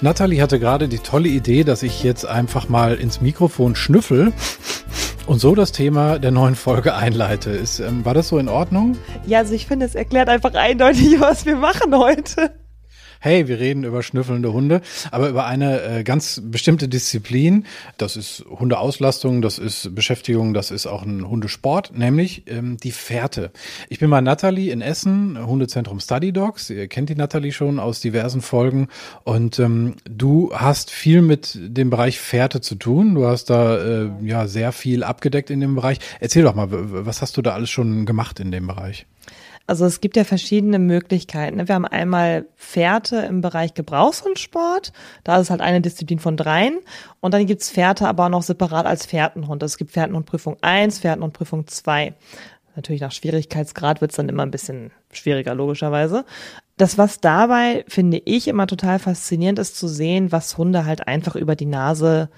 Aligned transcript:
Natalie 0.00 0.42
hatte 0.42 0.58
gerade 0.58 0.88
die 0.88 0.98
tolle 0.98 1.28
Idee, 1.28 1.64
dass 1.64 1.82
ich 1.82 2.02
jetzt 2.02 2.26
einfach 2.26 2.68
mal 2.68 2.96
ins 2.96 3.20
Mikrofon 3.20 3.74
schnüffel 3.74 4.32
und 5.26 5.40
so 5.40 5.54
das 5.54 5.72
Thema 5.72 6.18
der 6.18 6.30
neuen 6.30 6.54
Folge 6.54 6.94
einleite. 6.94 7.50
Ist, 7.50 7.80
ähm, 7.80 8.04
war 8.04 8.14
das 8.14 8.28
so 8.28 8.38
in 8.38 8.48
Ordnung? 8.48 8.96
Ja, 9.26 9.38
also 9.38 9.54
ich 9.54 9.66
finde, 9.66 9.86
es 9.86 9.94
erklärt 9.94 10.28
einfach 10.28 10.54
eindeutig, 10.54 11.20
was 11.20 11.46
wir 11.46 11.56
machen 11.56 11.96
heute 11.96 12.52
hey, 13.20 13.48
wir 13.48 13.58
reden 13.58 13.84
über 13.84 14.02
schnüffelnde 14.02 14.52
Hunde, 14.52 14.80
aber 15.10 15.28
über 15.28 15.46
eine 15.46 15.82
äh, 15.82 16.02
ganz 16.04 16.40
bestimmte 16.44 16.88
Disziplin. 16.88 17.66
Das 17.98 18.16
ist 18.16 18.44
Hundeauslastung, 18.48 19.42
das 19.42 19.58
ist 19.58 19.94
Beschäftigung, 19.94 20.54
das 20.54 20.70
ist 20.70 20.86
auch 20.86 21.02
ein 21.02 21.28
Hundesport, 21.28 21.96
nämlich 21.96 22.44
ähm, 22.46 22.76
die 22.76 22.92
Fährte. 22.92 23.50
Ich 23.88 23.98
bin 23.98 24.10
bei 24.10 24.20
Nathalie 24.20 24.72
in 24.72 24.80
Essen, 24.80 25.38
Hundezentrum 25.46 26.00
Study 26.00 26.32
Dogs. 26.32 26.70
Ihr 26.70 26.88
kennt 26.88 27.08
die 27.08 27.14
Nathalie 27.14 27.52
schon 27.52 27.78
aus 27.78 28.00
diversen 28.00 28.40
Folgen 28.40 28.88
und 29.24 29.58
ähm, 29.58 29.96
du 30.04 30.52
hast 30.54 30.90
viel 30.90 31.22
mit 31.22 31.58
dem 31.60 31.90
Bereich 31.90 32.18
Fährte 32.18 32.60
zu 32.60 32.74
tun. 32.74 33.14
Du 33.14 33.26
hast 33.26 33.50
da 33.50 33.76
äh, 33.76 34.10
ja 34.22 34.46
sehr 34.46 34.72
viel 34.72 35.02
abgedeckt 35.02 35.50
in 35.50 35.60
dem 35.60 35.74
Bereich. 35.74 35.98
Erzähl 36.20 36.42
doch 36.42 36.54
mal, 36.54 36.68
was 36.70 37.22
hast 37.22 37.36
du 37.36 37.42
da 37.42 37.54
alles 37.54 37.70
schon 37.70 38.06
gemacht 38.06 38.40
in 38.40 38.50
dem 38.50 38.66
Bereich? 38.66 39.06
Also 39.66 39.84
es 39.84 40.00
gibt 40.00 40.16
ja 40.16 40.24
verschiedene 40.24 40.78
Möglichkeiten. 40.78 41.56
Ne? 41.56 41.68
Wir 41.68 41.74
haben 41.74 41.84
einmal 41.84 42.46
Fährte 42.54 43.16
im 43.16 43.40
Bereich 43.40 43.74
Gebrauchshundsport. 43.74 44.92
Da 45.24 45.36
ist 45.36 45.42
es 45.42 45.50
halt 45.50 45.60
eine 45.60 45.80
Disziplin 45.80 46.20
von 46.20 46.36
dreien. 46.36 46.78
Und 47.20 47.34
dann 47.34 47.46
gibt's 47.46 47.70
Fährte 47.70 48.06
aber 48.06 48.26
auch 48.26 48.30
noch 48.30 48.42
separat 48.42 48.86
als 48.86 49.06
Fährtenhund. 49.06 49.62
Es 49.62 49.76
gibt 49.76 49.90
Fährtenhundprüfung 49.90 50.56
1, 50.60 51.00
Fährtenhundprüfung 51.00 51.66
2. 51.66 52.14
Natürlich 52.76 53.00
nach 53.00 53.12
Schwierigkeitsgrad 53.12 54.00
wird's 54.00 54.16
dann 54.16 54.28
immer 54.28 54.44
ein 54.44 54.50
bisschen 54.50 54.90
schwieriger, 55.10 55.54
logischerweise. 55.54 56.24
Das, 56.76 56.98
was 56.98 57.20
dabei, 57.20 57.84
finde 57.88 58.20
ich, 58.24 58.48
immer 58.48 58.66
total 58.66 58.98
faszinierend 58.98 59.58
ist 59.58 59.76
zu 59.76 59.88
sehen, 59.88 60.30
was 60.30 60.58
Hunde 60.58 60.84
halt 60.84 61.08
einfach 61.08 61.34
über 61.34 61.56
die 61.56 61.66
Nase 61.66 62.28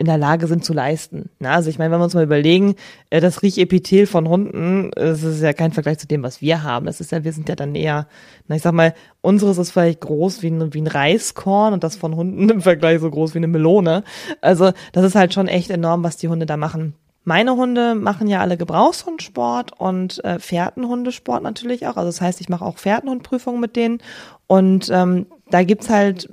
in 0.00 0.06
der 0.06 0.16
Lage 0.16 0.46
sind 0.46 0.64
zu 0.64 0.72
leisten. 0.72 1.28
Na, 1.40 1.52
also 1.52 1.68
ich 1.68 1.78
meine, 1.78 1.90
wenn 1.92 2.00
wir 2.00 2.04
uns 2.04 2.14
mal 2.14 2.24
überlegen, 2.24 2.74
äh, 3.10 3.20
das 3.20 3.42
Riechepithel 3.42 4.06
von 4.06 4.26
Hunden, 4.26 4.90
das 4.94 5.22
ist 5.22 5.42
ja 5.42 5.52
kein 5.52 5.72
Vergleich 5.72 5.98
zu 5.98 6.08
dem, 6.08 6.22
was 6.22 6.40
wir 6.40 6.62
haben. 6.62 6.86
Das 6.86 7.02
ist 7.02 7.12
ja, 7.12 7.22
wir 7.22 7.34
sind 7.34 7.50
ja 7.50 7.54
dann 7.54 7.74
eher, 7.74 8.08
na 8.48 8.56
ich 8.56 8.62
sag 8.62 8.72
mal, 8.72 8.94
unseres 9.20 9.58
ist 9.58 9.72
vielleicht 9.72 10.00
groß 10.00 10.40
wie 10.40 10.46
ein, 10.48 10.72
wie 10.72 10.80
ein 10.80 10.86
Reiskorn 10.86 11.74
und 11.74 11.84
das 11.84 11.96
von 11.96 12.16
Hunden 12.16 12.48
im 12.48 12.62
Vergleich 12.62 13.00
so 13.00 13.10
groß 13.10 13.34
wie 13.34 13.40
eine 13.40 13.46
Melone. 13.46 14.02
Also 14.40 14.72
das 14.92 15.04
ist 15.04 15.16
halt 15.16 15.34
schon 15.34 15.48
echt 15.48 15.68
enorm, 15.68 16.02
was 16.02 16.16
die 16.16 16.28
Hunde 16.28 16.46
da 16.46 16.56
machen. 16.56 16.94
Meine 17.24 17.54
Hunde 17.56 17.94
machen 17.94 18.26
ja 18.26 18.40
alle 18.40 18.56
Gebrauchshundsport 18.56 19.78
und 19.78 20.24
äh, 20.24 20.38
Fährtenhundesport 20.38 21.42
natürlich 21.42 21.86
auch. 21.86 21.98
Also 21.98 22.08
das 22.08 22.22
heißt, 22.22 22.40
ich 22.40 22.48
mache 22.48 22.64
auch 22.64 22.78
Fährtenhundprüfungen 22.78 23.60
mit 23.60 23.76
denen. 23.76 23.98
Und 24.46 24.88
ähm, 24.90 25.26
da 25.50 25.62
gibt's 25.62 25.90
halt 25.90 26.30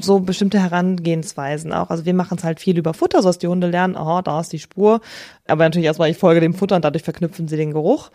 so 0.00 0.20
bestimmte 0.20 0.60
Herangehensweisen 0.60 1.72
auch. 1.72 1.90
Also 1.90 2.04
wir 2.04 2.14
machen 2.14 2.38
es 2.38 2.44
halt 2.44 2.60
viel 2.60 2.78
über 2.78 2.94
Futter, 2.94 3.22
so 3.22 3.28
dass 3.28 3.38
die 3.38 3.48
Hunde 3.48 3.68
lernen, 3.68 3.96
aha, 3.96 4.22
da 4.22 4.40
ist 4.40 4.52
die 4.52 4.58
Spur. 4.58 5.00
Aber 5.46 5.64
natürlich 5.64 5.86
erstmal, 5.86 6.10
ich 6.10 6.18
folge 6.18 6.40
dem 6.40 6.54
Futter 6.54 6.76
und 6.76 6.84
dadurch 6.84 7.04
verknüpfen 7.04 7.48
sie 7.48 7.56
den 7.56 7.72
Geruch. 7.72 8.10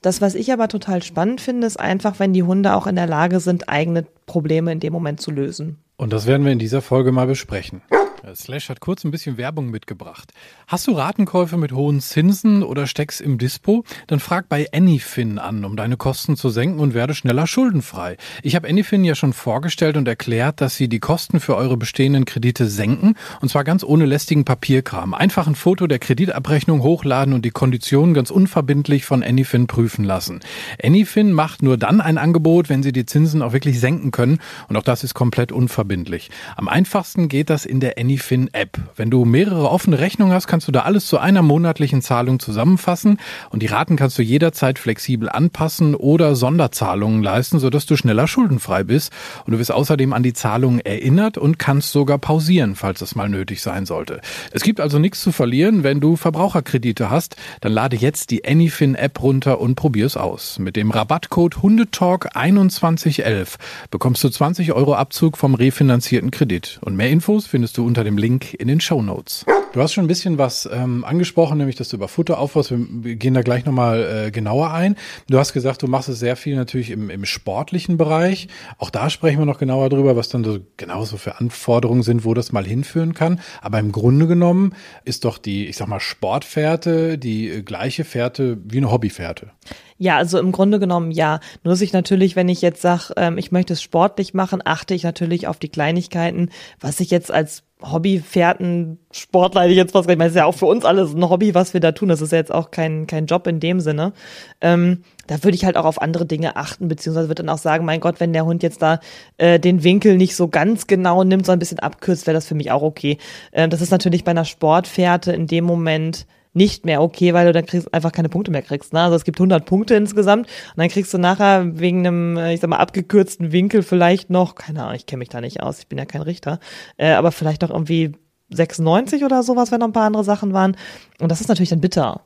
Das, 0.00 0.20
was 0.20 0.34
ich 0.34 0.52
aber 0.52 0.68
total 0.68 1.02
spannend 1.02 1.40
finde, 1.40 1.66
ist 1.66 1.78
einfach, 1.78 2.18
wenn 2.18 2.32
die 2.32 2.44
Hunde 2.44 2.74
auch 2.74 2.86
in 2.86 2.96
der 2.96 3.06
Lage 3.06 3.40
sind, 3.40 3.68
eigene 3.68 4.06
Probleme 4.26 4.70
in 4.72 4.80
dem 4.80 4.92
Moment 4.92 5.20
zu 5.20 5.30
lösen. 5.30 5.78
Und 5.96 6.12
das 6.12 6.26
werden 6.26 6.44
wir 6.44 6.52
in 6.52 6.60
dieser 6.60 6.82
Folge 6.82 7.10
mal 7.10 7.26
besprechen. 7.26 7.82
Äh, 8.22 8.34
Slash 8.34 8.68
hat 8.68 8.80
kurz 8.80 9.04
ein 9.04 9.10
bisschen 9.10 9.36
Werbung 9.36 9.70
mitgebracht. 9.70 10.32
Hast 10.66 10.86
du 10.86 10.92
Ratenkäufe 10.92 11.56
mit 11.56 11.72
hohen 11.72 12.00
Zinsen 12.00 12.62
oder 12.62 12.86
steckst 12.86 13.20
im 13.20 13.38
Dispo? 13.38 13.84
Dann 14.06 14.20
frag 14.20 14.48
bei 14.48 14.66
Anyfin 14.72 15.38
an, 15.38 15.64
um 15.64 15.76
deine 15.76 15.96
Kosten 15.96 16.36
zu 16.36 16.50
senken 16.50 16.80
und 16.80 16.94
werde 16.94 17.14
schneller 17.14 17.46
schuldenfrei. 17.46 18.16
Ich 18.42 18.54
habe 18.56 18.68
Anyfin 18.68 19.04
ja 19.04 19.14
schon 19.14 19.32
vorgestellt 19.32 19.96
und 19.96 20.08
erklärt, 20.08 20.60
dass 20.60 20.76
sie 20.76 20.88
die 20.88 21.00
Kosten 21.00 21.40
für 21.40 21.56
eure 21.56 21.76
bestehenden 21.76 22.24
Kredite 22.24 22.66
senken 22.66 23.14
und 23.40 23.48
zwar 23.48 23.64
ganz 23.64 23.84
ohne 23.84 24.06
lästigen 24.06 24.44
Papierkram. 24.44 25.14
Einfach 25.14 25.46
ein 25.46 25.54
Foto 25.54 25.86
der 25.86 25.98
Kreditabrechnung 25.98 26.82
hochladen 26.82 27.34
und 27.34 27.44
die 27.44 27.50
Konditionen 27.50 28.14
ganz 28.14 28.30
unverbindlich 28.30 29.04
von 29.04 29.22
Anyfin 29.22 29.66
prüfen 29.66 30.04
lassen. 30.04 30.40
Anyfin 30.82 31.32
macht 31.32 31.62
nur 31.62 31.76
dann 31.76 32.00
ein 32.00 32.18
Angebot, 32.18 32.68
wenn 32.68 32.82
sie 32.82 32.92
die 32.92 33.06
Zinsen 33.06 33.42
auch 33.42 33.52
wirklich 33.52 33.80
senken 33.80 34.10
können 34.10 34.38
und 34.68 34.76
auch 34.76 34.82
das 34.82 35.04
ist 35.04 35.14
komplett 35.14 35.52
unverbindlich. 35.52 36.30
Am 36.56 36.68
einfachsten 36.68 37.28
geht 37.28 37.50
das 37.50 37.64
in 37.64 37.80
der 37.80 37.98
Anyfin 37.98 38.07
Anyfin 38.08 38.48
App. 38.54 38.78
Wenn 38.96 39.10
du 39.10 39.26
mehrere 39.26 39.68
offene 39.68 39.98
Rechnungen 39.98 40.32
hast, 40.32 40.46
kannst 40.46 40.66
du 40.66 40.72
da 40.72 40.80
alles 40.80 41.06
zu 41.08 41.18
einer 41.18 41.42
monatlichen 41.42 42.00
Zahlung 42.00 42.40
zusammenfassen 42.40 43.18
und 43.50 43.62
die 43.62 43.66
Raten 43.66 43.96
kannst 43.96 44.16
du 44.16 44.22
jederzeit 44.22 44.78
flexibel 44.78 45.28
anpassen 45.28 45.94
oder 45.94 46.34
Sonderzahlungen 46.34 47.22
leisten, 47.22 47.58
sodass 47.58 47.84
du 47.84 47.96
schneller 47.96 48.26
schuldenfrei 48.26 48.82
bist 48.82 49.12
und 49.44 49.52
du 49.52 49.58
wirst 49.58 49.72
außerdem 49.72 50.14
an 50.14 50.22
die 50.22 50.32
Zahlungen 50.32 50.80
erinnert 50.80 51.36
und 51.36 51.58
kannst 51.58 51.92
sogar 51.92 52.16
pausieren, 52.16 52.76
falls 52.76 53.02
es 53.02 53.14
mal 53.14 53.28
nötig 53.28 53.60
sein 53.60 53.84
sollte. 53.84 54.22
Es 54.52 54.62
gibt 54.62 54.80
also 54.80 54.98
nichts 54.98 55.20
zu 55.20 55.30
verlieren, 55.30 55.82
wenn 55.82 56.00
du 56.00 56.16
Verbraucherkredite 56.16 57.10
hast, 57.10 57.36
dann 57.60 57.72
lade 57.72 57.96
jetzt 57.96 58.30
die 58.30 58.46
Anyfin 58.46 58.94
App 58.94 59.22
runter 59.22 59.60
und 59.60 59.74
probier 59.74 60.06
es 60.06 60.16
aus. 60.16 60.58
Mit 60.58 60.76
dem 60.76 60.90
Rabattcode 60.90 61.60
Hundetalk 61.60 62.30
2111 62.32 63.58
bekommst 63.90 64.24
du 64.24 64.30
20 64.30 64.72
Euro 64.72 64.94
Abzug 64.94 65.36
vom 65.36 65.54
refinanzierten 65.54 66.30
Kredit 66.30 66.78
und 66.80 66.96
mehr 66.96 67.10
Infos 67.10 67.46
findest 67.46 67.76
du 67.76 67.84
unter 67.84 67.97
unter 67.98 68.04
dem 68.04 68.16
Link 68.16 68.54
in 68.54 68.68
den 68.68 68.80
Show 68.80 69.02
Notes. 69.02 69.44
Du 69.72 69.82
hast 69.82 69.92
schon 69.92 70.04
ein 70.04 70.08
bisschen 70.08 70.38
was 70.38 70.68
ähm, 70.72 71.04
angesprochen, 71.04 71.58
nämlich 71.58 71.74
dass 71.74 71.88
du 71.88 71.96
über 71.96 72.06
Futter 72.06 72.38
aufbaust. 72.38 72.72
Wir 72.72 73.16
gehen 73.16 73.34
da 73.34 73.42
gleich 73.42 73.64
nochmal 73.64 74.26
äh, 74.26 74.30
genauer 74.30 74.72
ein. 74.72 74.94
Du 75.28 75.36
hast 75.36 75.52
gesagt, 75.52 75.82
du 75.82 75.88
machst 75.88 76.08
es 76.08 76.20
sehr 76.20 76.36
viel 76.36 76.54
natürlich 76.54 76.92
im, 76.92 77.10
im 77.10 77.24
sportlichen 77.24 77.96
Bereich. 77.96 78.46
Auch 78.78 78.90
da 78.90 79.10
sprechen 79.10 79.40
wir 79.40 79.46
noch 79.46 79.58
genauer 79.58 79.88
drüber, 79.88 80.14
was 80.14 80.28
dann 80.28 80.44
so 80.44 80.60
genauso 80.76 81.16
für 81.16 81.40
Anforderungen 81.40 82.04
sind, 82.04 82.24
wo 82.24 82.34
das 82.34 82.52
mal 82.52 82.64
hinführen 82.64 83.14
kann. 83.14 83.40
Aber 83.60 83.80
im 83.80 83.90
Grunde 83.90 84.28
genommen 84.28 84.74
ist 85.04 85.24
doch 85.24 85.36
die, 85.36 85.66
ich 85.66 85.76
sag 85.76 85.88
mal, 85.88 85.98
Sportfährte 85.98 87.18
die 87.18 87.64
gleiche 87.64 88.04
Fährte 88.04 88.58
wie 88.64 88.76
eine 88.76 88.92
Hobbyfährte. 88.92 89.50
Ja, 89.98 90.16
also 90.16 90.38
im 90.38 90.52
Grunde 90.52 90.78
genommen 90.78 91.10
ja. 91.10 91.40
Nur 91.64 91.74
dass 91.74 91.80
ich 91.80 91.92
natürlich, 91.92 92.36
wenn 92.36 92.48
ich 92.48 92.62
jetzt 92.62 92.80
sage, 92.80 93.12
ähm, 93.16 93.36
ich 93.36 93.50
möchte 93.50 93.72
es 93.72 93.82
sportlich 93.82 94.32
machen, 94.32 94.62
achte 94.64 94.94
ich 94.94 95.02
natürlich 95.02 95.48
auf 95.48 95.58
die 95.58 95.68
Kleinigkeiten, 95.68 96.50
was 96.78 97.00
ich 97.00 97.10
jetzt 97.10 97.32
als 97.32 97.64
Hobbyfährten, 97.82 98.98
Sportler, 99.12 99.68
ich 99.68 99.76
jetzt 99.76 99.94
was, 99.94 100.06
ich 100.06 100.08
meine, 100.08 100.24
das 100.24 100.32
ist 100.32 100.36
ja 100.36 100.44
auch 100.46 100.54
für 100.54 100.66
uns 100.66 100.84
alles 100.84 101.14
ein 101.14 101.28
Hobby, 101.28 101.54
was 101.54 101.74
wir 101.74 101.80
da 101.80 101.92
tun. 101.92 102.08
Das 102.08 102.20
ist 102.20 102.32
ja 102.32 102.38
jetzt 102.38 102.52
auch 102.52 102.70
kein, 102.70 103.06
kein 103.06 103.26
Job 103.26 103.46
in 103.46 103.60
dem 103.60 103.80
Sinne. 103.80 104.12
Ähm, 104.60 105.04
da 105.28 105.42
würde 105.44 105.54
ich 105.54 105.64
halt 105.64 105.76
auch 105.76 105.84
auf 105.84 106.02
andere 106.02 106.26
Dinge 106.26 106.56
achten, 106.56 106.88
beziehungsweise 106.88 107.28
würde 107.28 107.42
dann 107.44 107.54
auch 107.54 107.58
sagen, 107.58 107.84
mein 107.84 108.00
Gott, 108.00 108.18
wenn 108.18 108.32
der 108.32 108.44
Hund 108.44 108.62
jetzt 108.62 108.82
da 108.82 108.98
äh, 109.36 109.60
den 109.60 109.84
Winkel 109.84 110.16
nicht 110.16 110.34
so 110.34 110.48
ganz 110.48 110.86
genau 110.86 111.22
nimmt, 111.22 111.46
sondern 111.46 111.58
ein 111.58 111.60
bisschen 111.60 111.78
abkürzt, 111.78 112.26
wäre 112.26 112.34
das 112.34 112.46
für 112.46 112.54
mich 112.54 112.72
auch 112.72 112.82
okay. 112.82 113.18
Ähm, 113.52 113.70
das 113.70 113.80
ist 113.80 113.90
natürlich 113.90 114.24
bei 114.24 114.32
einer 114.32 114.44
Sportfährte 114.44 115.32
in 115.32 115.46
dem 115.46 115.64
Moment 115.64 116.26
nicht 116.58 116.84
mehr 116.84 117.00
okay, 117.00 117.32
weil 117.32 117.46
du 117.46 117.52
dann 117.54 117.64
kriegst, 117.64 117.92
einfach 117.94 118.12
keine 118.12 118.28
Punkte 118.28 118.50
mehr 118.50 118.60
kriegst. 118.60 118.92
Ne? 118.92 119.00
Also 119.00 119.16
es 119.16 119.24
gibt 119.24 119.38
100 119.38 119.64
Punkte 119.64 119.94
insgesamt 119.94 120.46
und 120.46 120.78
dann 120.78 120.88
kriegst 120.88 121.14
du 121.14 121.18
nachher 121.18 121.78
wegen 121.78 122.06
einem, 122.06 122.36
äh, 122.36 122.52
ich 122.52 122.60
sag 122.60 122.68
mal, 122.68 122.76
abgekürzten 122.76 123.52
Winkel 123.52 123.82
vielleicht 123.82 124.28
noch, 124.28 124.54
keine 124.54 124.82
Ahnung, 124.82 124.96
ich 124.96 125.06
kenne 125.06 125.20
mich 125.20 125.30
da 125.30 125.40
nicht 125.40 125.62
aus, 125.62 125.78
ich 125.78 125.86
bin 125.86 125.98
ja 125.98 126.04
kein 126.04 126.22
Richter, 126.22 126.60
äh, 126.98 127.12
aber 127.12 127.32
vielleicht 127.32 127.62
noch 127.62 127.70
irgendwie 127.70 128.12
96 128.50 129.24
oder 129.24 129.42
sowas, 129.42 129.72
wenn 129.72 129.80
noch 129.80 129.88
ein 129.88 129.92
paar 129.92 130.06
andere 130.06 130.24
Sachen 130.24 130.52
waren. 130.52 130.76
Und 131.20 131.30
das 131.30 131.40
ist 131.40 131.48
natürlich 131.48 131.70
dann 131.70 131.80
bitter. 131.80 132.22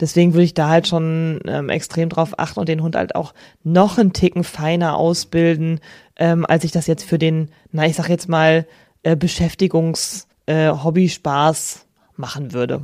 Deswegen 0.00 0.32
würde 0.34 0.44
ich 0.44 0.54
da 0.54 0.68
halt 0.68 0.86
schon 0.86 1.40
ähm, 1.46 1.70
extrem 1.70 2.08
drauf 2.08 2.38
achten 2.38 2.60
und 2.60 2.68
den 2.68 2.82
Hund 2.82 2.94
halt 2.94 3.16
auch 3.16 3.34
noch 3.64 3.98
einen 3.98 4.12
Ticken 4.12 4.44
feiner 4.44 4.96
ausbilden, 4.96 5.80
ähm, 6.16 6.46
als 6.46 6.64
ich 6.64 6.70
das 6.70 6.86
jetzt 6.86 7.04
für 7.04 7.18
den, 7.18 7.50
na, 7.72 7.86
ich 7.86 7.96
sag 7.96 8.08
jetzt 8.08 8.28
mal, 8.28 8.66
äh, 9.02 9.16
Beschäftigungs- 9.16 10.28
äh, 10.48 10.70
Hobby-Spaß 10.70 11.86
machen 12.18 12.52
würde. 12.52 12.80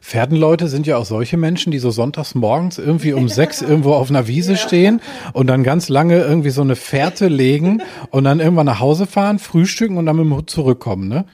Pferdenleute 0.00 0.68
sind 0.68 0.86
ja 0.86 0.96
auch 0.96 1.04
solche 1.04 1.36
Menschen, 1.36 1.70
die 1.70 1.78
so 1.78 1.90
sonntags 1.90 2.34
morgens 2.34 2.78
irgendwie 2.78 3.12
um 3.12 3.28
sechs 3.28 3.62
irgendwo 3.62 3.94
auf 3.94 4.10
einer 4.10 4.26
Wiese 4.26 4.56
stehen 4.56 5.00
und 5.32 5.46
dann 5.46 5.62
ganz 5.62 5.88
lange 5.88 6.18
irgendwie 6.18 6.50
so 6.50 6.62
eine 6.62 6.76
Fährte 6.76 7.28
legen 7.28 7.82
und 8.10 8.24
dann 8.24 8.40
irgendwann 8.40 8.66
nach 8.66 8.80
Hause 8.80 9.06
fahren, 9.06 9.38
frühstücken 9.38 9.96
und 9.96 10.06
dann 10.06 10.16
mit 10.16 10.24
dem 10.24 10.34
Hut 10.34 10.50
zurückkommen, 10.50 11.08
ne? 11.08 11.24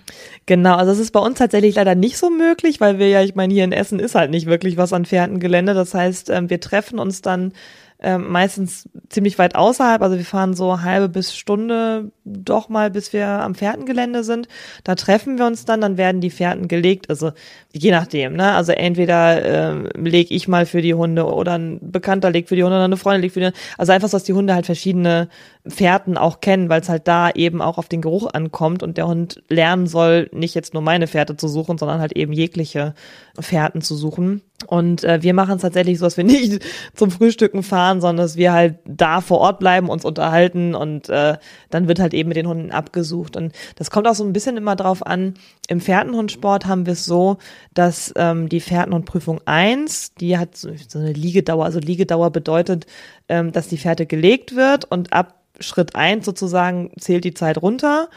Genau, 0.47 0.77
also 0.77 0.93
das 0.93 0.99
ist 0.99 1.11
bei 1.13 1.21
uns 1.21 1.39
tatsächlich 1.39 1.75
leider 1.75 1.95
nicht 1.95 2.17
so 2.17 2.31
möglich, 2.31 2.81
weil 2.81 2.99
wir 2.99 3.09
ja, 3.09 3.23
ich 3.23 3.35
meine, 3.35 3.53
hier 3.53 3.65
in 3.65 3.73
Essen 3.73 3.99
ist 3.99 4.15
halt 4.15 4.31
nicht 4.31 4.47
wirklich 4.47 4.79
was 4.79 4.95
an 4.95 5.05
Fährtengelände. 5.05 5.75
Das 5.75 5.93
heißt, 5.93 6.31
ähm, 6.31 6.49
wir 6.49 6.59
treffen 6.59 6.99
uns 6.99 7.21
dann 7.21 7.53
ähm, 8.01 8.31
meistens 8.31 8.89
ziemlich 9.09 9.39
weit 9.39 9.57
außerhalb. 9.57 10.03
Also 10.03 10.17
wir 10.17 10.25
fahren 10.25 10.55
so 10.55 10.83
halbe 10.83 11.09
bis 11.09 11.35
Stunde 11.35 12.13
doch 12.25 12.69
mal, 12.69 12.91
bis 12.91 13.13
wir 13.13 13.27
am 13.27 13.55
Fährtengelände 13.55 14.23
sind. 14.23 14.47
Da 14.85 14.95
treffen 14.95 15.39
wir 15.39 15.47
uns 15.47 15.65
dann, 15.65 15.81
dann 15.81 15.97
werden 15.97 16.21
die 16.21 16.31
Fährten 16.31 16.69
gelegt. 16.69 17.11
Also 17.11 17.33
je 17.73 17.91
nachdem, 17.91 18.35
ne? 18.35 18.53
Also 18.53 18.73
entweder 18.73 19.45
äh, 19.45 19.99
lege 19.99 20.33
ich 20.33 20.47
mal 20.47 20.65
für 20.65 20.81
die 20.81 20.95
Hunde 20.95 21.27
oder 21.27 21.59
ein 21.59 21.79
Bekannter 21.91 22.31
legt 22.31 22.49
für 22.49 22.57
die 22.57 22.63
Hunde 22.63 22.77
oder 22.77 22.85
eine 22.85 22.97
Freundin 22.97 23.23
legt 23.23 23.35
für 23.35 23.41
die 23.41 23.47
Hunde. 23.47 23.59
Also 23.79 23.93
einfach, 23.93 24.11
dass 24.11 24.25
die 24.25 24.35
Hunde 24.35 24.55
halt 24.55 24.67
verschiedene 24.67 25.29
Fährten 25.67 26.17
auch 26.17 26.41
kennen, 26.41 26.69
weil 26.69 26.81
es 26.81 26.89
halt 26.89 27.09
da 27.09 27.31
eben 27.31 27.61
auch 27.61 27.79
auf 27.79 27.89
den 27.89 28.01
Geruch 28.01 28.33
ankommt 28.33 28.85
und 28.85 28.97
der 28.97 29.09
Hund 29.09 29.43
lernen 29.49 29.89
soll, 29.89 30.29
nicht 30.33 30.55
jetzt 30.55 30.73
nur 30.73 30.83
meine 30.83 31.09
Fährte 31.09 31.37
zu 31.37 31.49
suchen, 31.49 31.79
sondern 31.79 32.01
halt 32.01 32.13
eben 32.13 32.33
jegliche 32.33 32.95
Fährten 33.41 33.83
zu 33.83 33.97
suchen. 33.97 34.43
Und 34.67 35.05
äh, 35.05 35.23
wir 35.23 35.35
machen 35.35 35.55
es 35.55 35.63
tatsächlich 35.63 35.99
so, 35.99 36.07
dass 36.07 36.17
wir 36.17 36.25
nicht 36.25 36.65
zum 36.95 37.11
Frühstücken 37.13 37.63
fahren, 37.63 38.01
sondern 38.01 38.25
dass 38.25 38.37
wir 38.37 38.53
halt 38.53 38.79
da 38.85 39.21
vor 39.21 39.39
Ort 39.39 39.61
bleiben, 39.61 39.89
uns 39.89 40.05
unterhalten 40.05 40.75
und 40.75 41.09
äh, 41.09 41.39
dann 41.71 41.87
wird 41.87 42.01
halt 42.01 42.13
eben 42.13 42.29
mit 42.29 42.37
den 42.37 42.49
Hunden 42.49 42.73
abgesucht. 42.73 43.37
Und 43.37 43.53
das 43.77 43.91
kommt 43.91 44.09
auch 44.09 44.17
so 44.17 44.25
ein 44.25 44.33
bisschen 44.33 44.57
immer 44.57 44.75
drauf 44.75 45.07
an. 45.07 45.35
Im 45.69 45.81
Pferdenhundsport 45.81 46.67
haben 46.67 46.87
wir 46.87 46.95
es 46.95 47.05
so, 47.05 47.39
dass 47.73 48.13
ähm, 48.17 48.49
die 48.49 48.61
Pferdenhundprüfung 48.61 49.41
eins, 49.45 50.13
die 50.15 50.37
hat 50.37 50.57
so, 50.57 50.71
eine 50.95 51.13
Liegedauer. 51.13 51.65
Also 51.65 51.79
Liegedauer 51.79 52.31
bedeutet, 52.31 52.87
ähm, 53.29 53.53
dass 53.53 53.69
die 53.69 53.79
Pferde 53.79 54.07
gelegt 54.07 54.57
wird 54.57 54.85
und 54.91 55.13
ab 55.13 55.37
Schritt 55.61 55.95
eins 55.95 56.25
sozusagen 56.25 56.91
zählt 56.99 57.25
die 57.25 57.35
Zeit 57.35 57.63
runter. 57.63 58.09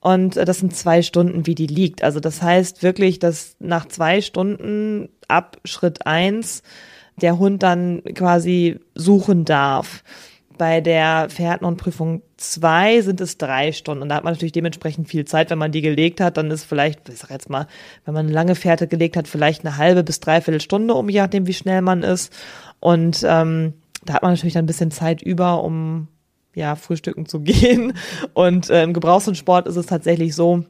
Und 0.00 0.36
äh, 0.36 0.44
das 0.44 0.58
sind 0.58 0.76
zwei 0.76 1.02
Stunden, 1.02 1.46
wie 1.46 1.54
die 1.54 1.66
liegt. 1.66 2.04
Also 2.04 2.20
das 2.20 2.42
heißt 2.42 2.82
wirklich, 2.82 3.18
dass 3.18 3.56
nach 3.58 3.88
zwei 3.88 4.20
Stunden 4.20 5.08
ab 5.28 5.58
Schritt 5.64 6.06
eins 6.06 6.62
der 7.20 7.38
Hund 7.38 7.62
dann 7.62 8.02
quasi 8.14 8.78
suchen 8.94 9.44
darf. 9.44 10.04
Bei 10.58 10.80
der 10.80 11.28
Pferdenhundprüfung 11.28 12.22
zwei 12.38 13.02
sind 13.02 13.20
es 13.20 13.36
drei 13.36 13.72
Stunden. 13.72 14.02
Und 14.02 14.08
da 14.08 14.16
hat 14.16 14.24
man 14.24 14.32
natürlich 14.32 14.52
dementsprechend 14.52 15.08
viel 15.08 15.26
Zeit. 15.26 15.50
Wenn 15.50 15.58
man 15.58 15.72
die 15.72 15.82
gelegt 15.82 16.20
hat, 16.20 16.36
dann 16.38 16.50
ist 16.50 16.64
vielleicht, 16.64 17.08
ich 17.10 17.18
sag 17.18 17.30
jetzt 17.30 17.50
mal, 17.50 17.66
wenn 18.04 18.14
man 18.14 18.26
eine 18.26 18.34
lange 18.34 18.54
Fährte 18.54 18.86
gelegt 18.86 19.16
hat, 19.16 19.28
vielleicht 19.28 19.66
eine 19.66 19.76
halbe 19.76 20.02
bis 20.02 20.20
dreiviertel 20.20 20.60
Stunde, 20.60 20.94
um 20.94 21.08
je 21.08 21.20
nachdem, 21.20 21.46
wie 21.46 21.52
schnell 21.52 21.82
man 21.82 22.02
ist. 22.02 22.32
Und 22.80 23.22
ähm, 23.26 23.74
da 24.04 24.14
hat 24.14 24.22
man 24.22 24.32
natürlich 24.32 24.54
dann 24.54 24.64
ein 24.64 24.68
bisschen 24.68 24.90
Zeit 24.90 25.20
über, 25.20 25.62
um 25.62 26.08
ja, 26.54 26.74
frühstücken 26.74 27.26
zu 27.26 27.40
gehen. 27.42 27.92
Und 28.32 28.70
äh, 28.70 28.82
im 28.82 28.94
Gebrauchshundsport 28.94 29.66
ist 29.66 29.76
es 29.76 29.86
tatsächlich 29.86 30.34
so, 30.34 30.64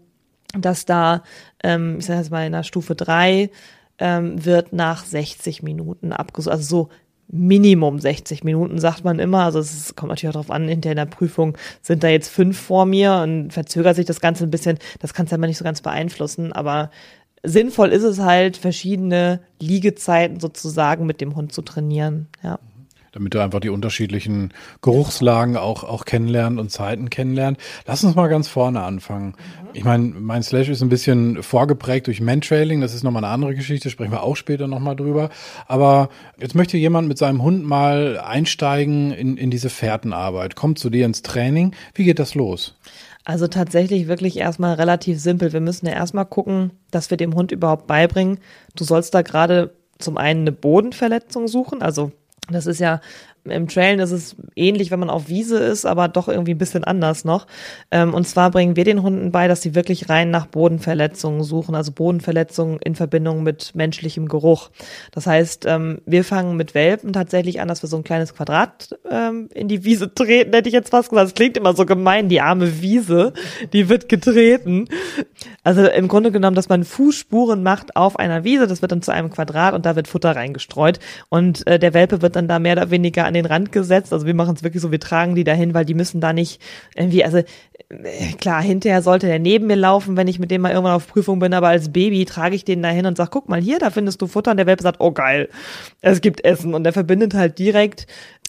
dass 0.59 0.85
da, 0.85 1.23
ähm, 1.63 1.97
ich 1.99 2.07
sage 2.07 2.21
jetzt 2.21 2.31
mal 2.31 2.47
in 2.47 2.53
der 2.53 2.65
Stufe 2.65 2.97
drei 2.97 3.51
ähm, 3.99 4.45
wird 4.45 4.73
nach 4.73 5.05
60 5.05 5.63
Minuten 5.63 6.13
abgesucht. 6.13 6.53
Also 6.53 6.65
so 6.65 6.89
Minimum 7.29 7.99
60 7.99 8.45
Minuten, 8.45 8.79
sagt 8.79 9.05
man 9.05 9.19
immer. 9.19 9.45
Also 9.45 9.59
es 9.59 9.95
kommt 9.97 10.11
natürlich 10.11 10.31
auch 10.31 10.41
darauf 10.41 10.51
an, 10.51 10.69
hinter 10.69 10.91
in 10.91 10.97
der 10.97 11.07
Prüfung 11.07 11.57
sind 11.83 12.05
da 12.05 12.09
jetzt 12.09 12.29
fünf 12.29 12.59
vor 12.59 12.87
mir 12.87 13.17
und 13.17 13.53
verzögert 13.53 13.97
sich 13.97 14.07
das 14.07 14.21
Ganze 14.21 14.45
ein 14.45 14.51
bisschen. 14.51 14.79
Das 15.01 15.13
kannst 15.13 15.33
du 15.33 15.35
ja 15.35 15.39
immer 15.39 15.49
nicht 15.49 15.59
so 15.59 15.65
ganz 15.65 15.81
beeinflussen, 15.81 16.53
aber 16.53 16.91
sinnvoll 17.43 17.89
ist 17.89 18.05
es 18.05 18.21
halt, 18.21 18.57
verschiedene 18.57 19.41
Liegezeiten 19.61 20.41
sozusagen 20.41 21.07
mit 21.07 21.21
dem 21.21 21.35
Hund 21.35 21.53
zu 21.53 21.63
trainieren. 21.63 22.29
Ja 22.43 22.59
damit 23.17 23.33
du 23.33 23.41
einfach 23.41 23.61
die 23.61 23.71
unterschiedlichen 23.71 24.53
Geruchslagen 24.83 25.57
auch, 25.57 25.85
auch 25.85 26.05
kennenlernen 26.05 26.59
und 26.59 26.71
Zeiten 26.71 27.09
kennenlernen. 27.09 27.57
Lass 27.87 28.05
uns 28.05 28.15
mal 28.15 28.29
ganz 28.29 28.47
vorne 28.47 28.83
anfangen. 28.83 29.35
Ich 29.73 29.85
meine, 29.85 30.05
mein 30.05 30.43
Slash 30.43 30.69
ist 30.69 30.83
ein 30.83 30.91
bisschen 30.91 31.43
vorgeprägt 31.43 32.09
durch 32.09 32.21
Mantrailing, 32.21 32.83
das 32.83 32.93
ist 32.93 33.05
nochmal 33.05 33.25
eine 33.25 33.33
andere 33.33 33.55
Geschichte, 33.55 33.89
sprechen 33.89 34.13
wir 34.13 34.23
auch 34.23 34.37
später 34.37 34.69
nochmal 34.69 34.97
drüber. 34.97 35.31
Aber 35.67 36.11
jetzt 36.39 36.55
möchte 36.55 36.77
jemand 36.77 37.09
mit 37.09 37.17
seinem 37.17 37.43
Hund 37.43 37.65
mal 37.65 38.19
einsteigen 38.19 39.13
in, 39.13 39.39
in 39.39 39.51
diese 39.51 39.71
Fährtenarbeit, 39.71 40.55
kommt 40.55 40.79
zu 40.79 40.91
dir 40.91 41.07
ins 41.07 41.23
Training. 41.23 41.75
Wie 41.95 42.05
geht 42.05 42.19
das 42.19 42.35
los? 42.35 42.77
Also 43.25 43.49
tatsächlich 43.49 44.09
wirklich 44.09 44.37
erstmal 44.37 44.75
relativ 44.75 45.21
simpel. 45.21 45.55
Wir 45.55 45.61
müssen 45.61 45.87
ja 45.87 45.93
erstmal 45.93 46.27
gucken, 46.27 46.73
dass 46.91 47.09
wir 47.09 47.17
dem 47.17 47.35
Hund 47.35 47.51
überhaupt 47.51 47.87
beibringen, 47.87 48.41
du 48.75 48.85
sollst 48.85 49.15
da 49.15 49.23
gerade 49.23 49.75
zum 49.99 50.19
einen 50.19 50.43
eine 50.43 50.53
Bodenverletzung 50.53 51.49
suchen, 51.49 51.81
also 51.81 52.13
das 52.49 52.67
ist 52.67 52.81
ja 52.81 53.01
im 53.51 53.69
Trailen 53.69 54.01
ist 54.01 54.11
es 54.11 54.37
ähnlich, 54.55 54.91
wenn 54.91 55.01
man 55.01 55.11
auf 55.11 55.29
Wiese 55.29 55.59
ist, 55.59 55.87
aber 55.87 56.09
doch 56.09 56.29
irgendwie 56.29 56.55
ein 56.55 56.59
bisschen 56.59 56.85
anders 56.85 57.25
noch. 57.25 57.47
Ähm, 57.91 58.15
und 58.15 58.27
zwar 58.27 58.51
bringen 58.51 58.77
wir 58.77 58.85
den 58.85 59.03
Hunden 59.03 59.33
bei, 59.33 59.49
dass 59.49 59.63
sie 59.63 59.75
wirklich 59.75 60.09
rein 60.09 60.31
nach 60.31 60.47
Bodenverletzungen 60.47 61.43
suchen, 61.43 61.75
also 61.75 61.93
Bodenverletzungen 61.93 62.79
in 62.83 62.95
Verbindung 62.95 63.43
mit 63.43 63.75
menschlichem 63.75 64.29
Geruch. 64.29 64.71
Das 65.13 65.27
heißt, 65.27 65.67
ähm, 65.67 66.01
wir 66.07 66.25
fangen 66.25 66.57
mit 66.57 66.75
Welpen 66.75 67.13
tatsächlich 67.13 67.61
an, 67.61 67.69
dass 67.69 67.83
wir 67.83 67.89
so 67.89 67.97
ein 67.97 68.05
kleines 68.05 68.35
Quadrat 68.35 68.91
ähm, 69.11 69.49
in 69.55 69.69
die 69.69 69.85
Wiese 69.85 70.13
treten, 70.13 70.53
hätte 70.53 70.69
ich 70.69 70.75
jetzt 70.75 70.91
fast 70.91 71.11
gesagt. 71.11 71.27
Das 71.27 71.35
klingt 71.35 71.57
immer 71.57 71.75
so 71.75 71.87
gemein, 71.87 72.29
die 72.29 72.41
arme 72.41 72.81
Wiese, 72.81 73.33
die 73.73 73.89
wird 73.89 74.09
getreten. 74.09 74.89
Also 75.63 75.87
im 75.87 76.09
Grunde 76.09 76.33
genommen, 76.33 76.57
dass 76.57 76.69
man 76.69 76.85
Fußspuren 76.85 77.63
macht 77.63 77.97
auf 77.97 78.19
einer 78.19 78.45
Wiese, 78.45 78.67
das 78.67 78.83
wird 78.83 78.93
dann 78.93 79.03
zu 79.03 79.13
einem 79.13 79.31
Quadrat 79.31 79.75
und 79.75 79.87
da 79.87 79.97
wird 79.97 80.09
Futter 80.09 80.35
reingestreut. 80.35 80.99
Und 81.29 81.67
äh, 81.67 81.79
der 81.79 81.95
Welpe 81.95 82.23
wird 82.23 82.37
dann 82.37 82.49
da 82.49 82.59
mehr 82.59 82.75
oder 82.75 82.91
weniger 82.91 83.25
an 83.25 83.35
den 83.37 83.47
Rand 83.47 83.73
gesetzt. 83.73 84.13
Also 84.13 84.27
wir 84.27 84.35
machen 84.35 84.55
es 84.57 84.63
wirklich 84.63 84.83
so, 84.83 84.91
wir 84.91 85.01
tragen 85.01 85.35
die 85.35 85.45
dahin, 85.45 85.75
weil 85.75 85.85
die 85.85 85.95
müssen 85.95 86.21
da 86.21 86.33
nicht 86.33 86.61
irgendwie, 86.95 87.25
also 87.25 87.39
äh, 87.39 87.45
klar, 88.39 88.63
hinterher 88.63 89.03
sollte 89.03 89.27
der 89.27 89.39
neben 89.39 89.67
mir 89.67 89.77
laufen, 89.77 90.17
wenn 90.17 90.29
ich 90.29 90.39
mit 90.39 90.51
dem 90.51 90.63
mal 90.63 90.73
irgendwann 90.73 90.95
auf 90.95 91.07
Prüfung 91.07 91.39
bin, 91.39 91.55
aber 91.55 91.69
als 91.69 91.93
Baby 91.93 92.25
trage 92.25 92.57
ich 92.57 92.65
den 92.65 92.83
dahin 92.83 93.07
und 93.07 93.17
sag, 93.17 93.31
guck 93.31 93.49
mal 93.49 93.61
hier, 93.61 93.79
da 93.79 93.91
findest 93.91 94.21
du 94.23 94.27
Futter 94.27 94.51
und 94.51 94.57
der 94.57 94.67
Welpe 94.67 94.83
sagt, 94.83 95.01
oh 95.01 95.13
geil, 95.13 95.49
es 96.01 96.21
gibt 96.21 96.45
Essen 96.45 96.75
und 96.75 96.85
der 96.85 96.93
verbindet 96.93 97.35
halt 97.35 97.59
direkt 97.59 98.07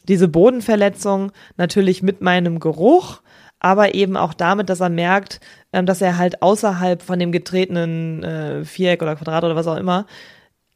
diese 0.07 0.28
Bodenverletzung 0.28 1.31
natürlich 1.57 2.01
mit 2.01 2.22
meinem 2.22 2.60
Geruch, 2.60 3.22
aber 3.60 3.95
eben 3.95 4.18
auch 4.18 4.33
damit, 4.33 4.69
dass 4.69 4.80
er 4.80 4.90
merkt, 4.90 5.40
ähm, 5.74 5.86
dass 5.86 6.01
er 6.01 6.18
halt 6.18 6.42
außerhalb 6.42 7.01
von 7.01 7.19
dem 7.19 7.31
getretenen 7.31 8.24
äh, 8.24 8.66
Viereck 8.66 9.01
oder 9.01 9.16
Quadrat 9.16 9.44
oder 9.44 9.56
was 9.56 9.68
auch 9.68 9.78
immer 9.78 10.06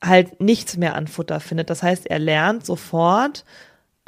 halt 0.04 0.42
nichts 0.42 0.78
mehr 0.78 0.96
an 0.96 1.08
Futter 1.08 1.40
findet. 1.40 1.70
Das 1.70 1.84
heißt, 1.84 2.08
er 2.08 2.20
lernt 2.20 2.66
sofort, 2.66 3.46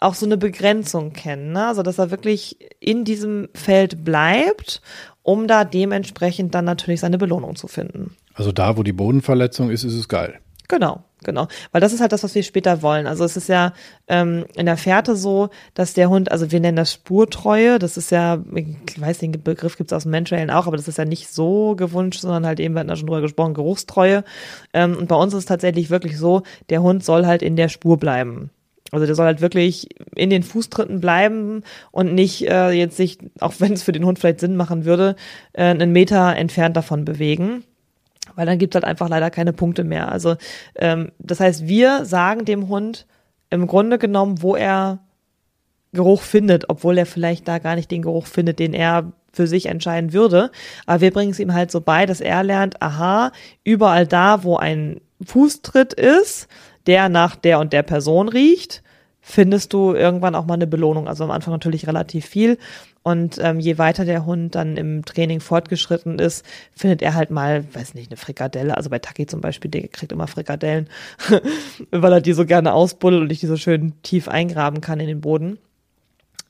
auch 0.03 0.15
so 0.15 0.25
eine 0.25 0.37
Begrenzung 0.37 1.13
kennen. 1.13 1.53
Ne? 1.53 1.67
Also 1.67 1.83
dass 1.83 1.97
er 1.97 2.11
wirklich 2.11 2.57
in 2.79 3.05
diesem 3.05 3.49
Feld 3.53 4.03
bleibt, 4.03 4.81
um 5.21 5.47
da 5.47 5.63
dementsprechend 5.63 6.53
dann 6.53 6.65
natürlich 6.65 6.99
seine 6.99 7.17
Belohnung 7.17 7.55
zu 7.55 7.67
finden. 7.67 8.15
Also 8.33 8.51
da, 8.51 8.77
wo 8.77 8.83
die 8.83 8.93
Bodenverletzung 8.93 9.69
ist, 9.69 9.83
ist 9.83 9.93
es 9.93 10.07
geil. 10.07 10.39
Genau, 10.69 11.03
genau. 11.23 11.47
Weil 11.71 11.81
das 11.81 11.93
ist 11.93 12.01
halt 12.01 12.13
das, 12.13 12.23
was 12.23 12.33
wir 12.35 12.41
später 12.41 12.81
wollen. 12.81 13.05
Also 13.05 13.23
es 13.23 13.37
ist 13.37 13.49
ja 13.49 13.73
ähm, 14.07 14.45
in 14.55 14.65
der 14.65 14.77
Fährte 14.77 15.15
so, 15.15 15.49
dass 15.73 15.93
der 15.93 16.09
Hund, 16.09 16.31
also 16.31 16.51
wir 16.51 16.59
nennen 16.59 16.77
das 16.77 16.93
Spurtreue, 16.93 17.79
das 17.79 17.97
ist 17.97 18.11
ja, 18.11 18.41
ich 18.55 18.99
weiß, 18.99 19.19
den 19.19 19.31
Begriff 19.43 19.77
gibt 19.77 19.91
es 19.91 19.95
aus 19.95 20.03
dem 20.03 20.11
Menschwellen 20.11 20.49
auch, 20.49 20.65
aber 20.67 20.77
das 20.77 20.87
ist 20.87 20.97
ja 20.97 21.05
nicht 21.05 21.29
so 21.29 21.75
gewünscht, 21.75 22.21
sondern 22.21 22.45
halt 22.45 22.59
eben, 22.59 22.73
wir 22.73 22.79
hatten 22.79 22.89
da 22.89 22.95
schon 22.95 23.07
drüber 23.07 23.21
gesprochen, 23.21 23.53
Geruchstreue. 23.53 24.23
Ähm, 24.73 24.97
und 24.97 25.07
bei 25.07 25.15
uns 25.15 25.33
ist 25.33 25.39
es 25.39 25.45
tatsächlich 25.45 25.89
wirklich 25.89 26.17
so, 26.17 26.43
der 26.69 26.81
Hund 26.81 27.03
soll 27.03 27.25
halt 27.25 27.41
in 27.41 27.55
der 27.55 27.69
Spur 27.69 27.97
bleiben. 27.97 28.49
Also 28.93 29.05
der 29.05 29.15
soll 29.15 29.25
halt 29.25 29.41
wirklich 29.41 29.89
in 30.15 30.29
den 30.29 30.43
Fußtritten 30.43 31.01
bleiben 31.01 31.63
und 31.91 32.13
nicht 32.13 32.47
äh, 32.47 32.71
jetzt 32.71 32.97
sich, 32.97 33.17
auch 33.39 33.53
wenn 33.59 33.73
es 33.73 33.83
für 33.83 33.91
den 33.91 34.05
Hund 34.05 34.19
vielleicht 34.19 34.39
Sinn 34.39 34.55
machen 34.55 34.85
würde, 34.85 35.15
äh, 35.53 35.63
einen 35.63 35.91
Meter 35.91 36.35
entfernt 36.35 36.77
davon 36.77 37.03
bewegen. 37.03 37.63
Weil 38.35 38.45
dann 38.45 38.57
gibt 38.57 38.73
es 38.73 38.75
halt 38.75 38.85
einfach 38.85 39.09
leider 39.09 39.29
keine 39.29 39.53
Punkte 39.53 39.83
mehr. 39.83 40.11
Also 40.11 40.35
ähm, 40.75 41.11
das 41.19 41.39
heißt, 41.39 41.67
wir 41.67 42.05
sagen 42.05 42.45
dem 42.45 42.67
Hund 42.69 43.05
im 43.49 43.67
Grunde 43.67 43.97
genommen, 43.97 44.41
wo 44.41 44.55
er 44.55 44.99
Geruch 45.91 46.21
findet, 46.21 46.69
obwohl 46.69 46.97
er 46.97 47.05
vielleicht 47.05 47.47
da 47.47 47.59
gar 47.59 47.75
nicht 47.75 47.91
den 47.91 48.01
Geruch 48.01 48.27
findet, 48.27 48.59
den 48.59 48.73
er 48.73 49.11
für 49.31 49.47
sich 49.47 49.67
entscheiden 49.67 50.13
würde. 50.13 50.51
Aber 50.85 51.01
wir 51.01 51.11
bringen 51.11 51.31
es 51.31 51.39
ihm 51.39 51.53
halt 51.53 51.71
so 51.71 51.81
bei, 51.81 52.05
dass 52.05 52.21
er 52.21 52.43
lernt, 52.43 52.81
aha, 52.81 53.31
überall 53.63 54.07
da, 54.07 54.43
wo 54.43 54.57
ein 54.57 55.01
Fußtritt 55.23 55.93
ist, 55.93 56.47
der 56.85 57.09
nach 57.09 57.35
der 57.35 57.59
und 57.59 57.73
der 57.73 57.83
Person 57.83 58.29
riecht, 58.29 58.82
findest 59.25 59.71
du 59.71 59.93
irgendwann 59.93 60.35
auch 60.35 60.45
mal 60.45 60.55
eine 60.55 60.67
Belohnung. 60.67 61.07
Also 61.07 61.23
am 61.23 61.31
Anfang 61.31 61.53
natürlich 61.53 61.87
relativ 61.87 62.25
viel. 62.25 62.57
Und 63.03 63.39
ähm, 63.41 63.59
je 63.59 63.77
weiter 63.77 64.05
der 64.05 64.25
Hund 64.25 64.53
dann 64.53 64.77
im 64.77 65.03
Training 65.05 65.39
fortgeschritten 65.39 66.19
ist, 66.19 66.45
findet 66.75 67.01
er 67.01 67.15
halt 67.15 67.31
mal, 67.31 67.63
weiß 67.73 67.95
nicht, 67.95 68.11
eine 68.11 68.17
Frikadelle. 68.17 68.75
Also 68.75 68.89
bei 68.89 68.99
Taki 68.99 69.25
zum 69.25 69.41
Beispiel, 69.41 69.71
der 69.71 69.87
kriegt 69.87 70.11
immer 70.11 70.27
Frikadellen, 70.27 70.89
weil 71.91 72.13
er 72.13 72.21
die 72.21 72.33
so 72.33 72.45
gerne 72.45 72.73
ausbuddelt 72.73 73.21
und 73.23 73.31
ich 73.31 73.39
die 73.39 73.47
so 73.47 73.57
schön 73.57 73.93
tief 74.03 74.27
eingraben 74.27 74.81
kann 74.81 74.99
in 74.99 75.07
den 75.07 75.21
Boden. 75.21 75.57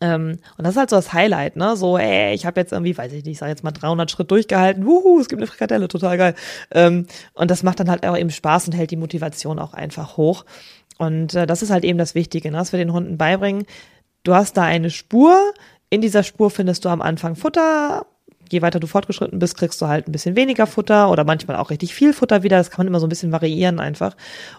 Ähm, 0.04 0.40
und 0.58 0.66
das 0.66 0.74
ist 0.74 0.78
halt 0.78 0.90
so 0.90 0.98
das 0.98 1.14
Highlight, 1.14 1.56
ne? 1.56 1.78
So, 1.78 1.98
ey, 1.98 2.34
ich 2.34 2.46
habe 2.46 2.60
jetzt 2.60 2.74
irgendwie, 2.74 2.98
weiß 2.98 3.14
ich 3.14 3.24
nicht, 3.24 3.34
ich 3.34 3.38
sag 3.38 3.48
jetzt 3.48 3.64
mal 3.64 3.72
300 3.72 4.12
Schritt 4.12 4.30
durchgehalten, 4.32 4.86
wuhu, 4.86 5.20
es 5.22 5.30
gibt 5.30 5.40
eine 5.40 5.48
Frikadelle, 5.48 5.88
total 5.88 6.18
geil. 6.18 6.36
Ähm, 6.72 7.08
und 7.34 7.50
das 7.50 7.64
macht 7.64 7.80
dann 7.80 7.90
halt 7.90 8.06
auch 8.06 8.18
eben 8.18 8.30
Spaß 8.30 8.68
und 8.68 8.74
hält 8.74 8.92
die 8.92 8.98
Motivation 8.98 9.60
auch 9.60 9.74
einfach 9.74 10.18
hoch. 10.18 10.44
Und 10.98 11.34
äh, 11.34 11.48
das 11.48 11.62
ist 11.62 11.70
halt 11.70 11.84
eben 11.84 11.98
das 11.98 12.16
Wichtige, 12.16 12.52
ne? 12.52 12.58
dass 12.58 12.72
wir 12.72 12.80
den 12.80 12.94
Hunden 12.94 13.18
beibringen. 13.18 13.66
Du 14.24 14.34
hast 14.34 14.56
da 14.58 14.64
eine 14.64 14.90
Spur, 14.90 15.38
in 15.90 16.02
dieser 16.02 16.24
Spur 16.24 16.50
findest 16.50 16.86
du 16.86 16.90
am 16.90 17.02
Anfang 17.02 17.36
Futter, 17.36 18.08
je 18.50 18.62
weiter 18.62 18.80
du 18.80 18.88
fortgeschritten 18.88 19.38
bist, 19.38 19.58
kriegst 19.58 19.82
du 19.82 19.88
halt 19.88 20.08
ein 20.08 20.12
bisschen 20.12 20.36
weniger 20.36 20.66
Futter 20.66 21.12
oder 21.12 21.24
manchmal 21.24 21.58
auch 21.58 21.70
richtig 21.70 21.94
viel 21.94 22.14
Futter 22.14 22.42
wieder. 22.42 22.58
Das 22.58 22.72
kann 22.72 22.80
man 22.80 22.88
immer 22.88 23.00
so 23.00 23.06
ein 23.06 23.10
bisschen 23.10 23.32
variieren 23.32 23.80
einfach. 23.80 24.16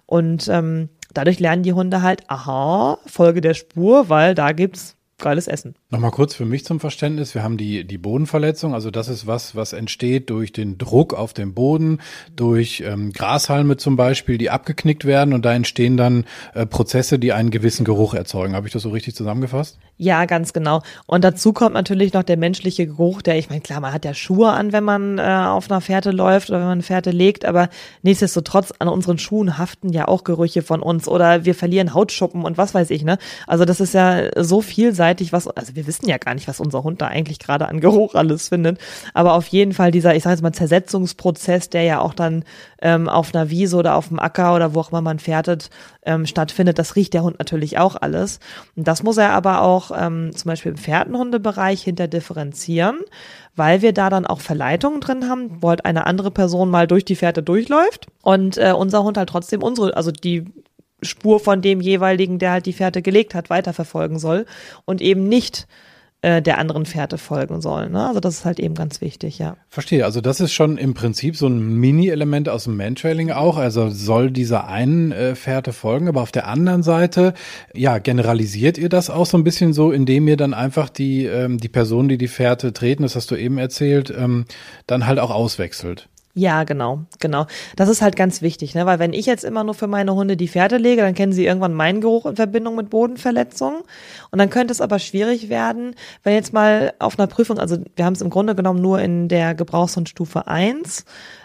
Und 0.07 0.49
ähm, 0.49 0.91
dadurch 1.12 1.41
lernen 1.41 1.62
die 1.62 1.73
Hunde 1.73 2.03
halt, 2.03 2.23
aha, 2.29 2.99
Folge 3.07 3.41
der 3.41 3.55
Spur, 3.55 4.09
weil 4.09 4.35
da 4.35 4.53
gibt's 4.53 4.93
geiles 5.18 5.49
Essen. 5.49 5.75
Nochmal 5.90 6.11
kurz 6.11 6.35
für 6.35 6.44
mich 6.44 6.64
zum 6.64 6.80
Verständnis. 6.80 7.35
Wir 7.35 7.42
haben 7.42 7.56
die, 7.56 7.85
die 7.85 7.99
Bodenverletzung. 7.99 8.75
Also 8.75 8.90
das 8.90 9.09
ist 9.09 9.26
was, 9.26 9.54
was 9.54 9.73
entsteht 9.73 10.30
durch 10.30 10.52
den 10.52 10.78
Druck 10.78 11.14
auf 11.14 11.33
dem 11.33 11.54
Boden, 11.54 12.00
durch 12.35 12.83
ähm, 12.87 13.12
Grashalme 13.12 13.76
zum 13.76 13.97
Beispiel, 13.97 14.38
die 14.38 14.50
abgeknickt 14.50 15.04
werden 15.04 15.35
und 15.35 15.44
da 15.44 15.54
entstehen 15.54 15.97
dann 15.97 16.25
äh, 16.54 16.66
Prozesse, 16.66 17.18
die 17.18 17.33
einen 17.33 17.50
gewissen 17.50 17.85
Geruch 17.85 18.14
erzeugen. 18.14 18.54
Habe 18.54 18.66
ich 18.66 18.73
das 18.73 18.83
so 18.83 18.90
richtig 18.90 19.14
zusammengefasst? 19.14 19.78
Ja, 19.96 20.24
ganz 20.24 20.52
genau. 20.52 20.82
Und 21.06 21.22
dazu 21.22 21.52
kommt 21.52 21.74
natürlich 21.74 22.12
noch 22.14 22.24
der 22.24 22.36
menschliche 22.36 22.86
Geruch, 22.86 23.22
der, 23.22 23.38
ich 23.38 23.48
meine, 23.48 23.60
klar, 23.60 23.78
man 23.78 23.92
hat 23.92 24.04
ja 24.04 24.12
Schuhe 24.12 24.50
an, 24.50 24.72
wenn 24.72 24.82
man 24.82 25.18
äh, 25.18 25.22
auf 25.22 25.70
einer 25.70 25.80
Fährte 25.80 26.10
läuft 26.10 26.50
oder 26.50 26.58
wenn 26.58 26.66
man 26.66 26.72
eine 26.72 26.82
Fährte 26.82 27.12
legt, 27.12 27.44
aber 27.44 27.68
nichtsdestotrotz 28.02 28.72
an 28.80 28.88
unseren 28.88 29.18
Schuhen 29.18 29.56
haften 29.56 29.90
ja 29.92 30.08
auch 30.08 30.24
Gerüche 30.24 30.62
von 30.62 30.82
uns 30.82 31.06
oder 31.06 31.44
wir 31.44 31.54
verlieren 31.54 31.94
Hautschuppen 31.94 32.42
und 32.44 32.58
was 32.58 32.74
weiß 32.74 32.90
ich, 32.90 33.04
ne? 33.04 33.18
Also 33.46 33.64
das 33.64 33.80
ist 33.80 33.94
ja 33.94 34.30
so 34.42 34.62
vielseitig, 34.62 35.32
was, 35.32 35.46
also 35.46 35.76
wir 35.76 35.86
wissen 35.86 36.08
ja 36.08 36.18
gar 36.18 36.34
nicht, 36.34 36.48
was 36.48 36.58
unser 36.58 36.82
Hund 36.82 37.00
da 37.00 37.06
eigentlich 37.06 37.38
gerade 37.38 37.68
an 37.68 37.78
Geruch 37.78 38.16
alles 38.16 38.48
findet. 38.48 38.78
Aber 39.12 39.34
auf 39.34 39.46
jeden 39.46 39.74
Fall 39.74 39.92
dieser, 39.92 40.16
ich 40.16 40.24
sage 40.24 40.34
jetzt 40.34 40.42
mal, 40.42 40.52
Zersetzungsprozess, 40.52 41.70
der 41.70 41.82
ja 41.82 42.00
auch 42.00 42.14
dann 42.14 42.44
ähm, 42.82 43.08
auf 43.08 43.32
einer 43.32 43.48
Wiese 43.48 43.76
oder 43.76 43.94
auf 43.94 44.08
dem 44.08 44.18
Acker 44.18 44.56
oder 44.56 44.74
wo 44.74 44.80
auch 44.80 44.90
immer 44.90 45.02
man 45.02 45.20
fährtet, 45.20 45.70
ähm, 46.04 46.26
stattfindet, 46.26 46.78
das 46.78 46.96
riecht 46.96 47.14
der 47.14 47.23
Hund 47.23 47.38
natürlich 47.38 47.78
auch 47.78 47.96
alles. 47.96 48.40
Und 48.76 48.87
das 48.88 49.02
muss 49.02 49.16
er 49.16 49.30
aber 49.30 49.62
auch 49.62 49.90
ähm, 49.96 50.30
zum 50.34 50.49
Beispiel 50.49 50.73
im 50.73 50.78
Pferdenhundebereich 50.78 51.82
hinter 51.82 52.08
differenzieren, 52.08 52.99
weil 53.56 53.82
wir 53.82 53.92
da 53.92 54.11
dann 54.11 54.26
auch 54.26 54.40
Verleitungen 54.40 55.00
drin 55.00 55.28
haben, 55.28 55.62
wo 55.62 55.70
halt 55.70 55.84
eine 55.84 56.06
andere 56.06 56.30
Person 56.30 56.70
mal 56.70 56.87
durch 56.87 57.04
die 57.04 57.16
Fährte 57.16 57.42
durchläuft 57.42 58.06
und 58.23 58.58
äh, 58.58 58.73
unser 58.73 59.02
Hund 59.02 59.16
halt 59.16 59.28
trotzdem 59.28 59.62
unsere, 59.62 59.96
also 59.96 60.11
die 60.11 60.44
Spur 61.02 61.40
von 61.40 61.61
dem 61.61 61.80
jeweiligen, 61.80 62.38
der 62.38 62.52
halt 62.52 62.66
die 62.66 62.73
Fährte 62.73 63.02
gelegt 63.02 63.34
hat, 63.34 63.50
weiterverfolgen 63.50 64.18
soll 64.18 64.46
und 64.84 65.00
eben 65.00 65.28
nicht 65.28 65.66
äh, 66.25 66.40
der 66.40 66.57
anderen 66.57 66.87
Fährte 66.87 67.19
folgen 67.19 67.61
sollen. 67.61 67.93
Ne? 67.93 68.09
Also 68.09 68.19
das 68.19 68.37
ist 68.37 68.45
halt 68.47 68.59
eben 68.59 68.75
ganz 68.75 69.02
wichtig, 69.02 69.38
ja. 69.38 69.59
Verstehe. 69.69 70.07
Also 70.07 70.23
das 70.23 70.40
ist 70.40 70.54
schon 70.54 70.78
im 70.78 70.95
Prinzip 70.95 71.37
so 71.37 71.47
ein 71.47 71.78
Mini-Element 71.78 72.49
aus 72.49 72.64
dem 72.64 72.78
Mantrailing 72.78 73.31
auch. 73.31 73.59
Also 73.59 73.90
soll 73.90 74.31
dieser 74.31 74.66
einen 74.66 75.12
äh, 75.12 75.35
Fährte 75.35 75.75
folgen, 75.75 76.09
aber 76.09 76.23
auf 76.23 76.33
der 76.33 76.49
anderen 76.49 76.83
Seite, 76.83 77.35
ja, 77.75 77.99
generalisiert 77.99 78.78
ihr 78.78 78.88
das 78.88 79.11
auch 79.11 79.26
so 79.26 79.37
ein 79.37 79.45
bisschen 79.45 79.75
so, 79.75 79.93
indem 79.93 80.26
ihr 80.26 80.38
dann 80.38 80.54
einfach 80.54 80.88
die, 80.88 81.26
ähm, 81.26 81.59
die 81.59 81.69
Personen, 81.69 82.09
die 82.09 82.16
die 82.16 82.28
Fährte 82.28 82.73
treten, 82.73 83.02
das 83.02 83.16
hast 83.16 83.31
du 83.31 83.37
eben 83.37 83.59
erzählt, 83.59 84.12
ähm, 84.16 84.47
dann 84.87 85.07
halt 85.07 85.19
auch 85.19 85.31
auswechselt. 85.31 86.09
Ja, 86.37 86.64
genau, 86.64 87.05
genau. 87.21 87.47
Das 87.76 87.88
ist 87.88 88.03
halt 88.03 88.17
ganz 88.17 88.43
wichtig, 88.43 88.75
ne? 88.75 88.87
Weil 88.87 88.99
wenn 88.99 89.12
ich 89.12 89.25
jetzt 89.25 89.45
immer 89.45 89.62
nur 89.62 89.75
für 89.75 89.87
meine 89.87 90.14
Hunde 90.14 90.37
die 90.37 90.49
Pferde 90.49 90.79
lege, 90.79 91.03
dann 91.03 91.14
kennen 91.14 91.33
sie 91.33 91.47
irgendwann 91.47 91.75
meinen 91.75 92.00
Geruch 92.00 92.26
in 92.26 92.35
Verbindung 92.35 92.75
mit 92.75 92.91
Bodenverletzungen. 92.91 93.83
Und 94.33 94.38
dann 94.41 94.50
könnte 94.50 94.73
es 94.73 94.81
aber 94.81 94.99
schwierig 94.99 95.49
werden, 95.49 95.95
wenn 96.25 96.35
jetzt 96.35 96.53
mal 96.53 96.93
auf 96.99 97.17
einer 97.21 97.29
Prüfung, 97.29 97.61
also 97.61 97.79
wir 97.95 98.05
haben 98.05 98.14
es 98.14 98.21
im 98.21 98.31
Grunde 98.31 98.57
genommen 98.57 98.83
nur 98.83 99.00
in 99.00 99.29
der 99.29 99.55
Gebrauchshundstufe 99.55 100.49
1, 100.49 101.05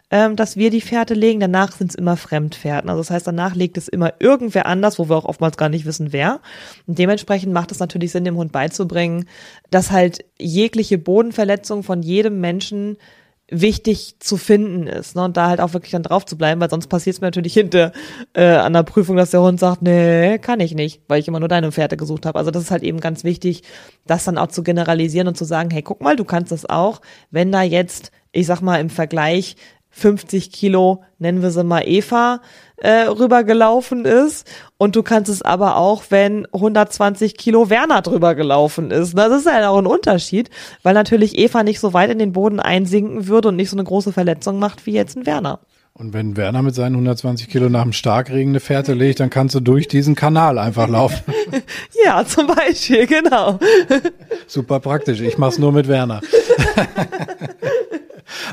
ähm, 0.10 0.36
dass 0.36 0.58
wir 0.58 0.72
die 0.72 0.82
Pferde 0.82 1.14
legen. 1.14 1.40
Danach 1.40 1.72
sind 1.72 1.92
es 1.92 1.96
immer 1.96 2.18
Fremdpferden. 2.18 2.90
Also 2.90 3.02
das 3.02 3.12
heißt, 3.12 3.28
danach 3.28 3.54
legt 3.54 3.78
es 3.78 3.88
immer 3.90 4.14
irgendwer 4.18 4.66
anders, 4.66 4.98
wo 4.98 5.08
wir 5.08 5.18
auch 5.18 5.26
oftmals 5.26 5.58
gar 5.58 5.70
nicht 5.70 5.86
wissen, 5.86 6.14
wer. 6.14 6.40
Und 6.88 6.98
dementsprechend 6.98 7.54
macht 7.54 7.72
es 7.72 7.78
natürlich 7.78 8.12
Sinn, 8.12 8.26
dem 8.26 8.38
Hund 8.38 8.52
beizubringen, 8.52 9.26
dass 9.70 9.92
halt 9.92 10.26
jegliche 10.40 10.98
Bodenverletzung 10.98 11.84
von 11.84 12.02
jedem 12.02 12.42
Menschen 12.42 12.98
wichtig 13.52 14.16
zu 14.20 14.38
finden 14.38 14.88
ist. 14.88 15.16
Ne? 15.16 15.24
Und 15.24 15.38
da 15.38 15.48
halt 15.48 15.62
auch 15.62 15.74
wirklich 15.74 15.92
dann 15.92 16.04
drauf 16.04 16.26
zu 16.26 16.38
bleiben, 16.38 16.62
weil 16.62 16.70
sonst 16.70 16.88
passiert 16.88 17.16
es 17.16 17.22
mir 17.22 17.28
natürlich 17.28 17.54
hinter 17.54 17.92
äh, 18.34 18.46
an 18.46 18.74
der 18.74 18.84
Prüfung, 18.84 19.16
dass 19.16 19.32
der 19.32 19.42
Hund 19.42 19.60
sagt, 19.60 19.82
nee, 19.82 20.38
kann 20.40 20.60
ich 20.60 20.76
nicht, 20.76 21.02
weil 21.08 21.20
ich 21.20 21.28
immer 21.28 21.40
nur 21.40 21.50
deine 21.50 21.72
Pferde 21.72 21.98
gesucht 21.98 22.26
habe. 22.26 22.38
Also 22.38 22.52
das 22.52 22.64
ist 22.64 22.72
halt 22.72 22.84
eben 22.84 23.00
ganz 23.00 23.24
wichtig, 23.24 23.64
das 24.06 24.26
dann 24.26 24.38
auch 24.38 24.48
zu 24.48 24.64
generalisieren 24.64 25.28
und 25.28 25.36
zu 25.36 25.46
sagen, 25.46 25.70
hey, 25.72 25.82
guck 25.82 26.02
mal, 26.02 26.16
du 26.16 26.26
kannst 26.26 26.52
das 26.52 26.68
auch, 26.68 27.02
wenn 27.32 27.52
da 27.52 27.62
jetzt, 27.62 28.12
ich 28.32 28.46
sag 28.46 28.62
mal, 28.62 28.80
im 28.80 28.90
Vergleich 28.90 29.56
50 29.92 30.52
Kilo, 30.52 31.04
nennen 31.18 31.42
wir 31.42 31.52
sie 31.52 31.64
mal 31.64 31.84
Eva, 31.86 32.42
äh, 32.82 33.08
rübergelaufen 33.08 34.06
ist. 34.06 34.48
Und 34.78 34.96
du 34.96 35.04
kannst 35.04 35.30
es 35.30 35.42
aber 35.42 35.76
auch, 35.76 36.04
wenn 36.10 36.46
120 36.54 37.38
Kilo 37.38 37.70
Werner 37.70 38.02
drüber 38.02 38.36
gelaufen 38.36 38.92
ist. 38.92 39.18
Das 39.18 39.32
ist 39.32 39.46
ja 39.46 39.70
auch 39.70 39.78
ein 39.78 39.88
Unterschied, 39.88 40.50
weil 40.84 40.94
natürlich 40.94 41.38
Eva 41.38 41.64
nicht 41.64 41.80
so 41.80 41.94
weit 41.94 42.10
in 42.10 42.20
den 42.20 42.34
Boden 42.34 42.60
einsinken 42.60 43.28
würde 43.28 43.50
und 43.50 43.56
nicht 43.56 43.70
so 43.70 43.76
eine 43.76 43.84
große 43.84 44.14
Verletzung 44.14 44.60
macht 44.60 44.86
wie 44.86 44.94
jetzt 44.94 45.18
ein 45.18 45.26
Werner. 45.26 45.60
Und 46.00 46.14
wenn 46.14 46.38
Werner 46.38 46.62
mit 46.62 46.74
seinen 46.76 46.94
120 46.94 47.50
Kilo 47.50 47.68
nach 47.68 47.84
dem 47.84 47.92
Starkregen 47.92 48.52
eine 48.52 48.62
Fährte 48.62 48.94
legt, 48.94 49.20
dann 49.20 49.30
kannst 49.30 49.54
du 49.54 49.60
durch 49.60 49.90
diesen 49.90 50.16
Kanal 50.16 50.58
einfach 50.58 50.88
laufen. 50.88 51.34
ja, 52.06 52.24
zum 52.26 52.48
Beispiel, 52.48 53.06
genau. 53.06 53.60
Super 54.48 54.80
praktisch. 54.80 55.20
Ich 55.20 55.38
mach's 55.38 55.58
nur 55.58 55.74
mit 55.74 55.90
Werner. 55.90 56.22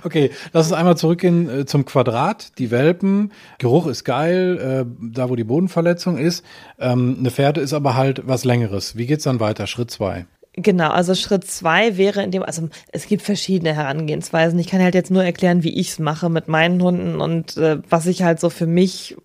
Okay, 0.04 0.30
lass 0.52 0.66
uns 0.66 0.76
einmal 0.76 0.96
zurückgehen 0.96 1.48
äh, 1.48 1.66
zum 1.66 1.84
Quadrat. 1.84 2.58
Die 2.58 2.70
Welpen, 2.70 3.32
Geruch 3.58 3.86
ist 3.86 4.04
geil, 4.04 4.86
äh, 4.86 5.06
da 5.14 5.28
wo 5.28 5.36
die 5.36 5.44
Bodenverletzung 5.44 6.18
ist. 6.18 6.44
Ähm, 6.78 7.16
eine 7.18 7.30
Pferde 7.30 7.60
ist 7.60 7.72
aber 7.72 7.94
halt 7.94 8.22
was 8.26 8.44
Längeres. 8.44 8.96
Wie 8.96 9.06
geht's 9.06 9.24
dann 9.24 9.40
weiter? 9.40 9.66
Schritt 9.66 9.90
zwei. 9.90 10.26
Genau, 10.58 10.88
also 10.88 11.14
Schritt 11.14 11.44
zwei 11.44 11.98
wäre 11.98 12.22
in 12.22 12.30
dem, 12.30 12.42
also 12.42 12.70
es 12.90 13.06
gibt 13.08 13.20
verschiedene 13.20 13.74
Herangehensweisen. 13.74 14.58
Ich 14.58 14.68
kann 14.68 14.80
halt 14.80 14.94
jetzt 14.94 15.10
nur 15.10 15.22
erklären, 15.22 15.62
wie 15.62 15.78
ich 15.78 15.90
es 15.90 15.98
mache 15.98 16.30
mit 16.30 16.48
meinen 16.48 16.82
Hunden 16.82 17.20
und 17.20 17.58
äh, 17.58 17.76
was 17.90 18.06
ich 18.06 18.22
halt 18.22 18.40
so 18.40 18.48
für 18.48 18.66
mich, 18.66 19.18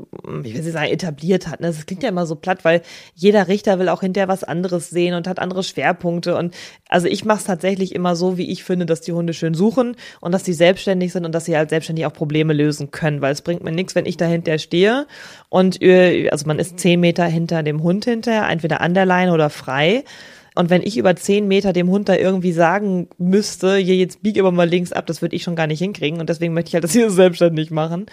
ich 0.43 0.53
will 0.53 0.61
nicht 0.61 0.73
sagen, 0.73 0.91
etabliert 0.91 1.47
hat. 1.47 1.61
Ne? 1.61 1.67
Das 1.67 1.85
klingt 1.85 2.03
ja 2.03 2.09
immer 2.09 2.25
so 2.25 2.35
platt, 2.35 2.65
weil 2.65 2.81
jeder 3.15 3.47
Richter 3.47 3.79
will 3.79 3.87
auch 3.87 4.01
hinterher 4.01 4.27
was 4.27 4.43
anderes 4.43 4.89
sehen 4.89 5.13
und 5.13 5.25
hat 5.25 5.39
andere 5.39 5.63
Schwerpunkte. 5.63 6.35
Und 6.35 6.53
also 6.89 7.07
ich 7.07 7.23
mache 7.23 7.39
es 7.39 7.45
tatsächlich 7.45 7.95
immer 7.95 8.17
so, 8.17 8.37
wie 8.37 8.51
ich 8.51 8.65
finde, 8.65 8.85
dass 8.85 8.99
die 8.99 9.13
Hunde 9.13 9.33
schön 9.33 9.53
suchen 9.53 9.95
und 10.19 10.33
dass 10.33 10.43
die 10.43 10.51
selbstständig 10.51 11.13
sind 11.13 11.23
und 11.23 11.33
dass 11.33 11.45
sie 11.45 11.55
halt 11.55 11.69
selbstständig 11.69 12.05
auch 12.07 12.13
Probleme 12.13 12.51
lösen 12.51 12.91
können. 12.91 13.21
Weil 13.21 13.31
es 13.31 13.41
bringt 13.41 13.63
mir 13.63 13.71
nichts, 13.71 13.95
wenn 13.95 14.05
ich 14.05 14.17
dahinter 14.17 14.57
stehe 14.57 15.07
und 15.47 15.81
äh, 15.81 16.27
also 16.29 16.45
man 16.45 16.59
ist 16.59 16.77
zehn 16.77 16.99
Meter 16.99 17.23
hinter 17.23 17.63
dem 17.63 17.83
Hund 17.83 18.03
hinterher, 18.03 18.49
entweder 18.49 18.81
an 18.81 18.93
der 18.93 19.05
Leine 19.05 19.31
oder 19.31 19.49
frei. 19.49 20.03
Und 20.55 20.69
wenn 20.69 20.81
ich 20.81 20.97
über 20.97 21.15
zehn 21.15 21.47
Meter 21.47 21.71
dem 21.71 21.89
Hund 21.89 22.09
da 22.09 22.15
irgendwie 22.15 22.51
sagen 22.51 23.07
müsste, 23.17 23.77
hier 23.77 23.95
jetzt 23.95 24.21
bieg 24.21 24.37
aber 24.39 24.51
mal 24.51 24.67
links 24.67 24.91
ab, 24.91 25.07
das 25.07 25.21
würde 25.21 25.35
ich 25.35 25.43
schon 25.43 25.55
gar 25.55 25.67
nicht 25.67 25.79
hinkriegen. 25.79 26.19
Und 26.19 26.29
deswegen 26.29 26.53
möchte 26.53 26.69
ich 26.69 26.73
halt 26.73 26.83
das 26.83 26.91
hier 26.91 27.09
selbstständig 27.09 27.71
machen. 27.71 28.07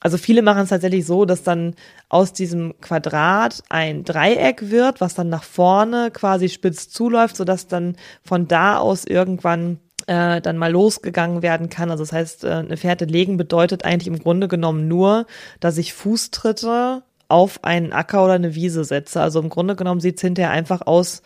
Also 0.00 0.18
viele 0.18 0.42
machen 0.42 0.62
es 0.62 0.68
tatsächlich 0.68 1.04
so, 1.04 1.24
dass 1.24 1.42
dann 1.42 1.74
aus 2.08 2.32
diesem 2.32 2.74
Quadrat 2.80 3.62
ein 3.68 4.04
Dreieck 4.04 4.70
wird, 4.70 5.00
was 5.00 5.14
dann 5.14 5.28
nach 5.28 5.42
vorne 5.42 6.10
quasi 6.12 6.48
spitz 6.48 6.88
zuläuft, 6.88 7.36
sodass 7.36 7.66
dann 7.66 7.96
von 8.22 8.46
da 8.46 8.78
aus 8.78 9.04
irgendwann 9.04 9.78
äh, 10.06 10.40
dann 10.40 10.58
mal 10.58 10.70
losgegangen 10.70 11.42
werden 11.42 11.68
kann. 11.68 11.90
Also 11.90 12.04
das 12.04 12.12
heißt, 12.12 12.44
äh, 12.44 12.50
eine 12.50 12.76
Fährte 12.76 13.06
legen 13.06 13.36
bedeutet 13.36 13.84
eigentlich 13.84 14.06
im 14.06 14.18
Grunde 14.18 14.48
genommen 14.48 14.86
nur, 14.88 15.26
dass 15.60 15.78
ich 15.78 15.92
Fußtritte 15.92 17.02
auf 17.28 17.64
einen 17.64 17.92
Acker 17.92 18.24
oder 18.24 18.34
eine 18.34 18.54
Wiese 18.54 18.84
setze. 18.84 19.20
Also 19.20 19.40
im 19.40 19.48
Grunde 19.48 19.74
genommen 19.76 20.00
sieht 20.00 20.16
es 20.16 20.22
hinterher 20.22 20.52
einfach 20.52 20.86
aus 20.86 21.22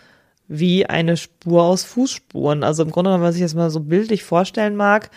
wie 0.50 0.84
eine 0.84 1.16
Spur 1.16 1.62
aus 1.62 1.84
Fußspuren. 1.84 2.64
Also 2.64 2.82
im 2.82 2.90
Grunde 2.90 3.20
was 3.20 3.36
ich 3.36 3.40
jetzt 3.40 3.54
mal 3.54 3.70
so 3.70 3.80
bildlich 3.80 4.24
vorstellen 4.24 4.74
mag, 4.74 5.10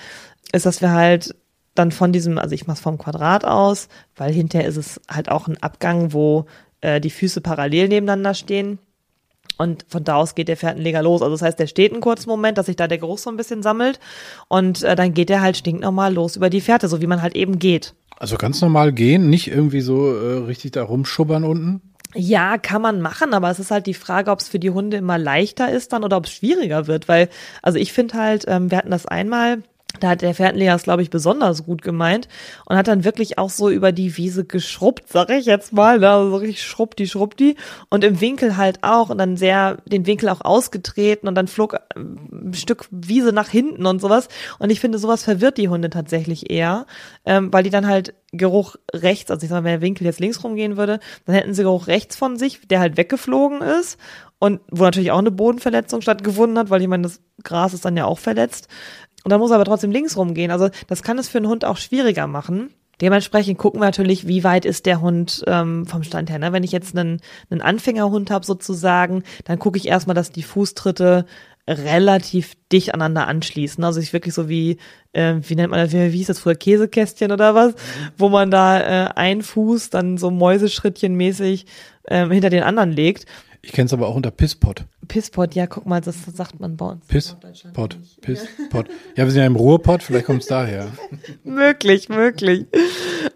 ist, 0.54 0.68
dass 0.68 0.80
wir 0.80 0.92
halt 0.92 1.36
dann 1.74 1.92
von 1.92 2.14
diesem, 2.14 2.38
also 2.38 2.54
ich 2.54 2.68
mache 2.68 2.76
es 2.76 2.82
vom 2.82 3.00
Quadrat 3.00 3.44
aus, 3.44 3.90
weil 4.16 4.32
hinterher 4.32 4.68
ist 4.68 4.78
es 4.78 5.02
halt 5.10 5.30
auch 5.30 5.48
ein 5.48 5.62
Abgang, 5.62 6.14
wo 6.14 6.46
äh, 6.82 7.02
die 7.02 7.10
Füße 7.10 7.42
parallel 7.42 7.88
nebeneinander 7.88 8.36
stehen. 8.36 8.78
Und 9.58 9.86
von 9.88 10.04
da 10.04 10.16
aus 10.16 10.36
geht 10.36 10.50
der 10.50 10.58
Fährtenleger 10.58 11.02
los. 11.02 11.24
Also 11.24 11.34
das 11.34 11.42
heißt, 11.42 11.60
der 11.60 11.68
steht 11.68 11.92
einen 11.92 12.02
kurzen 12.02 12.30
Moment, 12.30 12.60
dass 12.60 12.68
sich 12.68 12.76
da 12.76 12.88
der 12.88 13.00
Geruch 13.00 13.18
so 13.18 13.32
ein 13.32 13.38
bisschen 13.38 13.64
sammelt. 13.64 14.00
Und 14.50 14.84
äh, 14.84 14.96
dann 14.96 15.16
geht 15.16 15.32
er 15.32 15.42
halt 15.42 15.58
stinknormal 15.58 16.14
los 16.14 16.36
über 16.36 16.52
die 16.52 16.62
Fährte, 16.62 16.88
so 16.88 17.02
wie 17.02 17.08
man 17.08 17.24
halt 17.24 17.36
eben 17.36 17.58
geht. 17.58 17.96
Also 18.20 18.38
ganz 18.38 18.62
normal 18.62 18.94
gehen, 18.94 19.32
nicht 19.32 19.48
irgendwie 19.48 19.82
so 19.82 20.16
äh, 20.16 20.38
richtig 20.46 20.74
da 20.74 20.84
rumschubbern 20.84 21.44
unten? 21.44 21.93
Ja, 22.16 22.58
kann 22.60 22.82
man 22.82 23.02
machen, 23.02 23.34
aber 23.34 23.50
es 23.50 23.60
ist 23.60 23.72
halt 23.72 23.88
die 23.88 23.96
Frage, 23.96 24.30
ob 24.30 24.40
es 24.40 24.48
für 24.48 24.60
die 24.60 24.70
Hunde 24.70 24.98
immer 24.98 25.18
leichter 25.18 25.72
ist 25.72 25.94
dann 25.94 26.04
oder 26.04 26.18
ob 26.18 26.26
es 26.26 26.32
schwieriger 26.34 26.86
wird, 26.86 27.08
weil, 27.08 27.28
also 27.64 27.80
ich 27.80 27.92
finde 27.92 28.14
halt, 28.16 28.46
ähm, 28.48 28.70
wir 28.70 28.78
hatten 28.78 28.92
das 28.92 29.08
einmal, 29.08 29.64
da 30.00 30.10
hat 30.10 30.22
der 30.22 30.34
Pferdenleger 30.34 30.76
es, 30.76 30.84
glaube 30.84 31.02
ich, 31.02 31.10
besonders 31.10 31.66
gut 31.66 31.82
gemeint 31.82 32.28
und 32.66 32.76
hat 32.76 32.88
dann 32.88 33.04
wirklich 33.04 33.38
auch 33.38 33.50
so 33.50 33.70
über 33.70 33.92
die 33.92 34.18
Wiese 34.18 34.44
geschrubbt, 34.44 35.08
sag 35.08 35.30
ich 35.30 35.46
jetzt 35.46 35.74
mal, 35.74 36.00
ne? 36.00 36.10
also 36.10 36.32
so 36.32 36.36
richtig 36.38 36.64
schrubbdi, 36.64 37.08
schrubbdi 37.08 37.56
und 37.90 38.04
im 38.04 38.20
Winkel 38.20 38.58
halt 38.58 38.80
auch 38.82 39.10
und 39.10 39.18
dann 39.18 39.38
sehr 39.38 39.78
den 39.86 40.06
Winkel 40.06 40.30
auch 40.30 40.42
ausgetreten 40.42 41.28
und 41.28 41.36
dann 41.36 41.48
flog 41.48 41.78
ein 41.96 42.54
Stück 42.54 42.88
Wiese 42.92 43.34
nach 43.34 43.50
hinten 43.50 43.86
und 43.86 44.02
sowas 44.02 44.30
und 44.60 44.72
ich 44.72 44.80
finde, 44.80 44.98
sowas 44.98 45.24
verwirrt 45.24 45.58
die 45.58 45.70
Hunde 45.70 45.90
tatsächlich 45.90 46.50
eher, 46.50 46.86
ähm, 47.26 47.54
weil 47.54 47.64
die 47.64 47.70
dann 47.70 47.88
halt 47.88 48.16
Geruch 48.32 48.76
rechts, 48.94 49.30
also 49.30 49.44
ich 49.44 49.50
sag 49.50 49.58
mal, 49.58 49.64
wenn 49.64 49.80
der 49.80 49.82
Winkel 49.82 50.06
jetzt 50.06 50.20
links 50.20 50.44
rumgehen 50.44 50.76
würde, 50.76 51.00
dann 51.26 51.36
hätten 51.36 51.54
sie 51.54 51.62
Geruch 51.62 51.86
rechts 51.86 52.16
von 52.16 52.38
sich, 52.38 52.68
der 52.68 52.80
halt 52.80 52.98
weggeflogen 52.98 53.62
ist 53.62 54.00
und 54.40 54.60
wo 54.72 54.84
natürlich 54.84 55.12
auch 55.12 55.20
eine 55.20 55.32
Bodenverletzung 55.32 56.02
stattgefunden 56.02 56.58
hat, 56.58 56.70
weil 56.70 56.82
ich 56.82 56.88
meine, 56.88 57.04
das 57.04 57.22
Gras 57.44 57.74
ist 57.74 57.86
dann 57.86 57.96
ja 57.96 58.06
auch 58.06 58.20
verletzt. 58.20 58.68
Und 59.24 59.32
dann 59.32 59.40
muss 59.40 59.52
er 59.52 59.56
aber 59.56 59.66
trotzdem 59.66 59.92
links 59.92 60.18
rumgehen. 60.18 60.52
Also 60.52 60.70
das 60.88 61.02
kann 61.04 61.18
es 61.18 61.30
für 61.30 61.38
einen 61.38 61.48
Hund 61.48 61.66
auch 61.66 61.78
schwieriger 61.78 62.28
machen. 62.28 62.70
Dementsprechend 63.02 63.58
gucken 63.58 63.82
wir 63.82 63.86
natürlich, 63.86 64.28
wie 64.28 64.44
weit 64.44 64.66
ist 64.66 64.86
der 64.86 65.02
Hund 65.02 65.44
ähm, 65.48 65.86
vom 65.86 66.04
Stand 66.04 66.30
her. 66.30 66.40
Ne? 66.40 66.54
Wenn 66.54 66.64
ich 66.64 66.72
jetzt 66.72 66.96
einen, 66.96 67.22
einen 67.50 67.62
Anfängerhund 67.62 68.30
habe 68.30 68.46
sozusagen, 68.46 69.24
dann 69.46 69.60
gucke 69.60 69.78
ich 69.78 69.88
erstmal, 69.88 70.14
dass 70.14 70.32
die 70.32 70.44
Fußtritte 70.44 71.26
relativ 71.68 72.54
dicht 72.72 72.94
aneinander 72.94 73.28
anschließen. 73.28 73.84
Also 73.84 74.00
ich 74.00 74.14
wirklich 74.14 74.34
so 74.34 74.50
wie, 74.50 74.78
äh, 75.14 75.36
wie 75.42 75.56
nennt 75.56 75.72
man 75.72 75.80
das, 75.80 75.94
wie, 75.94 76.12
wie 76.12 76.18
hieß 76.18 76.28
das 76.28 76.40
früher, 76.40 76.56
Käsekästchen 76.56 77.32
oder 77.32 77.56
was, 77.56 77.74
mhm. 77.74 77.78
wo 78.18 78.30
man 78.30 78.52
da 78.52 78.80
äh, 78.80 79.10
ein 79.16 79.42
Fuß 79.42 79.90
dann 79.90 80.18
so 80.18 80.30
Mäuseschrittchen 80.30 81.16
mäßig 81.16 81.66
äh, 82.04 82.28
hinter 82.28 82.50
den 82.50 82.64
anderen 82.64 82.92
legt. 82.92 83.26
Ich 83.66 83.72
kenne 83.72 83.86
es 83.86 83.94
aber 83.94 84.10
auch 84.10 84.16
unter 84.16 84.30
Pisspot. 84.30 84.84
Pisspot, 85.08 85.56
ja, 85.56 85.68
guck 85.68 85.86
mal, 85.86 86.02
das 86.02 86.18
sagt 86.26 86.60
man 86.60 86.76
bei 86.76 86.86
uns. 86.86 87.06
Pisspot, 87.08 87.98
Pisspot. 88.20 88.90
Ja, 89.16 89.24
wir 89.24 89.32
sind 89.32 89.40
ja 89.40 89.48
im 89.48 89.56
Ruhrpott, 89.56 90.04
vielleicht 90.04 90.26
kommt 90.26 90.42
es 90.42 90.48
daher. 90.48 90.92
möglich, 91.46 92.10
möglich. 92.10 92.66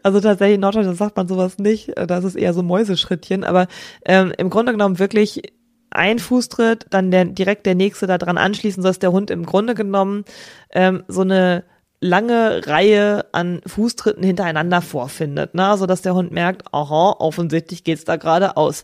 Also 0.04 0.20
tatsächlich 0.20 0.56
in 0.56 0.62
Norddeutschland 0.62 0.98
sagt 0.98 1.16
man 1.16 1.30
sowas 1.30 1.60
nicht. 1.60 1.94
Das 1.96 2.26
ist 2.26 2.36
eher 2.36 2.54
so 2.54 2.62
Mäuseschrittchen. 2.62 3.46
Aber 3.46 3.68
ähm, 4.04 4.34
im 4.38 4.50
Grunde 4.50 4.74
genommen 4.74 5.00
wirklich 5.00 5.44
ein 5.92 6.20
Fußtritt, 6.20 6.88
dann 6.90 7.10
der, 7.10 7.24
direkt 7.24 7.66
der 7.66 7.76
nächste 7.76 8.06
da 8.06 8.18
dran 8.18 8.38
anschließen, 8.38 8.84
sodass 8.84 9.00
der 9.00 9.14
Hund 9.14 9.32
im 9.32 9.46
Grunde 9.46 9.76
genommen 9.76 10.26
ähm, 10.72 11.04
so 11.08 11.22
eine 11.22 11.64
lange 12.00 12.68
Reihe 12.68 13.26
an 13.32 13.62
Fußtritten 13.66 14.24
hintereinander 14.24 14.82
vorfindet, 14.82 15.56
ne? 15.56 15.76
so 15.78 15.88
dass 15.88 16.04
der 16.04 16.14
Hund 16.14 16.32
merkt, 16.32 16.72
aha, 16.72 17.16
offensichtlich 17.18 17.84
geht's 17.84 18.04
da 18.04 18.18
geradeaus. 18.18 18.84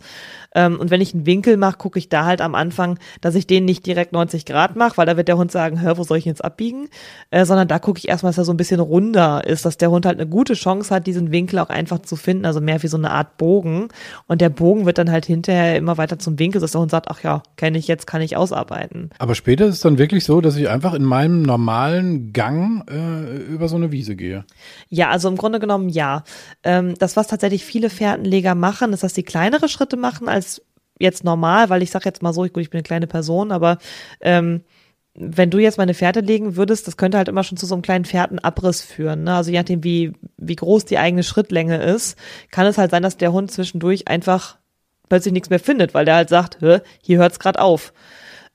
Ähm, 0.55 0.79
und 0.79 0.91
wenn 0.91 1.01
ich 1.01 1.13
einen 1.13 1.25
Winkel 1.25 1.57
mache, 1.57 1.77
gucke 1.77 1.99
ich 1.99 2.09
da 2.09 2.25
halt 2.25 2.41
am 2.41 2.55
Anfang, 2.55 2.99
dass 3.21 3.35
ich 3.35 3.47
den 3.47 3.65
nicht 3.65 3.85
direkt 3.85 4.13
90 4.13 4.45
Grad 4.45 4.75
mache, 4.75 4.97
weil 4.97 5.05
da 5.05 5.17
wird 5.17 5.27
der 5.27 5.37
Hund 5.37 5.51
sagen, 5.51 5.81
hör, 5.81 5.97
wo 5.97 6.03
soll 6.03 6.17
ich 6.17 6.25
jetzt 6.25 6.43
abbiegen? 6.43 6.89
Äh, 7.31 7.45
sondern 7.45 7.67
da 7.67 7.79
gucke 7.79 7.99
ich 7.99 8.07
erstmal, 8.07 8.31
dass 8.31 8.37
er 8.37 8.45
so 8.45 8.53
ein 8.53 8.57
bisschen 8.57 8.79
runder 8.79 9.45
ist, 9.45 9.65
dass 9.65 9.77
der 9.77 9.91
Hund 9.91 10.05
halt 10.05 10.19
eine 10.19 10.29
gute 10.29 10.53
Chance 10.53 10.93
hat, 10.93 11.07
diesen 11.07 11.31
Winkel 11.31 11.59
auch 11.59 11.69
einfach 11.69 11.99
zu 11.99 12.15
finden, 12.15 12.45
also 12.45 12.61
mehr 12.61 12.81
wie 12.83 12.87
so 12.87 12.97
eine 12.97 13.11
Art 13.11 13.37
Bogen. 13.37 13.89
Und 14.27 14.41
der 14.41 14.49
Bogen 14.49 14.85
wird 14.85 14.97
dann 14.97 15.11
halt 15.11 15.25
hinterher 15.25 15.77
immer 15.77 15.97
weiter 15.97 16.19
zum 16.19 16.39
Winkel, 16.39 16.61
dass 16.61 16.71
der 16.71 16.81
Hund 16.81 16.91
sagt, 16.91 17.09
ach 17.09 17.23
ja, 17.23 17.43
kenne 17.57 17.77
ich 17.77 17.87
jetzt, 17.87 18.07
kann 18.07 18.21
ich 18.21 18.37
ausarbeiten. 18.37 19.09
Aber 19.19 19.35
später 19.35 19.65
ist 19.65 19.75
es 19.75 19.81
dann 19.81 19.97
wirklich 19.97 20.23
so, 20.23 20.41
dass 20.41 20.55
ich 20.55 20.69
einfach 20.69 20.93
in 20.93 21.03
meinem 21.03 21.41
normalen 21.41 22.33
Gang 22.33 22.83
äh, 22.89 23.37
über 23.51 23.67
so 23.67 23.75
eine 23.75 23.91
Wiese 23.91 24.15
gehe. 24.15 24.45
Ja, 24.89 25.09
also 25.09 25.27
im 25.29 25.37
Grunde 25.37 25.59
genommen 25.59 25.89
ja. 25.89 26.23
Ähm, 26.63 26.95
das, 26.99 27.15
was 27.15 27.27
tatsächlich 27.27 27.65
viele 27.65 27.89
Fährtenleger 27.89 28.55
machen, 28.55 28.93
ist, 28.93 29.03
dass 29.03 29.15
sie 29.15 29.23
kleinere 29.23 29.69
Schritte 29.69 29.97
machen 29.97 30.29
als 30.29 30.42
jetzt 31.03 31.23
normal, 31.23 31.69
weil 31.69 31.83
ich 31.83 31.91
sag 31.91 32.05
jetzt 32.05 32.23
mal 32.23 32.33
so, 32.33 32.45
ich, 32.45 32.53
gut, 32.53 32.63
ich 32.63 32.69
bin 32.69 32.79
eine 32.79 32.83
kleine 32.83 33.07
Person, 33.07 33.51
aber 33.51 33.77
ähm, 34.21 34.61
wenn 35.15 35.51
du 35.51 35.59
jetzt 35.59 35.77
meine 35.77 35.93
Fährte 35.93 36.21
legen 36.21 36.55
würdest, 36.55 36.87
das 36.87 36.97
könnte 36.97 37.17
halt 37.17 37.27
immer 37.27 37.43
schon 37.43 37.57
zu 37.57 37.67
so 37.67 37.75
einem 37.75 37.83
kleinen 37.83 38.05
Fährtenabriss 38.05 38.81
führen. 38.81 39.23
Ne? 39.23 39.35
Also 39.35 39.51
je 39.51 39.59
nachdem, 39.59 39.83
wie, 39.83 40.13
wie 40.37 40.55
groß 40.55 40.85
die 40.85 40.97
eigene 40.97 41.21
Schrittlänge 41.23 41.77
ist, 41.83 42.17
kann 42.49 42.65
es 42.65 42.79
halt 42.79 42.91
sein, 42.91 43.03
dass 43.03 43.17
der 43.17 43.31
Hund 43.31 43.51
zwischendurch 43.51 44.07
einfach 44.07 44.57
plötzlich 45.09 45.33
nichts 45.33 45.51
mehr 45.51 45.59
findet, 45.59 45.93
weil 45.93 46.05
der 46.05 46.15
halt 46.15 46.29
sagt, 46.29 46.57
hier 47.01 47.19
hört's 47.19 47.37
gerade 47.37 47.61
auf. 47.61 47.93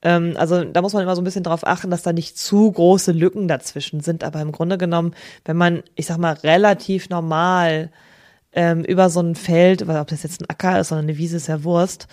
Ähm, 0.03 0.35
also 0.37 0.65
da 0.65 0.83
muss 0.83 0.93
man 0.93 1.03
immer 1.03 1.15
so 1.15 1.23
ein 1.23 1.25
bisschen 1.25 1.45
darauf 1.45 1.67
achten, 1.67 1.91
dass 1.91 2.03
da 2.03 2.13
nicht 2.13 2.39
zu 2.39 2.71
große 2.73 3.13
Lücken 3.13 3.47
dazwischen 3.47 4.01
sind. 4.01 4.25
Aber 4.25 4.41
im 4.41 4.53
Grunde 4.53 4.79
genommen, 4.79 5.15
wenn 5.45 5.57
man, 5.57 5.83
ich 5.95 6.07
sag 6.07 6.19
mal, 6.19 6.35
relativ 6.35 7.09
normal 7.09 7.91
ähm, 8.53 8.83
über 8.85 9.11
so 9.11 9.21
ein 9.21 9.35
Feld, 9.35 9.87
weil 9.87 10.01
ob 10.01 10.09
das 10.09 10.23
jetzt 10.23 10.41
ein 10.41 10.51
Acker 10.51 10.81
ist 10.81 10.91
oder 10.93 11.01
eine 11.01 11.19
Wiese, 11.19 11.37
ist 11.37 11.49
ja 11.49 11.65
Wurst, 11.65 12.09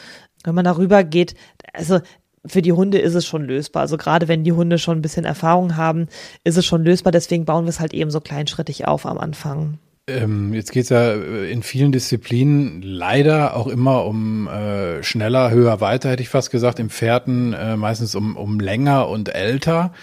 wenn 0.45 0.55
man 0.55 0.65
darüber 0.65 1.03
geht, 1.03 1.35
also 1.73 1.99
für 2.45 2.61
die 2.61 2.73
Hunde 2.73 2.99
ist 2.99 3.15
es 3.15 3.25
schon 3.25 3.45
lösbar. 3.45 3.81
Also 3.81 3.97
gerade 3.97 4.27
wenn 4.27 4.43
die 4.43 4.53
Hunde 4.53 4.77
schon 4.77 4.99
ein 4.99 5.01
bisschen 5.01 5.25
Erfahrung 5.25 5.77
haben, 5.77 6.07
ist 6.43 6.57
es 6.57 6.65
schon 6.65 6.83
lösbar. 6.83 7.11
Deswegen 7.11 7.45
bauen 7.45 7.65
wir 7.65 7.69
es 7.69 7.79
halt 7.79 7.93
eben 7.93 8.11
so 8.11 8.21
kleinschrittig 8.21 8.87
auf 8.87 9.05
am 9.05 9.17
Anfang. 9.17 9.79
Ähm, 10.07 10.53
jetzt 10.53 10.71
geht 10.71 10.83
es 10.83 10.89
ja 10.89 11.13
äh, 11.13 11.51
in 11.51 11.63
vielen 11.63 11.91
Disziplinen 11.91 12.83
leider 12.83 13.55
auch 13.55 13.65
immer 13.65 14.05
um 14.05 14.47
äh, 14.47 15.01
schneller, 15.01 15.49
höher, 15.49 15.81
weiter, 15.81 16.11
hätte 16.11 16.21
ich 16.21 16.29
fast 16.29 16.51
gesagt. 16.51 16.79
Im 16.79 16.91
Pferden 16.91 17.53
äh, 17.53 17.75
meistens 17.75 18.13
um, 18.13 18.37
um 18.37 18.59
länger 18.59 19.09
und 19.09 19.33
älter. 19.33 19.93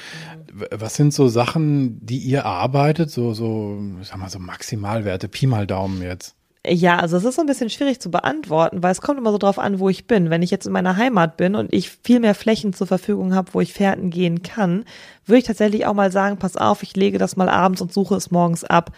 Was 0.71 0.97
sind 0.97 1.15
so 1.15 1.29
Sachen, 1.29 2.05
die 2.05 2.19
ihr 2.19 2.45
arbeitet? 2.45 3.11
So, 3.11 3.33
so, 3.33 3.81
sag 4.03 4.19
mal, 4.19 4.29
so 4.29 4.41
Maximalwerte, 4.41 5.29
Pi 5.29 5.47
mal 5.47 5.67
Daumen 5.67 6.03
jetzt. 6.03 6.35
Ja, 6.65 6.99
also 6.99 7.17
es 7.17 7.25
ist 7.25 7.35
so 7.35 7.41
ein 7.41 7.47
bisschen 7.47 7.71
schwierig 7.71 8.01
zu 8.01 8.09
beantworten, 8.09 8.85
weil 8.85 8.93
es 8.93 9.01
kommt 9.01 9.19
immer 9.19 9.33
so 9.33 9.39
drauf 9.39 9.59
an, 9.59 9.81
wo 9.81 9.89
ich 9.89 10.07
bin. 10.07 10.31
Wenn 10.31 10.43
ich 10.43 10.53
jetzt 10.53 10.65
in 10.65 10.73
meiner 10.73 10.97
Heimat 10.97 11.37
bin 11.37 11.57
und 11.57 11.73
ich 11.73 11.91
viel 11.91 12.21
mehr 12.21 12.37
Flächen 12.37 12.73
zur 12.73 12.87
Verfügung 12.87 13.35
habe, 13.35 13.53
wo 13.53 13.61
ich 13.61 13.73
Fährten 13.73 14.11
gehen 14.11 14.43
kann, 14.45 14.85
würde 15.27 15.39
ich 15.41 15.45
tatsächlich 15.45 15.87
auch 15.87 15.95
mal 15.95 16.13
sagen, 16.13 16.37
pass 16.37 16.57
auf, 16.57 16.85
ich 16.85 16.95
lege 16.95 17.19
das 17.19 17.35
mal 17.35 17.49
abends 17.49 17.81
und 17.83 17.93
suche 17.93 18.15
es 18.15 18.31
morgens 18.31 18.63
ab. 18.63 18.93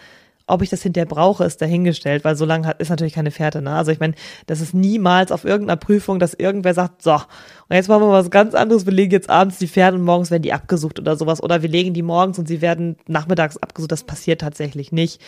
Ob 0.45 0.61
ich 0.61 0.69
das 0.69 0.83
hinterher 0.83 1.07
brauche, 1.07 1.43
ist 1.43 1.59
dahingestellt, 1.59 2.23
weil 2.23 2.35
so 2.35 2.45
lange 2.45 2.75
ist 2.77 2.89
natürlich 2.89 3.13
keine 3.13 3.31
Fährte. 3.31 3.63
Ne? 3.63 3.71
Also 3.71 3.91
ich 3.91 3.99
meine, 3.99 4.13
das 4.45 4.61
ist 4.61 4.75
niemals 4.75 5.31
auf 5.31 5.43
irgendeiner 5.43 5.77
Prüfung, 5.77 6.19
dass 6.19 6.35
irgendwer 6.35 6.75
sagt, 6.75 7.01
so, 7.01 7.13
und 7.13 7.75
jetzt 7.75 7.89
machen 7.89 8.03
wir 8.03 8.11
was 8.11 8.29
ganz 8.29 8.53
anderes, 8.53 8.85
wir 8.85 8.93
legen 8.93 9.11
jetzt 9.11 9.31
abends 9.31 9.57
die 9.57 9.67
Pferde 9.67 9.97
und 9.97 10.03
morgens 10.03 10.29
werden 10.29 10.43
die 10.43 10.53
abgesucht 10.53 10.99
oder 10.99 11.15
sowas. 11.15 11.41
Oder 11.41 11.63
wir 11.63 11.69
legen 11.69 11.95
die 11.95 12.03
morgens 12.03 12.37
und 12.37 12.47
sie 12.47 12.61
werden 12.61 12.97
nachmittags 13.07 13.57
abgesucht. 13.57 13.91
Das 13.91 14.03
passiert 14.03 14.41
tatsächlich 14.41 14.91
nicht. 14.91 15.19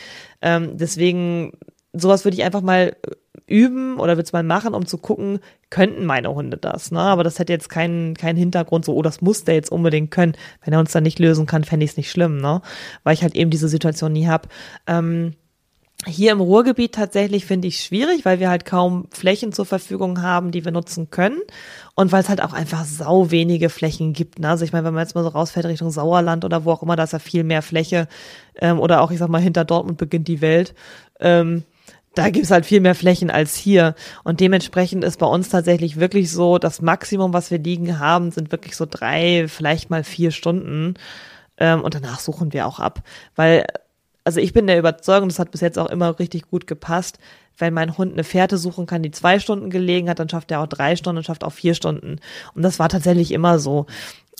Ähm, 0.44 0.78
deswegen 0.78 1.54
sowas 1.94 2.26
würde 2.26 2.38
ich 2.38 2.44
einfach 2.44 2.62
mal 2.62 2.96
üben 3.48 3.98
oder 4.00 4.18
würde 4.18 4.24
es 4.24 4.34
mal 4.34 4.44
machen, 4.44 4.74
um 4.74 4.86
zu 4.86 4.98
gucken, 4.98 5.40
könnten 5.70 6.06
meine 6.06 6.34
Hunde 6.34 6.58
das. 6.58 6.92
Ne? 6.92 7.00
Aber 7.00 7.24
das 7.24 7.40
hätte 7.40 7.54
jetzt 7.54 7.70
keinen, 7.70 8.16
keinen 8.16 8.38
Hintergrund, 8.38 8.86
so, 8.86 8.94
oh, 8.94 9.02
das 9.02 9.22
muss 9.22 9.46
der 9.46 9.56
jetzt 9.56 9.72
unbedingt 9.72 10.12
können. 10.12 10.34
Wenn 10.64 10.74
er 10.74 10.80
uns 10.80 10.92
dann 10.92 11.04
nicht 11.04 11.20
lösen 11.20 11.46
kann, 11.46 11.64
fände 11.64 11.86
ich 11.86 11.92
es 11.92 11.98
nicht 11.98 12.12
schlimm, 12.12 12.38
ne? 12.38 12.62
Weil 13.04 13.14
ich 13.14 13.24
halt 13.24 13.36
eben 13.36 13.50
diese 13.50 13.70
Situation 13.70 14.12
nie 14.12 14.28
habe. 14.28 14.50
Ähm, 14.86 15.34
hier 16.06 16.32
im 16.32 16.42
Ruhrgebiet 16.42 16.94
tatsächlich 16.94 17.46
finde 17.46 17.68
ich 17.68 17.80
schwierig, 17.80 18.24
weil 18.24 18.40
wir 18.40 18.50
halt 18.50 18.66
kaum 18.66 19.08
Flächen 19.12 19.52
zur 19.52 19.66
Verfügung 19.66 20.22
haben, 20.22 20.52
die 20.52 20.64
wir 20.64 20.72
nutzen 20.72 21.10
können. 21.10 21.42
Und 21.96 22.12
weil 22.12 22.22
es 22.22 22.30
halt 22.30 22.44
auch 22.44 22.54
einfach 22.54 22.86
sau 22.86 23.32
wenige 23.32 23.70
Flächen 23.70 24.14
gibt. 24.14 24.40
Ne? 24.40 24.50
Also 24.50 24.64
ich 24.64 24.74
meine, 24.74 24.86
wenn 24.86 24.94
man 24.94 25.04
jetzt 25.04 25.16
mal 25.16 25.24
so 25.24 25.30
rausfährt 25.30 25.66
Richtung 25.66 25.90
Sauerland 25.90 26.46
oder 26.46 26.66
wo 26.66 26.72
auch 26.72 26.84
immer, 26.84 26.96
da 26.96 27.04
ist 27.04 27.14
ja 27.14 27.20
viel 27.20 27.44
mehr 27.44 27.64
Fläche. 27.64 28.08
Ähm, 28.60 28.80
oder 28.80 29.02
auch, 29.02 29.10
ich 29.10 29.18
sag 29.18 29.30
mal, 29.30 29.42
hinter 29.42 29.66
Dortmund 29.66 29.98
beginnt 29.98 30.28
die 30.28 30.42
Welt. 30.42 30.76
Ähm, 31.20 31.64
da 32.18 32.30
gibt's 32.30 32.52
halt 32.52 32.66
viel 32.66 32.82
mehr 32.82 32.96
Flächen 32.96 33.30
als 33.30 33.56
hier. 33.56 33.96
Und 34.24 34.40
dementsprechend 34.40 35.04
ist 35.04 35.20
bei 35.20 35.26
uns 35.28 35.50
tatsächlich 35.50 36.00
wirklich 36.00 36.32
so, 36.32 36.58
das 36.58 36.82
Maximum, 36.82 37.34
was 37.34 37.52
wir 37.52 37.60
liegen 37.60 38.00
haben, 38.00 38.32
sind 38.32 38.52
wirklich 38.52 38.76
so 38.76 38.86
drei, 38.90 39.48
vielleicht 39.48 39.90
mal 39.90 40.04
vier 40.04 40.32
Stunden. 40.32 40.96
Ähm, 41.58 41.82
und 41.82 41.96
danach 41.96 42.20
suchen 42.20 42.54
wir 42.54 42.68
auch 42.68 42.80
ab. 42.80 43.04
Weil, 43.36 43.66
also 44.24 44.40
ich 44.40 44.54
bin 44.54 44.68
der 44.68 44.80
Überzeugung, 44.80 45.30
das 45.30 45.40
hat 45.40 45.52
bis 45.52 45.62
jetzt 45.62 45.78
auch 45.78 45.90
immer 45.90 46.18
richtig 46.20 46.50
gut 46.50 46.68
gepasst. 46.68 47.20
Wenn 47.58 47.74
mein 47.74 47.98
Hund 47.98 48.14
eine 48.14 48.24
Fährte 48.24 48.58
suchen 48.58 48.86
kann, 48.86 49.04
die 49.04 49.12
zwei 49.12 49.40
Stunden 49.40 49.70
gelegen 49.70 50.10
hat, 50.10 50.20
dann 50.20 50.30
schafft 50.30 50.52
er 50.52 50.62
auch 50.62 50.68
drei 50.68 50.96
Stunden 50.96 51.18
und 51.18 51.24
schafft 51.24 51.44
auch 51.44 51.54
vier 51.54 51.74
Stunden. 51.74 52.20
Und 52.54 52.62
das 52.62 52.80
war 52.80 52.90
tatsächlich 52.90 53.32
immer 53.32 53.60
so. 53.60 53.88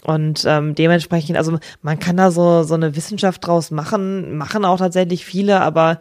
Und 0.04 0.46
ähm, 0.46 0.76
dementsprechend, 0.76 1.38
also 1.38 1.58
man 1.82 1.98
kann 1.98 2.18
da 2.18 2.30
so 2.30 2.62
so 2.64 2.76
eine 2.76 2.96
Wissenschaft 2.96 3.46
draus 3.46 3.72
machen, 3.72 4.38
machen 4.38 4.64
auch 4.64 4.78
tatsächlich 4.78 5.26
viele, 5.26 5.62
aber 5.62 6.00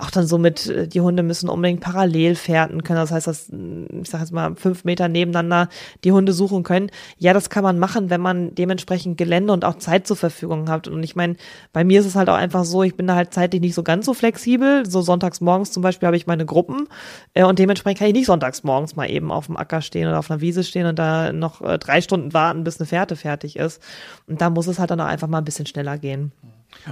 auch 0.00 0.10
dann 0.10 0.26
so 0.26 0.38
mit, 0.38 0.66
äh, 0.66 0.88
die 0.88 1.00
Hunde 1.00 1.22
müssen 1.22 1.48
unbedingt 1.48 1.80
parallel 1.80 2.36
fährten 2.36 2.82
können. 2.82 2.98
Das 2.98 3.10
heißt, 3.10 3.26
dass, 3.26 3.48
mm, 3.50 4.02
ich 4.02 4.10
sag 4.10 4.20
jetzt 4.20 4.32
mal, 4.32 4.54
fünf 4.56 4.84
Meter 4.84 5.08
nebeneinander 5.08 5.68
die 6.04 6.12
Hunde 6.12 6.32
suchen 6.32 6.62
können. 6.62 6.90
Ja, 7.18 7.34
das 7.34 7.50
kann 7.50 7.62
man 7.64 7.78
machen, 7.78 8.08
wenn 8.08 8.20
man 8.20 8.54
dementsprechend 8.54 9.18
Gelände 9.18 9.52
und 9.52 9.64
auch 9.64 9.76
Zeit 9.76 10.06
zur 10.06 10.16
Verfügung 10.16 10.70
hat. 10.70 10.88
Und 10.88 11.02
ich 11.02 11.16
meine, 11.16 11.36
bei 11.72 11.84
mir 11.84 12.00
ist 12.00 12.06
es 12.06 12.16
halt 12.16 12.30
auch 12.30 12.36
einfach 12.36 12.64
so, 12.64 12.82
ich 12.82 12.96
bin 12.96 13.06
da 13.06 13.14
halt 13.14 13.34
zeitlich 13.34 13.60
nicht 13.60 13.74
so 13.74 13.82
ganz 13.82 14.06
so 14.06 14.14
flexibel. 14.14 14.86
So 14.86 15.02
sonntags 15.02 15.40
morgens 15.40 15.72
zum 15.72 15.82
Beispiel 15.82 16.06
habe 16.06 16.16
ich 16.16 16.26
meine 16.26 16.46
Gruppen 16.46 16.88
äh, 17.34 17.44
und 17.44 17.58
dementsprechend 17.58 17.98
kann 17.98 18.08
ich 18.08 18.14
nicht 18.14 18.26
sonntags 18.26 18.64
morgens 18.64 18.96
mal 18.96 19.10
eben 19.10 19.30
auf 19.30 19.46
dem 19.46 19.56
Acker 19.56 19.82
stehen 19.82 20.08
oder 20.08 20.18
auf 20.18 20.30
einer 20.30 20.40
Wiese 20.40 20.64
stehen 20.64 20.86
und 20.86 20.98
da 20.98 21.32
noch 21.32 21.60
äh, 21.60 21.78
drei 21.78 22.00
Stunden 22.00 22.32
warten, 22.32 22.64
bis 22.64 22.80
eine 22.80 22.86
Fährte 22.86 23.16
fertig 23.16 23.56
ist. 23.56 23.82
Und 24.26 24.40
da 24.40 24.48
muss 24.48 24.66
es 24.66 24.78
halt 24.78 24.90
dann 24.90 25.00
auch 25.00 25.06
einfach 25.06 25.28
mal 25.28 25.38
ein 25.38 25.44
bisschen 25.44 25.66
schneller 25.66 25.98
gehen. 25.98 26.32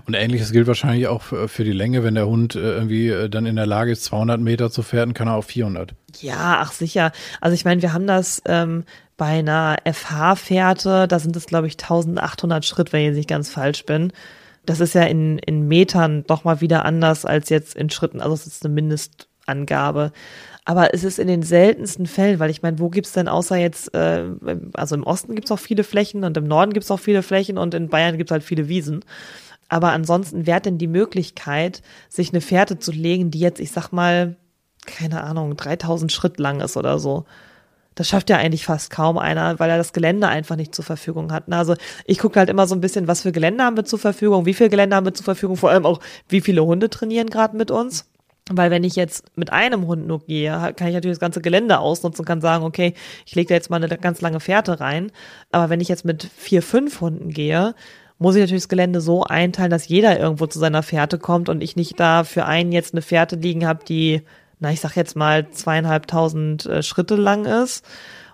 Und 0.06 0.14
ähnliches 0.14 0.52
gilt 0.52 0.66
wahrscheinlich 0.66 1.06
auch 1.06 1.22
für 1.22 1.64
die 1.64 1.72
Länge, 1.72 2.02
wenn 2.02 2.14
der 2.14 2.26
Hund 2.26 2.54
äh, 2.54 2.60
irgendwie 2.60 3.08
äh, 3.08 3.28
dann 3.28 3.46
in 3.46 3.56
der 3.56 3.66
Lage 3.66 3.92
ist, 3.92 4.04
200 4.04 4.40
Meter 4.40 4.70
zu 4.70 4.82
fährten, 4.82 5.14
kann 5.14 5.28
er 5.28 5.34
auf 5.34 5.46
400. 5.46 5.94
Ja, 6.20 6.58
ach 6.60 6.72
sicher. 6.72 7.12
Also 7.40 7.54
ich 7.54 7.64
meine, 7.64 7.82
wir 7.82 7.92
haben 7.92 8.06
das 8.06 8.42
ähm, 8.46 8.84
bei 9.16 9.38
einer 9.38 9.76
FH-Fährte, 9.84 11.06
da 11.08 11.18
sind 11.18 11.36
es 11.36 11.46
glaube 11.46 11.66
ich 11.66 11.74
1800 11.74 12.64
Schritt, 12.64 12.92
wenn 12.92 13.10
ich 13.10 13.16
nicht 13.16 13.28
ganz 13.28 13.50
falsch 13.50 13.84
bin. 13.84 14.12
Das 14.64 14.80
ist 14.80 14.94
ja 14.94 15.02
in, 15.02 15.38
in 15.38 15.66
Metern 15.66 16.24
doch 16.26 16.44
mal 16.44 16.60
wieder 16.60 16.84
anders 16.84 17.24
als 17.24 17.48
jetzt 17.48 17.74
in 17.74 17.90
Schritten. 17.90 18.20
Also 18.20 18.34
es 18.34 18.46
ist 18.46 18.64
eine 18.64 18.74
Mindestangabe. 18.74 20.12
Aber 20.64 20.94
es 20.94 21.02
ist 21.02 21.18
in 21.18 21.26
den 21.26 21.42
seltensten 21.42 22.06
Fällen, 22.06 22.38
weil 22.38 22.50
ich 22.50 22.62
meine, 22.62 22.78
wo 22.78 22.88
gibt's 22.88 23.12
denn 23.12 23.26
außer 23.26 23.56
jetzt, 23.56 23.92
äh, 23.94 24.24
also 24.74 24.94
im 24.94 25.02
Osten 25.02 25.34
gibt's 25.34 25.50
auch 25.50 25.58
viele 25.58 25.82
Flächen 25.82 26.22
und 26.22 26.36
im 26.36 26.44
Norden 26.44 26.72
gibt's 26.72 26.90
auch 26.92 27.00
viele 27.00 27.24
Flächen 27.24 27.58
und 27.58 27.74
in 27.74 27.88
Bayern 27.88 28.16
gibt's 28.16 28.30
halt 28.30 28.44
viele 28.44 28.68
Wiesen. 28.68 29.04
Aber 29.72 29.92
ansonsten 29.92 30.46
wäre 30.46 30.61
denn 30.61 30.76
die 30.76 30.87
Möglichkeit, 30.87 31.80
sich 32.11 32.28
eine 32.28 32.42
Fährte 32.42 32.78
zu 32.78 32.92
legen, 32.92 33.30
die 33.30 33.38
jetzt, 33.38 33.58
ich 33.58 33.72
sag 33.72 33.90
mal, 33.90 34.37
keine 34.85 35.24
Ahnung, 35.24 35.56
3000 35.56 36.12
Schritt 36.12 36.38
lang 36.38 36.61
ist 36.61 36.76
oder 36.76 36.98
so. 36.98 37.24
Das 37.94 38.06
schafft 38.06 38.28
ja 38.28 38.37
eigentlich 38.37 38.66
fast 38.66 38.90
kaum 38.90 39.16
einer, 39.16 39.58
weil 39.61 39.70
er 39.70 39.78
das 39.78 39.94
Gelände 39.94 40.28
einfach 40.28 40.56
nicht 40.56 40.74
zur 40.74 40.85
Verfügung 40.85 41.32
hat. 41.32 41.50
Also 41.50 41.74
ich 42.04 42.18
gucke 42.18 42.38
halt 42.38 42.50
immer 42.50 42.66
so 42.66 42.74
ein 42.74 42.82
bisschen, 42.82 43.08
was 43.08 43.22
für 43.22 43.32
Gelände 43.32 43.64
haben 43.64 43.78
wir 43.78 43.87
zur 43.87 43.98
Verfügung, 43.98 44.44
wie 44.44 44.52
viel 44.52 44.68
Gelände 44.68 44.94
haben 44.94 45.06
wir 45.06 45.14
zur 45.14 45.24
Verfügung, 45.24 45.56
vor 45.56 45.70
allem 45.70 45.87
auch, 45.87 46.00
wie 46.28 46.42
viele 46.42 46.62
Hunde 46.66 46.90
trainieren 46.90 47.30
gerade 47.30 47.56
mit 47.56 47.70
uns. 47.70 48.11
Weil 48.50 48.70
wenn 48.70 48.85
ich 48.85 48.94
jetzt 48.94 49.24
mit 49.37 49.54
einem 49.54 49.87
Hund 49.87 50.06
nur 50.06 50.18
gehe, 50.26 50.50
kann 50.76 50.88
ich 50.88 50.94
natürlich 50.94 51.16
das 51.16 51.20
ganze 51.20 51.40
Gelände 51.40 51.78
ausnutzen 51.78 52.20
und 52.20 52.26
kann 52.26 52.42
sagen, 52.42 52.64
okay, 52.64 52.92
ich 53.24 53.35
lege 53.35 53.48
da 53.48 53.54
jetzt 53.54 53.70
mal 53.70 53.82
eine 53.82 53.96
ganz 53.96 54.20
lange 54.20 54.40
Fährte 54.40 54.80
rein. 54.80 55.12
Aber 55.50 55.70
wenn 55.70 55.80
ich 55.80 55.88
jetzt 55.88 56.04
mit 56.04 56.28
vier, 56.37 56.61
fünf 56.61 57.00
Hunden 57.00 57.30
gehe, 57.30 57.74
muss 58.22 58.37
ich 58.37 58.40
natürlich 58.40 58.62
das 58.62 58.68
Gelände 58.68 59.00
so 59.00 59.24
einteilen, 59.24 59.70
dass 59.70 59.88
jeder 59.88 60.18
irgendwo 60.18 60.46
zu 60.46 60.58
seiner 60.58 60.82
Fährte 60.82 61.18
kommt 61.18 61.48
und 61.48 61.62
ich 61.62 61.76
nicht 61.76 62.00
da 62.00 62.24
für 62.24 62.46
einen 62.46 62.72
jetzt 62.72 62.94
eine 62.94 63.02
Fährte 63.02 63.37
liegen 63.37 63.66
habe, 63.66 63.85
die, 63.85 64.22
na, 64.61 64.72
ich 64.72 64.80
sag 64.80 64.96
jetzt 64.96 65.16
mal 65.16 65.50
zweieinhalbtausend 65.50 66.66
äh, 66.66 66.82
Schritte 66.82 67.16
lang 67.16 67.44
ist. 67.44 67.85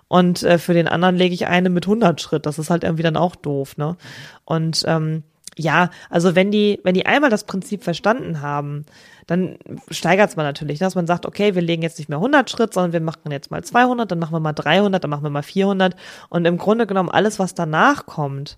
und 0.07 0.43
äh, 0.43 0.57
für 0.57 0.73
den 0.73 0.87
anderen 0.87 1.15
lege 1.15 1.33
ich 1.33 1.47
eine 1.47 1.69
mit 1.69 1.85
100 1.85 2.19
Schritt. 2.21 2.45
Das 2.45 2.59
ist 2.59 2.69
halt 2.69 2.83
irgendwie 2.83 3.03
dann 3.03 3.17
auch 3.17 3.35
doof, 3.35 3.77
ne? 3.77 3.97
Und 4.45 4.83
ähm, 4.87 5.23
ja, 5.55 5.89
also 6.09 6.35
wenn 6.35 6.51
die, 6.51 6.79
wenn 6.83 6.95
die 6.95 7.05
einmal 7.05 7.29
das 7.29 7.43
Prinzip 7.43 7.83
verstanden 7.83 8.41
haben, 8.41 8.85
dann 9.27 9.57
steigert 9.91 10.29
es 10.29 10.35
man 10.35 10.45
natürlich, 10.45 10.79
dass 10.79 10.95
man 10.95 11.05
sagt, 11.05 11.25
okay, 11.25 11.53
wir 11.53 11.61
legen 11.61 11.83
jetzt 11.83 11.99
nicht 11.99 12.09
mehr 12.09 12.17
100 12.17 12.49
Schritt, 12.49 12.73
sondern 12.73 12.93
wir 12.93 13.01
machen 13.01 13.31
jetzt 13.31 13.51
mal 13.51 13.63
200, 13.63 14.09
dann 14.09 14.19
machen 14.19 14.33
wir 14.33 14.39
mal 14.39 14.53
300, 14.53 15.03
dann 15.03 15.11
machen 15.11 15.23
wir 15.23 15.29
mal 15.29 15.43
400 15.43 15.95
und 16.29 16.45
im 16.45 16.57
Grunde 16.57 16.87
genommen 16.87 17.09
alles, 17.09 17.39
was 17.39 17.53
danach 17.53 18.05
kommt, 18.05 18.57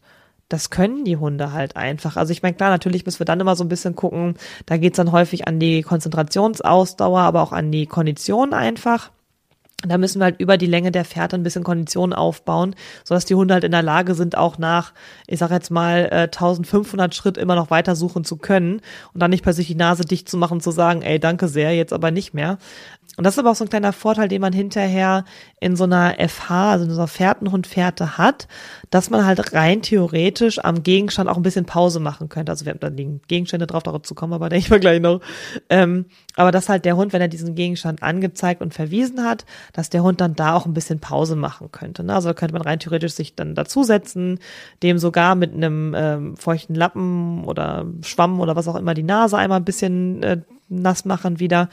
das 0.51 0.69
können 0.69 1.05
die 1.05 1.17
Hunde 1.17 1.53
halt 1.53 1.75
einfach. 1.75 2.17
Also 2.17 2.31
ich 2.31 2.43
meine, 2.43 2.55
klar, 2.55 2.69
natürlich 2.69 3.05
müssen 3.05 3.19
wir 3.19 3.25
dann 3.25 3.39
immer 3.39 3.55
so 3.55 3.63
ein 3.63 3.69
bisschen 3.69 3.95
gucken, 3.95 4.35
da 4.65 4.77
geht's 4.77 4.97
dann 4.97 5.11
häufig 5.11 5.47
an 5.47 5.59
die 5.59 5.81
Konzentrationsausdauer, 5.81 7.21
aber 7.21 7.41
auch 7.41 7.51
an 7.51 7.71
die 7.71 7.85
Kondition 7.85 8.53
einfach. 8.53 9.11
Da 9.83 9.97
müssen 9.97 10.19
wir 10.19 10.25
halt 10.25 10.39
über 10.39 10.57
die 10.57 10.67
Länge 10.67 10.91
der 10.91 11.05
Fährte 11.05 11.35
ein 11.35 11.43
bisschen 11.43 11.63
Kondition 11.63 12.13
aufbauen, 12.13 12.75
sodass 13.03 13.25
die 13.25 13.33
Hunde 13.33 13.55
halt 13.55 13.63
in 13.63 13.71
der 13.71 13.81
Lage 13.81 14.13
sind, 14.13 14.37
auch 14.37 14.59
nach, 14.59 14.93
ich 15.25 15.39
sag 15.39 15.49
jetzt 15.49 15.71
mal, 15.71 16.07
äh, 16.11 16.21
1500 16.23 17.15
Schritt 17.15 17.37
immer 17.37 17.55
noch 17.55 17.71
weiter 17.71 17.95
suchen 17.95 18.23
zu 18.23 18.37
können 18.37 18.81
und 19.13 19.21
dann 19.21 19.31
nicht 19.31 19.43
plötzlich 19.43 19.67
die 19.67 19.75
Nase 19.75 20.05
dicht 20.05 20.29
zu 20.29 20.37
machen, 20.37 20.61
zu 20.61 20.69
sagen, 20.69 21.01
ey, 21.01 21.19
danke 21.19 21.47
sehr, 21.47 21.75
jetzt 21.75 21.93
aber 21.93 22.11
nicht 22.11 22.33
mehr. 22.33 22.59
Und 23.17 23.25
das 23.25 23.33
ist 23.33 23.39
aber 23.39 23.51
auch 23.51 23.55
so 23.55 23.65
ein 23.65 23.69
kleiner 23.69 23.91
Vorteil, 23.91 24.29
den 24.29 24.41
man 24.41 24.53
hinterher 24.53 25.25
in 25.59 25.75
so 25.75 25.83
einer 25.83 26.15
FH, 26.17 26.71
also 26.71 26.85
in 26.85 26.91
so 26.91 26.97
einer 26.97 27.07
Fährtenhundfährte 27.07 28.17
hat, 28.17 28.47
dass 28.89 29.09
man 29.09 29.25
halt 29.25 29.53
rein 29.53 29.81
theoretisch 29.81 30.59
am 30.63 30.81
Gegenstand 30.81 31.29
auch 31.29 31.35
ein 31.35 31.43
bisschen 31.43 31.65
Pause 31.65 31.99
machen 31.99 32.29
könnte. 32.29 32.51
Also 32.51 32.65
wir 32.65 32.71
haben 32.71 32.79
dann 32.79 32.95
die 32.95 33.19
Gegenstände 33.27 33.67
drauf, 33.67 33.83
darauf 33.83 34.03
zu 34.03 34.15
kommen, 34.15 34.33
aber 34.33 34.47
denke 34.47 34.65
ich 34.65 34.69
mal 34.69 34.79
gleich 34.79 35.01
noch. 35.01 35.19
Ähm, 35.69 36.05
aber 36.35 36.51
dass 36.51 36.69
halt 36.69 36.85
der 36.85 36.95
Hund, 36.95 37.11
wenn 37.11 37.21
er 37.21 37.27
diesen 37.27 37.53
Gegenstand 37.53 38.01
angezeigt 38.01 38.61
und 38.61 38.73
verwiesen 38.73 39.23
hat, 39.25 39.45
dass 39.73 39.89
der 39.89 40.03
Hund 40.03 40.21
dann 40.21 40.35
da 40.35 40.55
auch 40.55 40.65
ein 40.65 40.73
bisschen 40.73 40.99
Pause 40.99 41.35
machen 41.35 41.71
könnte. 41.71 42.03
Ne? 42.03 42.13
Also 42.13 42.33
könnte 42.33 42.53
man 42.53 42.61
rein 42.61 42.79
theoretisch 42.79 43.13
sich 43.13 43.35
dann 43.35 43.55
dazusetzen, 43.55 44.39
dem 44.83 44.97
sogar 44.97 45.35
mit 45.35 45.53
einem 45.53 45.93
ähm, 45.95 46.37
feuchten 46.37 46.75
Lappen 46.75 47.43
oder 47.45 47.85
Schwamm 48.01 48.39
oder 48.39 48.55
was 48.55 48.67
auch 48.67 48.75
immer 48.75 48.93
die 48.93 49.03
Nase 49.03 49.37
einmal 49.37 49.59
ein 49.59 49.65
bisschen 49.65 50.23
äh, 50.23 50.41
nass 50.69 51.05
machen 51.05 51.39
wieder 51.39 51.69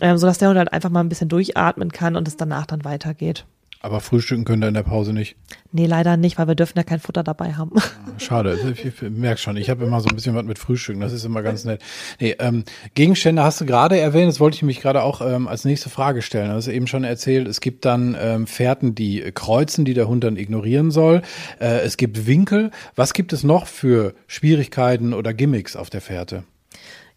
ähm, 0.00 0.18
sodass 0.18 0.38
der 0.38 0.48
Hund 0.48 0.58
halt 0.58 0.72
einfach 0.72 0.90
mal 0.90 1.00
ein 1.00 1.08
bisschen 1.08 1.28
durchatmen 1.28 1.92
kann 1.92 2.16
und 2.16 2.26
es 2.26 2.36
danach 2.36 2.66
dann 2.66 2.84
weitergeht. 2.84 3.46
Aber 3.84 4.00
frühstücken 4.00 4.44
könnt 4.44 4.62
ihr 4.62 4.68
in 4.68 4.74
der 4.74 4.84
Pause 4.84 5.12
nicht? 5.12 5.34
Nee, 5.72 5.86
leider 5.86 6.16
nicht, 6.16 6.38
weil 6.38 6.46
wir 6.46 6.54
dürfen 6.54 6.78
ja 6.78 6.84
kein 6.84 7.00
Futter 7.00 7.24
dabei 7.24 7.54
haben. 7.54 7.72
Ah, 7.76 8.18
schade, 8.18 8.56
ich, 8.72 8.84
ich 8.84 9.10
merke 9.10 9.40
schon, 9.40 9.56
ich 9.56 9.70
habe 9.70 9.84
immer 9.84 10.00
so 10.00 10.08
ein 10.08 10.14
bisschen 10.14 10.36
was 10.36 10.44
mit 10.44 10.60
Frühstücken, 10.60 11.00
das 11.00 11.12
ist 11.12 11.24
immer 11.24 11.42
ganz 11.42 11.64
nett. 11.64 11.82
Nee, 12.20 12.36
ähm, 12.38 12.62
Gegenstände 12.94 13.42
hast 13.42 13.60
du 13.60 13.66
gerade 13.66 13.98
erwähnt, 13.98 14.28
das 14.28 14.38
wollte 14.38 14.54
ich 14.54 14.62
mich 14.62 14.80
gerade 14.80 15.02
auch 15.02 15.20
ähm, 15.20 15.48
als 15.48 15.64
nächste 15.64 15.90
Frage 15.90 16.22
stellen. 16.22 16.50
Du 16.50 16.54
hast 16.54 16.68
eben 16.68 16.86
schon 16.86 17.02
erzählt, 17.02 17.48
es 17.48 17.60
gibt 17.60 17.84
dann 17.84 18.16
ähm, 18.20 18.46
Fährten, 18.46 18.94
die 18.94 19.20
kreuzen, 19.34 19.84
die 19.84 19.94
der 19.94 20.06
Hund 20.06 20.22
dann 20.22 20.36
ignorieren 20.36 20.92
soll. 20.92 21.22
Äh, 21.58 21.80
es 21.80 21.96
gibt 21.96 22.26
Winkel. 22.28 22.70
Was 22.94 23.14
gibt 23.14 23.32
es 23.32 23.42
noch 23.42 23.66
für 23.66 24.14
Schwierigkeiten 24.28 25.12
oder 25.12 25.34
Gimmicks 25.34 25.74
auf 25.74 25.90
der 25.90 26.02
Fährte? 26.02 26.44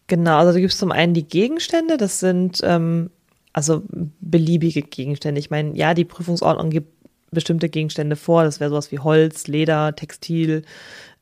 Genau, 0.08 0.38
also 0.38 0.52
du 0.52 0.60
gibst 0.60 0.78
zum 0.78 0.92
einen 0.92 1.14
die 1.14 1.26
Gegenstände, 1.26 1.96
das 1.96 2.20
sind 2.20 2.60
ähm, 2.62 3.10
also 3.56 3.82
beliebige 4.20 4.82
Gegenstände. 4.82 5.38
Ich 5.38 5.48
meine, 5.48 5.74
ja, 5.74 5.94
die 5.94 6.04
Prüfungsordnung 6.04 6.68
gibt 6.68 6.92
bestimmte 7.30 7.70
Gegenstände 7.70 8.14
vor, 8.14 8.44
das 8.44 8.60
wäre 8.60 8.68
sowas 8.68 8.92
wie 8.92 8.98
Holz, 8.98 9.46
Leder, 9.46 9.96
Textil, 9.96 10.62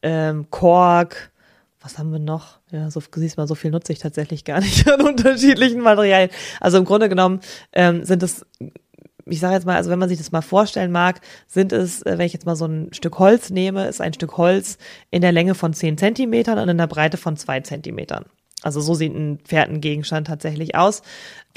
ähm, 0.03 0.51
Kork, 0.51 1.31
was 1.81 1.97
haben 1.97 2.11
wir 2.11 2.19
noch? 2.19 2.59
Ja, 2.73 2.91
so 2.91 3.01
siehst 3.15 3.37
mal, 3.37 3.47
so 3.47 3.55
viel 3.55 3.71
nutze 3.71 3.93
ich 3.93 4.01
tatsächlich 4.01 4.45
gar 4.45 4.59
nicht 4.59 4.91
an 4.93 5.01
unterschiedlichen 5.03 5.81
Materialien. 5.81 6.31
Also 6.61 6.79
im 6.79 6.85
Grunde 6.85 7.09
genommen 7.09 7.39
ähm, 7.73 8.05
sind 8.05 8.23
es 8.25 8.45
ich 9.27 9.41
sage 9.41 9.55
jetzt 9.55 9.65
mal, 9.65 9.77
also 9.77 9.89
wenn 9.89 9.99
man 9.99 10.09
sich 10.09 10.19
das 10.19 10.33
mal 10.33 10.43
vorstellen 10.43 10.93
mag, 10.93 11.21
sind 11.47 11.73
es, 11.73 12.03
äh, 12.03 12.19
wenn 12.19 12.27
ich 12.27 12.33
jetzt 12.33 12.47
mal 12.47 12.57
so 12.57 12.67
ein 12.67 12.93
Stück 12.93 13.19
Holz 13.21 13.51
nehme, 13.51 13.87
ist 13.87 14.01
ein 14.01 14.13
Stück 14.13 14.37
Holz 14.37 14.77
in 15.11 15.23
der 15.23 15.33
Länge 15.33 15.55
von 15.55 15.73
10 15.73 15.97
Zentimetern 15.99 16.59
und 16.59 16.69
in 16.69 16.77
der 16.79 16.89
Breite 16.89 17.17
von 17.17 17.37
2 17.37 17.61
Zentimetern. 17.61 18.27
Also 18.65 18.81
so 18.81 18.95
sieht 18.95 19.15
ein 19.15 19.39
Pferdengegenstand 19.45 20.27
tatsächlich 20.27 20.75
aus. 20.75 21.03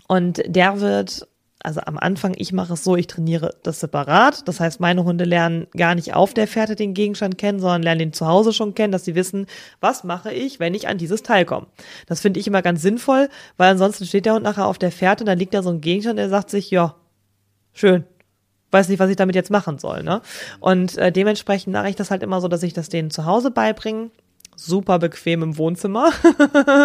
Und 0.07 0.41
der 0.45 0.79
wird, 0.79 1.27
also 1.61 1.81
am 1.81 1.97
Anfang, 1.97 2.33
ich 2.37 2.53
mache 2.53 2.73
es 2.73 2.83
so, 2.83 2.95
ich 2.95 3.07
trainiere 3.07 3.55
das 3.63 3.79
separat. 3.81 4.47
Das 4.47 4.59
heißt, 4.59 4.79
meine 4.79 5.03
Hunde 5.03 5.25
lernen 5.25 5.67
gar 5.75 5.95
nicht 5.95 6.13
auf 6.13 6.33
der 6.33 6.47
Fährte 6.47 6.75
den 6.75 6.93
Gegenstand 6.93 7.37
kennen, 7.37 7.59
sondern 7.59 7.83
lernen 7.83 7.99
den 7.99 8.13
zu 8.13 8.25
Hause 8.25 8.53
schon 8.53 8.73
kennen, 8.73 8.91
dass 8.91 9.05
sie 9.05 9.15
wissen, 9.15 9.47
was 9.81 10.03
mache 10.03 10.31
ich, 10.31 10.59
wenn 10.59 10.73
ich 10.73 10.87
an 10.87 10.97
dieses 10.97 11.23
Teil 11.23 11.45
komme. 11.45 11.67
Das 12.05 12.21
finde 12.21 12.39
ich 12.39 12.47
immer 12.47 12.61
ganz 12.61 12.81
sinnvoll, 12.81 13.29
weil 13.57 13.71
ansonsten 13.71 14.05
steht 14.05 14.25
der 14.25 14.33
Hund 14.33 14.43
nachher 14.43 14.67
auf 14.67 14.77
der 14.77 14.91
Fährte 14.91 15.25
dann 15.25 15.37
liegt 15.37 15.53
da 15.53 15.61
so 15.61 15.69
ein 15.69 15.81
Gegenstand, 15.81 16.19
der 16.19 16.29
sagt 16.29 16.49
sich, 16.49 16.71
ja, 16.71 16.95
schön, 17.73 18.05
weiß 18.71 18.87
nicht, 18.89 18.99
was 18.99 19.09
ich 19.09 19.15
damit 19.15 19.35
jetzt 19.35 19.51
machen 19.51 19.77
soll. 19.77 20.03
Ne? 20.03 20.21
Und 20.59 20.97
äh, 20.97 21.11
dementsprechend 21.11 21.73
mache 21.73 21.89
ich 21.89 21.95
das 21.95 22.11
halt 22.11 22.23
immer 22.23 22.41
so, 22.41 22.47
dass 22.47 22.63
ich 22.63 22.73
das 22.73 22.89
denen 22.89 23.11
zu 23.11 23.25
Hause 23.25 23.51
beibringe 23.51 24.09
super 24.57 24.99
bequem 24.99 25.43
im 25.43 25.57
Wohnzimmer. 25.57 26.11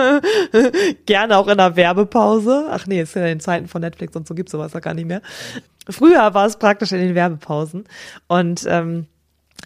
Gerne 1.07 1.37
auch 1.37 1.49
in 1.49 1.59
der 1.59 1.75
Werbepause. 1.77 2.69
Ach 2.71 2.87
nee, 2.87 3.01
ist 3.01 3.17
ja 3.17 3.23
in 3.23 3.29
den 3.29 3.41
Zeiten 3.41 3.67
von 3.67 3.81
Netflix 3.81 4.15
und 4.15 4.29
so 4.29 4.35
gibt's 4.35 4.53
sowas 4.53 4.73
ja 4.75 4.81
gar 4.81 4.95
nicht 4.95 5.07
mehr. 5.07 5.23
Früher 5.89 6.35
war 6.35 6.47
es 6.47 6.57
praktisch 6.57 6.93
in 6.93 6.99
den 6.99 7.15
Werbepausen. 7.15 7.85
Und 8.29 8.65
ähm, 8.69 9.07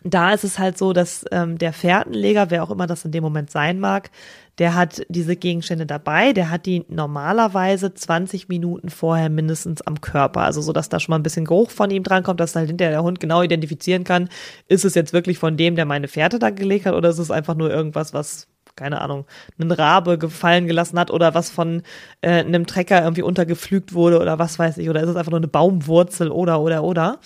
da 0.05 0.33
ist 0.33 0.45
es 0.45 0.59
halt 0.59 0.79
so, 0.79 0.93
dass 0.93 1.25
ähm, 1.31 1.59
der 1.59 1.73
Fährtenleger, 1.73 2.51
wer 2.51 2.63
auch 2.63 2.71
immer 2.71 2.87
das 2.87 3.05
in 3.05 3.13
dem 3.13 3.23
Moment 3.23 3.51
sein 3.51 3.81
mag, 3.81 4.11
der 4.59 4.75
hat 4.75 5.03
diese 5.09 5.37
Gegenstände 5.37 5.85
dabei, 5.85 6.33
der 6.33 6.51
hat 6.51 6.65
die 6.67 6.85
normalerweise 6.89 7.93
20 7.93 8.49
Minuten 8.49 8.89
vorher 8.89 9.29
mindestens 9.29 9.83
am 9.83 10.01
Körper, 10.01 10.43
also 10.43 10.63
so, 10.63 10.73
dass 10.73 10.89
da 10.89 10.99
schon 10.99 11.13
mal 11.13 11.19
ein 11.19 11.23
bisschen 11.23 11.45
Geruch 11.45 11.71
von 11.71 11.91
ihm 11.91 12.03
drankommt, 12.03 12.41
dass 12.41 12.57
halt 12.57 12.69
hinterher 12.69 12.93
der 12.93 13.03
Hund 13.03 13.21
genau 13.21 13.43
identifizieren 13.43 14.05
kann, 14.05 14.29
ist 14.69 14.85
es 14.85 14.95
jetzt 14.95 15.13
wirklich 15.13 15.39
von 15.39 15.57
dem, 15.57 15.77
der 15.77 15.85
meine 15.85 16.09
Fährte 16.09 16.39
da 16.39 16.51
gelegt 16.51 16.87
hat, 16.87 16.95
oder 16.95 17.11
ist 17.11 17.19
es 17.19 17.31
einfach 17.31 17.55
nur 17.55 17.71
irgendwas, 17.71 18.15
was 18.15 18.49
keine 18.77 19.01
Ahnung, 19.01 19.25
einen 19.59 19.73
Rabe 19.73 20.19
gefallen 20.19 20.67
gelassen 20.67 20.99
hat 20.99 21.11
oder 21.11 21.35
was 21.35 21.51
von 21.51 21.83
äh, 22.21 22.45
einem 22.45 22.67
Trecker 22.67 23.03
irgendwie 23.03 23.23
untergepflügt 23.23 23.95
wurde 23.95 24.21
oder 24.21 24.39
was 24.39 24.59
weiß 24.59 24.79
ich, 24.79 24.91
oder 24.91 25.03
ist 25.03 25.09
es 25.09 25.17
einfach 25.17 25.31
nur 25.31 25.41
eine 25.41 25.49
Baumwurzel 25.49 26.31
oder 26.31 26.61
oder 26.61 26.85
oder. 26.85 27.19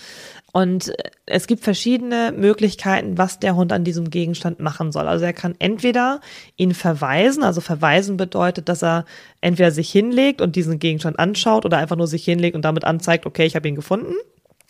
Und 0.53 0.89
äh, 0.89 1.11
es 1.25 1.47
gibt 1.47 1.63
verschiedene 1.63 2.33
Möglichkeiten, 2.35 3.17
was 3.17 3.39
der 3.39 3.55
Hund 3.55 3.71
an 3.71 3.83
diesem 3.83 4.09
Gegenstand 4.09 4.59
machen 4.59 4.91
soll. 4.91 5.07
Also 5.07 5.25
er 5.25 5.33
kann 5.33 5.55
entweder 5.59 6.21
ihn 6.57 6.73
verweisen, 6.73 7.43
also 7.43 7.61
verweisen 7.61 8.17
bedeutet, 8.17 8.69
dass 8.69 8.83
er 8.83 9.05
entweder 9.39 9.71
sich 9.71 9.91
hinlegt 9.91 10.41
und 10.41 10.55
diesen 10.55 10.79
Gegenstand 10.79 11.19
anschaut 11.19 11.65
oder 11.65 11.77
einfach 11.77 11.95
nur 11.95 12.07
sich 12.07 12.25
hinlegt 12.25 12.55
und 12.55 12.63
damit 12.63 12.83
anzeigt, 12.83 13.25
okay, 13.25 13.45
ich 13.45 13.55
habe 13.55 13.67
ihn 13.67 13.75
gefunden. 13.75 14.13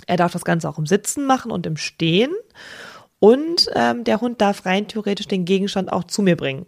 Er 0.08 0.18
darf 0.18 0.32
das 0.32 0.46
Ganze 0.46 0.70
auch 0.70 0.78
im 0.78 0.86
Sitzen 0.86 1.26
machen 1.26 1.52
und 1.52 1.66
im 1.66 1.78
Stehen. 1.78 2.32
Und 3.20 3.70
ähm, 3.76 4.04
der 4.04 4.20
Hund 4.22 4.42
darf 4.42 4.66
rein 4.66 4.88
theoretisch 4.88 5.28
den 5.28 5.46
Gegenstand 5.46 5.92
auch 5.92 6.06
zu 6.06 6.22
mir 6.24 6.36
bringen. 6.36 6.66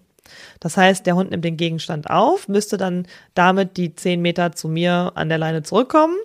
Das 0.60 0.78
heißt, 0.78 1.06
der 1.06 1.16
Hund 1.16 1.32
nimmt 1.32 1.44
den 1.44 1.58
Gegenstand 1.58 2.10
auf, 2.10 2.48
müsste 2.48 2.78
dann 2.78 3.08
damit 3.34 3.76
die 3.78 3.96
zehn 3.96 4.22
Meter 4.22 4.54
zu 4.54 4.68
mir 4.68 5.12
an 5.16 5.30
der 5.30 5.38
Leine 5.38 5.64
zurückkommen 5.64 6.16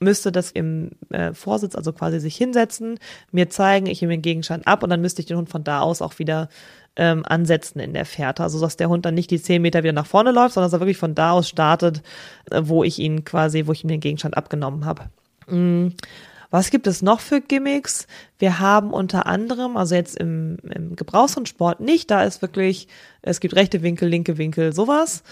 müsste 0.00 0.32
das 0.32 0.50
im 0.50 0.90
äh, 1.10 1.32
Vorsitz, 1.32 1.74
also 1.74 1.92
quasi 1.92 2.20
sich 2.20 2.36
hinsetzen, 2.36 2.98
mir 3.32 3.50
zeigen, 3.50 3.86
ich 3.86 4.00
nehme 4.00 4.14
den 4.14 4.22
Gegenstand 4.22 4.66
ab 4.66 4.82
und 4.82 4.90
dann 4.90 5.00
müsste 5.00 5.20
ich 5.20 5.26
den 5.26 5.36
Hund 5.36 5.48
von 5.48 5.64
da 5.64 5.80
aus 5.80 6.02
auch 6.02 6.18
wieder 6.18 6.48
ähm, 6.96 7.24
ansetzen 7.26 7.80
in 7.80 7.94
der 7.94 8.04
Fährte. 8.04 8.42
Also 8.42 8.60
dass 8.60 8.76
der 8.76 8.88
Hund 8.88 9.06
dann 9.06 9.14
nicht 9.14 9.30
die 9.30 9.40
zehn 9.40 9.62
Meter 9.62 9.82
wieder 9.82 9.92
nach 9.92 10.06
vorne 10.06 10.32
läuft, 10.32 10.54
sondern 10.54 10.70
dass 10.70 10.76
er 10.76 10.80
wirklich 10.80 10.98
von 10.98 11.14
da 11.14 11.32
aus 11.32 11.48
startet, 11.48 12.02
äh, 12.50 12.62
wo 12.64 12.84
ich 12.84 12.98
ihn 12.98 13.24
quasi, 13.24 13.66
wo 13.66 13.72
ich 13.72 13.84
ihm 13.84 13.88
den 13.88 14.00
Gegenstand 14.00 14.36
abgenommen 14.36 14.84
habe. 14.84 15.04
Mhm. 15.48 15.94
Was 16.50 16.70
gibt 16.70 16.86
es 16.86 17.02
noch 17.02 17.20
für 17.20 17.42
Gimmicks? 17.42 18.06
Wir 18.38 18.58
haben 18.58 18.94
unter 18.94 19.26
anderem, 19.26 19.76
also 19.76 19.94
jetzt 19.94 20.16
im, 20.16 20.56
im 20.62 20.96
Gebrauchshundsport 20.96 21.80
nicht, 21.80 22.10
da 22.10 22.22
ist 22.22 22.40
wirklich, 22.40 22.88
es 23.20 23.40
gibt 23.40 23.54
rechte 23.54 23.82
Winkel, 23.82 24.08
linke 24.08 24.38
Winkel, 24.38 24.72
sowas. 24.72 25.22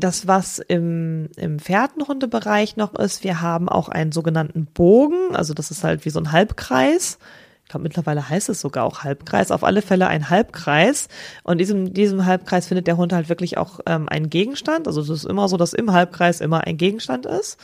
Das, 0.00 0.26
was 0.26 0.58
im, 0.58 1.28
im 1.36 1.58
Fährtenhundebereich 1.58 2.76
noch 2.76 2.94
ist, 2.94 3.22
wir 3.22 3.40
haben 3.40 3.68
auch 3.68 3.88
einen 3.88 4.12
sogenannten 4.12 4.66
Bogen, 4.66 5.34
also 5.34 5.54
das 5.54 5.70
ist 5.70 5.84
halt 5.84 6.04
wie 6.04 6.10
so 6.10 6.20
ein 6.20 6.32
Halbkreis. 6.32 7.18
Ich 7.64 7.72
glaube, 7.72 7.84
mittlerweile 7.84 8.28
heißt 8.28 8.48
es 8.48 8.60
sogar 8.60 8.84
auch 8.84 9.04
Halbkreis. 9.04 9.52
Auf 9.52 9.62
alle 9.62 9.80
Fälle 9.80 10.08
ein 10.08 10.28
Halbkreis. 10.28 11.06
Und 11.44 11.52
in 11.52 11.58
diesem, 11.58 11.94
diesem 11.94 12.26
Halbkreis 12.26 12.66
findet 12.66 12.88
der 12.88 12.96
Hund 12.96 13.12
halt 13.12 13.28
wirklich 13.28 13.58
auch 13.58 13.78
ähm, 13.86 14.08
einen 14.08 14.28
Gegenstand. 14.28 14.88
Also 14.88 15.00
es 15.02 15.08
ist 15.08 15.24
immer 15.24 15.48
so, 15.48 15.56
dass 15.56 15.72
im 15.72 15.92
Halbkreis 15.92 16.40
immer 16.40 16.66
ein 16.66 16.78
Gegenstand 16.78 17.26
ist. 17.26 17.60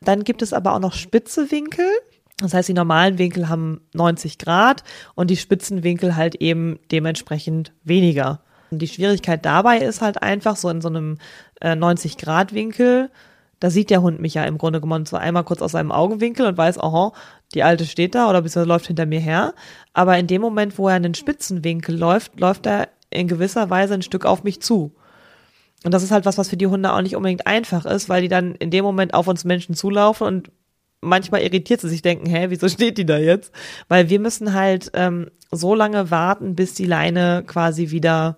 Dann 0.00 0.22
gibt 0.22 0.42
es 0.42 0.52
aber 0.52 0.74
auch 0.74 0.78
noch 0.78 0.92
spitze 0.92 1.50
Winkel. 1.50 1.86
Das 2.36 2.54
heißt, 2.54 2.68
die 2.68 2.74
normalen 2.74 3.18
Winkel 3.18 3.48
haben 3.48 3.80
90 3.94 4.38
Grad 4.38 4.84
und 5.16 5.28
die 5.28 5.36
Spitzenwinkel 5.36 6.14
halt 6.14 6.36
eben 6.36 6.78
dementsprechend 6.92 7.72
weniger. 7.82 8.42
Und 8.70 8.80
die 8.80 8.88
Schwierigkeit 8.88 9.44
dabei 9.44 9.78
ist 9.78 10.02
halt 10.02 10.22
einfach 10.22 10.56
so 10.56 10.68
in 10.68 10.80
so 10.80 10.88
einem 10.88 11.18
äh, 11.60 11.72
90-Grad-Winkel, 11.72 13.10
da 13.60 13.70
sieht 13.70 13.90
der 13.90 14.02
Hund 14.02 14.20
mich 14.20 14.34
ja 14.34 14.44
im 14.44 14.58
Grunde 14.58 14.80
genommen 14.80 15.06
zwar 15.06 15.20
einmal 15.20 15.44
kurz 15.44 15.62
aus 15.62 15.72
seinem 15.72 15.90
Augenwinkel 15.90 16.46
und 16.46 16.56
weiß, 16.56 16.78
aha, 16.78 17.12
die 17.54 17.62
Alte 17.62 17.86
steht 17.86 18.14
da 18.14 18.28
oder 18.28 18.42
beziehungsweise 18.42 18.68
läuft 18.68 18.86
hinter 18.86 19.06
mir 19.06 19.20
her. 19.20 19.54
Aber 19.94 20.16
in 20.18 20.26
dem 20.26 20.40
Moment, 20.40 20.78
wo 20.78 20.88
er 20.88 20.96
in 20.96 21.02
den 21.02 21.14
Spitzenwinkel 21.14 21.96
läuft, 21.96 22.38
läuft 22.38 22.66
er 22.66 22.88
in 23.10 23.26
gewisser 23.26 23.68
Weise 23.70 23.94
ein 23.94 24.02
Stück 24.02 24.24
auf 24.24 24.44
mich 24.44 24.60
zu. 24.60 24.92
Und 25.84 25.94
das 25.94 26.02
ist 26.02 26.10
halt 26.10 26.24
was, 26.24 26.38
was 26.38 26.48
für 26.48 26.56
die 26.56 26.66
Hunde 26.66 26.92
auch 26.92 27.00
nicht 27.00 27.16
unbedingt 27.16 27.46
einfach 27.46 27.84
ist, 27.86 28.08
weil 28.08 28.22
die 28.22 28.28
dann 28.28 28.54
in 28.56 28.70
dem 28.70 28.84
Moment 28.84 29.14
auf 29.14 29.28
uns 29.28 29.44
Menschen 29.44 29.74
zulaufen 29.74 30.26
und 30.26 30.50
manchmal 31.00 31.42
irritiert 31.42 31.80
sie 31.80 31.88
sich 31.88 32.02
denken, 32.02 32.26
hä, 32.26 32.46
wieso 32.48 32.68
steht 32.68 32.98
die 32.98 33.06
da 33.06 33.18
jetzt? 33.18 33.52
Weil 33.88 34.10
wir 34.10 34.20
müssen 34.20 34.54
halt 34.54 34.90
ähm, 34.94 35.30
so 35.50 35.74
lange 35.74 36.10
warten, 36.10 36.54
bis 36.54 36.74
die 36.74 36.86
Leine 36.86 37.44
quasi 37.46 37.90
wieder, 37.90 38.36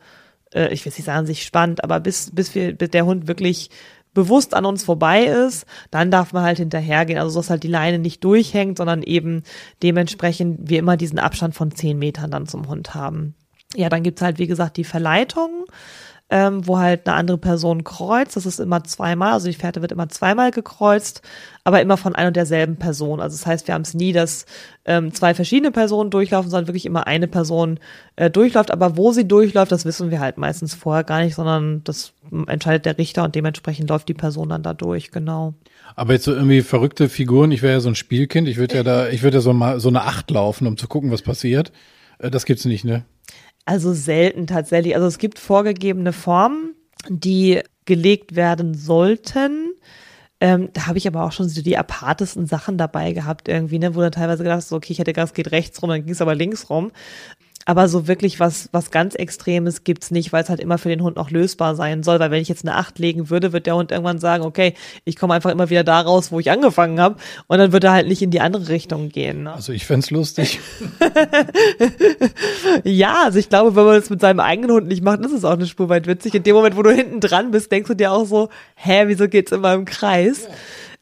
äh, 0.54 0.72
ich 0.72 0.84
will 0.84 0.92
nicht 0.92 1.04
sagen, 1.04 1.26
sich 1.26 1.42
spannt, 1.42 1.84
aber 1.84 2.00
bis, 2.00 2.30
bis 2.32 2.54
wir, 2.54 2.74
bis 2.74 2.90
der 2.90 3.06
Hund 3.06 3.28
wirklich 3.28 3.70
bewusst 4.12 4.54
an 4.54 4.64
uns 4.64 4.84
vorbei 4.84 5.24
ist, 5.24 5.66
dann 5.90 6.10
darf 6.10 6.32
man 6.32 6.42
halt 6.42 6.58
hinterhergehen. 6.58 7.18
Also 7.18 7.38
dass 7.38 7.50
halt 7.50 7.62
die 7.62 7.68
Leine 7.68 7.98
nicht 7.98 8.24
durchhängt, 8.24 8.78
sondern 8.78 9.02
eben 9.02 9.44
dementsprechend 9.82 10.68
wir 10.68 10.80
immer 10.80 10.96
diesen 10.96 11.18
Abstand 11.18 11.54
von 11.54 11.70
zehn 11.70 11.98
Metern 11.98 12.30
dann 12.30 12.46
zum 12.46 12.68
Hund 12.68 12.94
haben. 12.94 13.34
Ja, 13.76 13.88
dann 13.88 14.02
gibt's 14.02 14.22
halt, 14.22 14.38
wie 14.38 14.48
gesagt, 14.48 14.76
die 14.76 14.84
Verleitung 14.84 15.64
ähm, 16.30 16.66
wo 16.66 16.78
halt 16.78 17.06
eine 17.06 17.16
andere 17.16 17.38
Person 17.38 17.82
kreuzt. 17.82 18.36
Das 18.36 18.46
ist 18.46 18.60
immer 18.60 18.84
zweimal, 18.84 19.32
also 19.32 19.48
die 19.48 19.54
Fährte 19.54 19.82
wird 19.82 19.90
immer 19.90 20.08
zweimal 20.08 20.52
gekreuzt, 20.52 21.22
aber 21.64 21.82
immer 21.82 21.96
von 21.96 22.14
einer 22.14 22.28
und 22.28 22.36
derselben 22.36 22.76
Person. 22.76 23.20
Also 23.20 23.36
das 23.36 23.46
heißt, 23.46 23.66
wir 23.66 23.74
haben 23.74 23.82
es 23.82 23.94
nie, 23.94 24.12
dass 24.12 24.46
ähm, 24.84 25.12
zwei 25.12 25.34
verschiedene 25.34 25.72
Personen 25.72 26.10
durchlaufen, 26.10 26.50
sondern 26.50 26.68
wirklich 26.68 26.86
immer 26.86 27.06
eine 27.08 27.26
Person 27.26 27.80
äh, 28.14 28.30
durchläuft. 28.30 28.70
Aber 28.70 28.96
wo 28.96 29.12
sie 29.12 29.26
durchläuft, 29.26 29.72
das 29.72 29.84
wissen 29.84 30.10
wir 30.12 30.20
halt 30.20 30.38
meistens 30.38 30.72
vorher 30.72 31.04
gar 31.04 31.20
nicht, 31.20 31.34
sondern 31.34 31.82
das 31.84 32.12
entscheidet 32.46 32.86
der 32.86 32.96
Richter 32.96 33.24
und 33.24 33.34
dementsprechend 33.34 33.90
läuft 33.90 34.08
die 34.08 34.14
Person 34.14 34.50
dann 34.50 34.62
da 34.62 34.72
durch, 34.72 35.10
genau. 35.10 35.54
Aber 35.96 36.12
jetzt 36.12 36.24
so 36.24 36.32
irgendwie 36.32 36.62
verrückte 36.62 37.08
Figuren, 37.08 37.50
ich 37.50 37.62
wäre 37.62 37.74
ja 37.74 37.80
so 37.80 37.88
ein 37.88 37.96
Spielkind, 37.96 38.46
ich 38.46 38.56
würde 38.56 38.76
ja 38.76 38.82
da, 38.84 39.08
ich 39.08 39.22
würde 39.22 39.38
ja 39.38 39.40
so 39.40 39.52
mal 39.52 39.80
so 39.80 39.88
eine 39.88 40.02
Acht 40.02 40.30
laufen, 40.30 40.68
um 40.68 40.76
zu 40.76 40.86
gucken, 40.86 41.10
was 41.10 41.22
passiert. 41.22 41.72
Äh, 42.18 42.30
das 42.30 42.44
gibt's 42.44 42.64
nicht, 42.64 42.84
ne? 42.84 43.04
Also 43.64 43.92
selten 43.92 44.46
tatsächlich. 44.46 44.94
Also 44.94 45.06
es 45.06 45.18
gibt 45.18 45.38
vorgegebene 45.38 46.12
Formen, 46.12 46.74
die 47.08 47.60
gelegt 47.84 48.36
werden 48.36 48.74
sollten. 48.74 49.74
Ähm, 50.40 50.70
da 50.72 50.86
habe 50.86 50.96
ich 50.96 51.06
aber 51.06 51.24
auch 51.24 51.32
schon 51.32 51.48
so 51.48 51.60
die 51.60 51.76
apartesten 51.76 52.46
Sachen 52.46 52.78
dabei 52.78 53.12
gehabt 53.12 53.48
irgendwie, 53.48 53.78
ne, 53.78 53.94
wo 53.94 54.00
dann 54.00 54.12
teilweise 54.12 54.42
gedacht 54.42 54.62
so, 54.62 54.76
okay, 54.76 54.92
ich 54.92 54.98
hätte 54.98 55.12
gedacht, 55.12 55.28
es 55.28 55.34
geht 55.34 55.52
rechts 55.52 55.82
rum, 55.82 55.90
dann 55.90 56.02
ging 56.02 56.12
es 56.12 56.22
aber 56.22 56.34
links 56.34 56.70
rum. 56.70 56.92
Aber 57.70 57.86
so 57.86 58.08
wirklich 58.08 58.40
was, 58.40 58.68
was 58.72 58.90
ganz 58.90 59.14
Extremes 59.14 59.84
gibt's 59.84 60.10
nicht, 60.10 60.32
weil 60.32 60.42
es 60.42 60.48
halt 60.48 60.58
immer 60.58 60.76
für 60.76 60.88
den 60.88 61.04
Hund 61.04 61.14
noch 61.14 61.30
lösbar 61.30 61.76
sein 61.76 62.02
soll. 62.02 62.18
Weil 62.18 62.32
wenn 62.32 62.42
ich 62.42 62.48
jetzt 62.48 62.66
eine 62.66 62.74
Acht 62.74 62.98
legen 62.98 63.30
würde, 63.30 63.52
wird 63.52 63.66
der 63.66 63.76
Hund 63.76 63.92
irgendwann 63.92 64.18
sagen, 64.18 64.42
okay, 64.42 64.74
ich 65.04 65.14
komme 65.14 65.34
einfach 65.34 65.52
immer 65.52 65.70
wieder 65.70 65.84
da 65.84 66.00
raus, 66.00 66.32
wo 66.32 66.40
ich 66.40 66.50
angefangen 66.50 66.98
habe. 66.98 67.14
Und 67.46 67.58
dann 67.58 67.70
wird 67.70 67.84
er 67.84 67.92
halt 67.92 68.08
nicht 68.08 68.22
in 68.22 68.32
die 68.32 68.40
andere 68.40 68.70
Richtung 68.70 69.08
gehen. 69.08 69.44
Ne? 69.44 69.52
Also 69.52 69.72
ich 69.72 69.86
fände 69.86 70.04
lustig. 70.10 70.58
ja, 72.82 73.22
also 73.26 73.38
ich 73.38 73.48
glaube, 73.48 73.76
wenn 73.76 73.84
man 73.84 74.00
das 74.00 74.10
mit 74.10 74.20
seinem 74.20 74.40
eigenen 74.40 74.72
Hund 74.72 74.88
nicht 74.88 75.04
macht, 75.04 75.20
ist 75.20 75.30
es 75.30 75.44
auch 75.44 75.52
eine 75.52 75.66
Spur 75.66 75.88
weit 75.88 76.08
witzig. 76.08 76.34
In 76.34 76.42
dem 76.42 76.56
Moment, 76.56 76.76
wo 76.76 76.82
du 76.82 76.90
hinten 76.90 77.20
dran 77.20 77.52
bist, 77.52 77.70
denkst 77.70 77.86
du 77.86 77.94
dir 77.94 78.10
auch 78.10 78.26
so, 78.26 78.48
hä, 78.74 79.04
wieso 79.06 79.28
geht's 79.28 79.52
immer 79.52 79.74
im 79.74 79.84
Kreis? 79.84 80.48
Ja. 80.48 80.54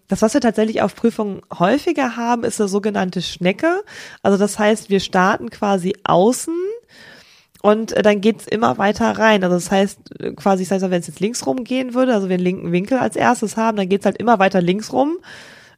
Das, 0.08 0.22
was 0.22 0.32
wir 0.34 0.40
tatsächlich 0.40 0.80
auf 0.80 0.96
Prüfungen 0.96 1.42
häufiger 1.58 2.16
haben, 2.16 2.44
ist 2.44 2.60
eine 2.60 2.68
sogenannte 2.68 3.20
Schnecke. 3.20 3.82
Also 4.22 4.38
das 4.38 4.58
heißt, 4.58 4.88
wir 4.88 5.00
starten 5.00 5.50
quasi 5.50 5.94
außen 6.04 6.54
und 7.62 7.92
äh, 7.92 8.02
dann 8.02 8.20
geht's 8.20 8.46
immer 8.46 8.78
weiter 8.78 9.18
rein. 9.18 9.44
Also 9.44 9.56
das 9.56 9.70
heißt, 9.70 10.20
äh, 10.20 10.32
quasi, 10.32 10.64
das 10.64 10.70
heißt, 10.72 10.90
wenn 10.90 11.00
es 11.00 11.08
jetzt 11.08 11.20
links 11.20 11.46
rum 11.46 11.62
gehen 11.64 11.92
würde, 11.92 12.14
also 12.14 12.28
wir 12.28 12.34
einen 12.34 12.44
linken 12.44 12.72
Winkel 12.72 12.98
als 12.98 13.16
erstes 13.16 13.56
haben, 13.56 13.76
dann 13.76 13.88
geht's 13.88 14.06
halt 14.06 14.16
immer 14.16 14.38
weiter 14.38 14.62
links 14.62 14.92
rum, 14.92 15.18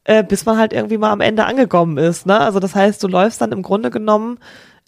äh, 0.05 0.23
bis 0.23 0.47
man 0.47 0.59
halt 0.59 0.73
irgendwie 0.73 0.99
mal 0.99 1.11
am 1.11 1.21
Ende 1.21 1.45
angekommen 1.45 1.99
ist. 1.99 2.27
Ne? 2.27 2.39
Also 2.39 2.61
das 2.61 2.75
heißt, 2.75 3.03
du 3.03 3.09
läufst 3.09 3.41
dann 3.41 3.53
im 3.53 3.63
Grunde 3.63 3.91
genommen 3.91 4.39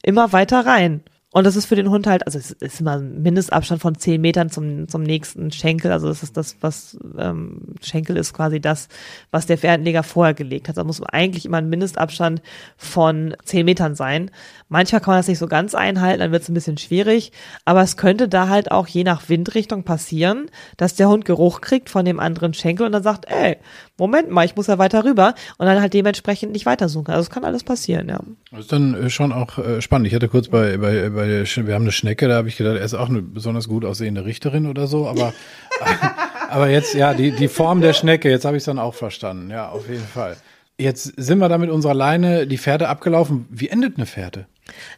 immer 0.02 0.32
weiter 0.32 0.64
rein. 0.66 1.02
Und 1.32 1.44
das 1.44 1.56
ist 1.56 1.64
für 1.64 1.76
den 1.76 1.88
Hund 1.88 2.06
halt, 2.06 2.26
also 2.26 2.38
es 2.38 2.50
ist 2.50 2.80
immer 2.80 2.98
ein 2.98 3.22
Mindestabstand 3.22 3.80
von 3.80 3.94
zehn 3.94 4.20
Metern 4.20 4.50
zum, 4.50 4.86
zum 4.86 5.02
nächsten 5.02 5.50
Schenkel. 5.50 5.90
Also 5.90 6.08
das 6.08 6.22
ist 6.22 6.36
das, 6.36 6.56
was 6.60 6.98
ähm, 7.18 7.74
Schenkel 7.82 8.18
ist 8.18 8.34
quasi 8.34 8.60
das, 8.60 8.88
was 9.30 9.46
der 9.46 9.56
Pferdenleger 9.56 10.02
vorher 10.02 10.34
gelegt 10.34 10.68
hat. 10.68 10.76
Da 10.76 10.84
muss 10.84 11.02
eigentlich 11.02 11.46
immer 11.46 11.56
ein 11.56 11.70
Mindestabstand 11.70 12.42
von 12.76 13.34
zehn 13.44 13.64
Metern 13.64 13.94
sein. 13.94 14.30
Manchmal 14.68 15.00
kann 15.00 15.12
man 15.12 15.18
das 15.20 15.28
nicht 15.28 15.38
so 15.38 15.48
ganz 15.48 15.74
einhalten, 15.74 16.20
dann 16.20 16.32
wird 16.32 16.42
es 16.42 16.50
ein 16.50 16.54
bisschen 16.54 16.76
schwierig. 16.76 17.32
Aber 17.64 17.80
es 17.80 17.96
könnte 17.96 18.28
da 18.28 18.48
halt 18.48 18.70
auch 18.70 18.86
je 18.86 19.02
nach 19.02 19.30
Windrichtung 19.30 19.84
passieren, 19.84 20.50
dass 20.76 20.96
der 20.96 21.08
Hund 21.08 21.24
Geruch 21.24 21.62
kriegt 21.62 21.88
von 21.88 22.04
dem 22.04 22.20
anderen 22.20 22.52
Schenkel 22.52 22.84
und 22.84 22.92
dann 22.92 23.02
sagt, 23.02 23.24
ey, 23.30 23.56
Moment 23.96 24.30
mal, 24.30 24.44
ich 24.44 24.56
muss 24.56 24.66
ja 24.66 24.78
weiter 24.78 25.04
rüber 25.04 25.34
und 25.56 25.66
dann 25.66 25.80
halt 25.80 25.94
dementsprechend 25.94 26.52
nicht 26.52 26.66
weitersuchen. 26.66 27.10
Also 27.10 27.22
es 27.22 27.30
kann 27.30 27.44
alles 27.44 27.64
passieren, 27.64 28.08
ja. 28.08 28.20
Das 28.50 28.60
ist 28.60 28.72
dann 28.72 28.94
äh, 28.94 29.10
schon 29.10 29.32
auch 29.32 29.58
äh, 29.58 29.80
spannend. 29.80 30.08
Ich 30.08 30.14
hatte 30.14 30.28
kurz 30.28 30.48
bei, 30.48 30.76
bei, 30.76 31.08
bei 31.08 31.21
der, 31.26 31.46
wir 31.46 31.74
haben 31.74 31.82
eine 31.82 31.92
Schnecke, 31.92 32.28
da 32.28 32.36
habe 32.36 32.48
ich 32.48 32.56
gedacht, 32.56 32.76
er 32.76 32.84
ist 32.84 32.94
auch 32.94 33.08
eine 33.08 33.22
besonders 33.22 33.68
gut 33.68 33.84
aussehende 33.84 34.24
Richterin 34.24 34.66
oder 34.66 34.86
so, 34.86 35.06
aber, 35.06 35.32
aber 36.50 36.68
jetzt, 36.68 36.94
ja, 36.94 37.14
die, 37.14 37.32
die 37.32 37.48
Form 37.48 37.80
der 37.80 37.92
Schnecke, 37.92 38.30
jetzt 38.30 38.44
habe 38.44 38.56
ich 38.56 38.62
es 38.62 38.66
dann 38.66 38.78
auch 38.78 38.94
verstanden, 38.94 39.50
ja, 39.50 39.68
auf 39.68 39.88
jeden 39.88 40.06
Fall. 40.06 40.36
Jetzt 40.78 41.04
sind 41.16 41.38
wir 41.38 41.48
da 41.48 41.58
mit 41.58 41.70
unserer 41.70 41.94
Leine 41.94 42.46
die 42.46 42.56
Fährte 42.56 42.88
abgelaufen. 42.88 43.46
Wie 43.50 43.68
endet 43.68 43.96
eine 43.96 44.06
Fährte? 44.06 44.46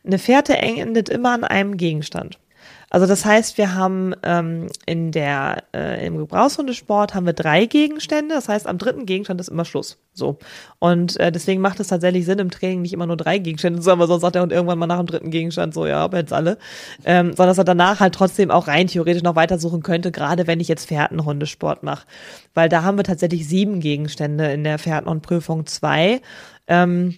Eine 0.05 0.19
Fährte 0.19 0.57
endet 0.57 1.09
immer 1.09 1.33
an 1.33 1.45
einem 1.45 1.77
Gegenstand. 1.77 2.39
Also 2.94 3.09
das 3.09 3.24
heißt, 3.24 3.59
wir 3.59 3.74
haben 3.74 4.14
ähm, 4.22 4.68
in 4.87 5.11
der 5.11 5.64
äh, 5.74 6.07
im 6.07 6.16
Gebrauchshundesport 6.16 7.12
haben 7.12 7.26
wir 7.26 7.33
drei 7.33 7.66
Gegenstände. 7.66 8.37
Das 8.37 8.48
heißt, 8.48 8.68
am 8.68 8.78
dritten 8.78 9.04
Gegenstand 9.04 9.40
ist 9.40 9.48
immer 9.48 9.64
Schluss. 9.64 9.98
So 10.12 10.38
und 10.78 11.18
äh, 11.18 11.33
deswegen 11.33 11.61
macht 11.61 11.80
es 11.80 11.88
tatsächlich 11.88 12.24
Sinn 12.24 12.38
im 12.38 12.52
Training 12.52 12.83
nicht 12.83 12.92
immer 12.92 13.07
nur 13.07 13.16
drei 13.16 13.38
Gegenstände 13.38 13.80
zu 13.80 13.90
haben, 13.90 13.98
weil 13.98 14.07
sonst 14.07 14.20
sagt 14.20 14.37
der 14.37 14.42
Hund 14.42 14.52
irgendwann 14.52 14.78
mal 14.78 14.87
nach 14.87 14.98
dem 14.98 15.09
dritten 15.09 15.33
Gegenstand 15.33 15.74
so, 15.74 15.88
ja, 15.88 16.04
aber 16.04 16.18
jetzt 16.18 16.33
alle, 16.33 16.57
ähm, 17.04 17.30
sondern 17.30 17.48
dass 17.48 17.59
er 17.59 17.64
danach 17.64 17.98
halt 17.98 18.14
trotzdem 18.14 18.52
auch 18.52 18.68
rein 18.68 18.87
theoretisch 18.87 19.24
noch 19.24 19.35
weitersuchen 19.35 19.83
könnte, 19.83 20.12
gerade 20.12 20.46
wenn 20.46 20.61
ich 20.61 20.68
jetzt 20.68 20.87
Fährtenhundesport 20.87 21.83
mache, 21.83 22.07
weil 22.54 22.68
da 22.68 22.85
haben 22.85 22.96
wir 22.96 23.02
tatsächlich 23.02 23.48
sieben 23.48 23.80
Gegenstände 23.80 24.52
in 24.52 24.62
der 24.62 24.78
Fährtenhundprüfung 24.78 25.66
zwei. 25.66 26.20
Ähm, 26.68 27.16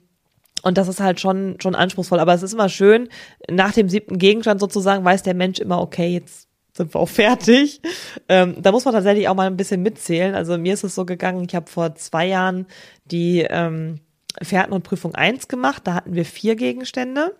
und 0.66 0.76
das 0.78 0.88
ist 0.88 0.98
halt 0.98 1.20
schon, 1.20 1.60
schon 1.62 1.76
anspruchsvoll. 1.76 2.18
Aber 2.18 2.34
es 2.34 2.42
ist 2.42 2.52
immer 2.52 2.68
schön, 2.68 3.08
nach 3.48 3.72
dem 3.72 3.88
siebten 3.88 4.18
Gegenstand 4.18 4.58
sozusagen 4.58 5.04
weiß 5.04 5.22
der 5.22 5.34
Mensch 5.34 5.60
immer, 5.60 5.80
okay, 5.80 6.08
jetzt 6.08 6.48
sind 6.76 6.92
wir 6.92 7.00
auch 7.00 7.08
fertig. 7.08 7.80
Ähm, 8.28 8.56
da 8.60 8.72
muss 8.72 8.84
man 8.84 8.92
tatsächlich 8.92 9.28
auch 9.28 9.36
mal 9.36 9.46
ein 9.46 9.56
bisschen 9.56 9.80
mitzählen. 9.80 10.34
Also 10.34 10.58
mir 10.58 10.74
ist 10.74 10.82
es 10.82 10.96
so 10.96 11.04
gegangen, 11.04 11.46
ich 11.48 11.54
habe 11.54 11.70
vor 11.70 11.94
zwei 11.94 12.26
Jahren 12.26 12.66
die 13.04 13.46
ähm, 13.48 14.00
Fährten- 14.42 14.72
und 14.72 14.82
Prüfung 14.82 15.14
1 15.14 15.46
gemacht. 15.46 15.82
Da 15.84 15.94
hatten 15.94 16.14
wir 16.14 16.24
vier 16.24 16.56
Gegenstände. 16.56 17.36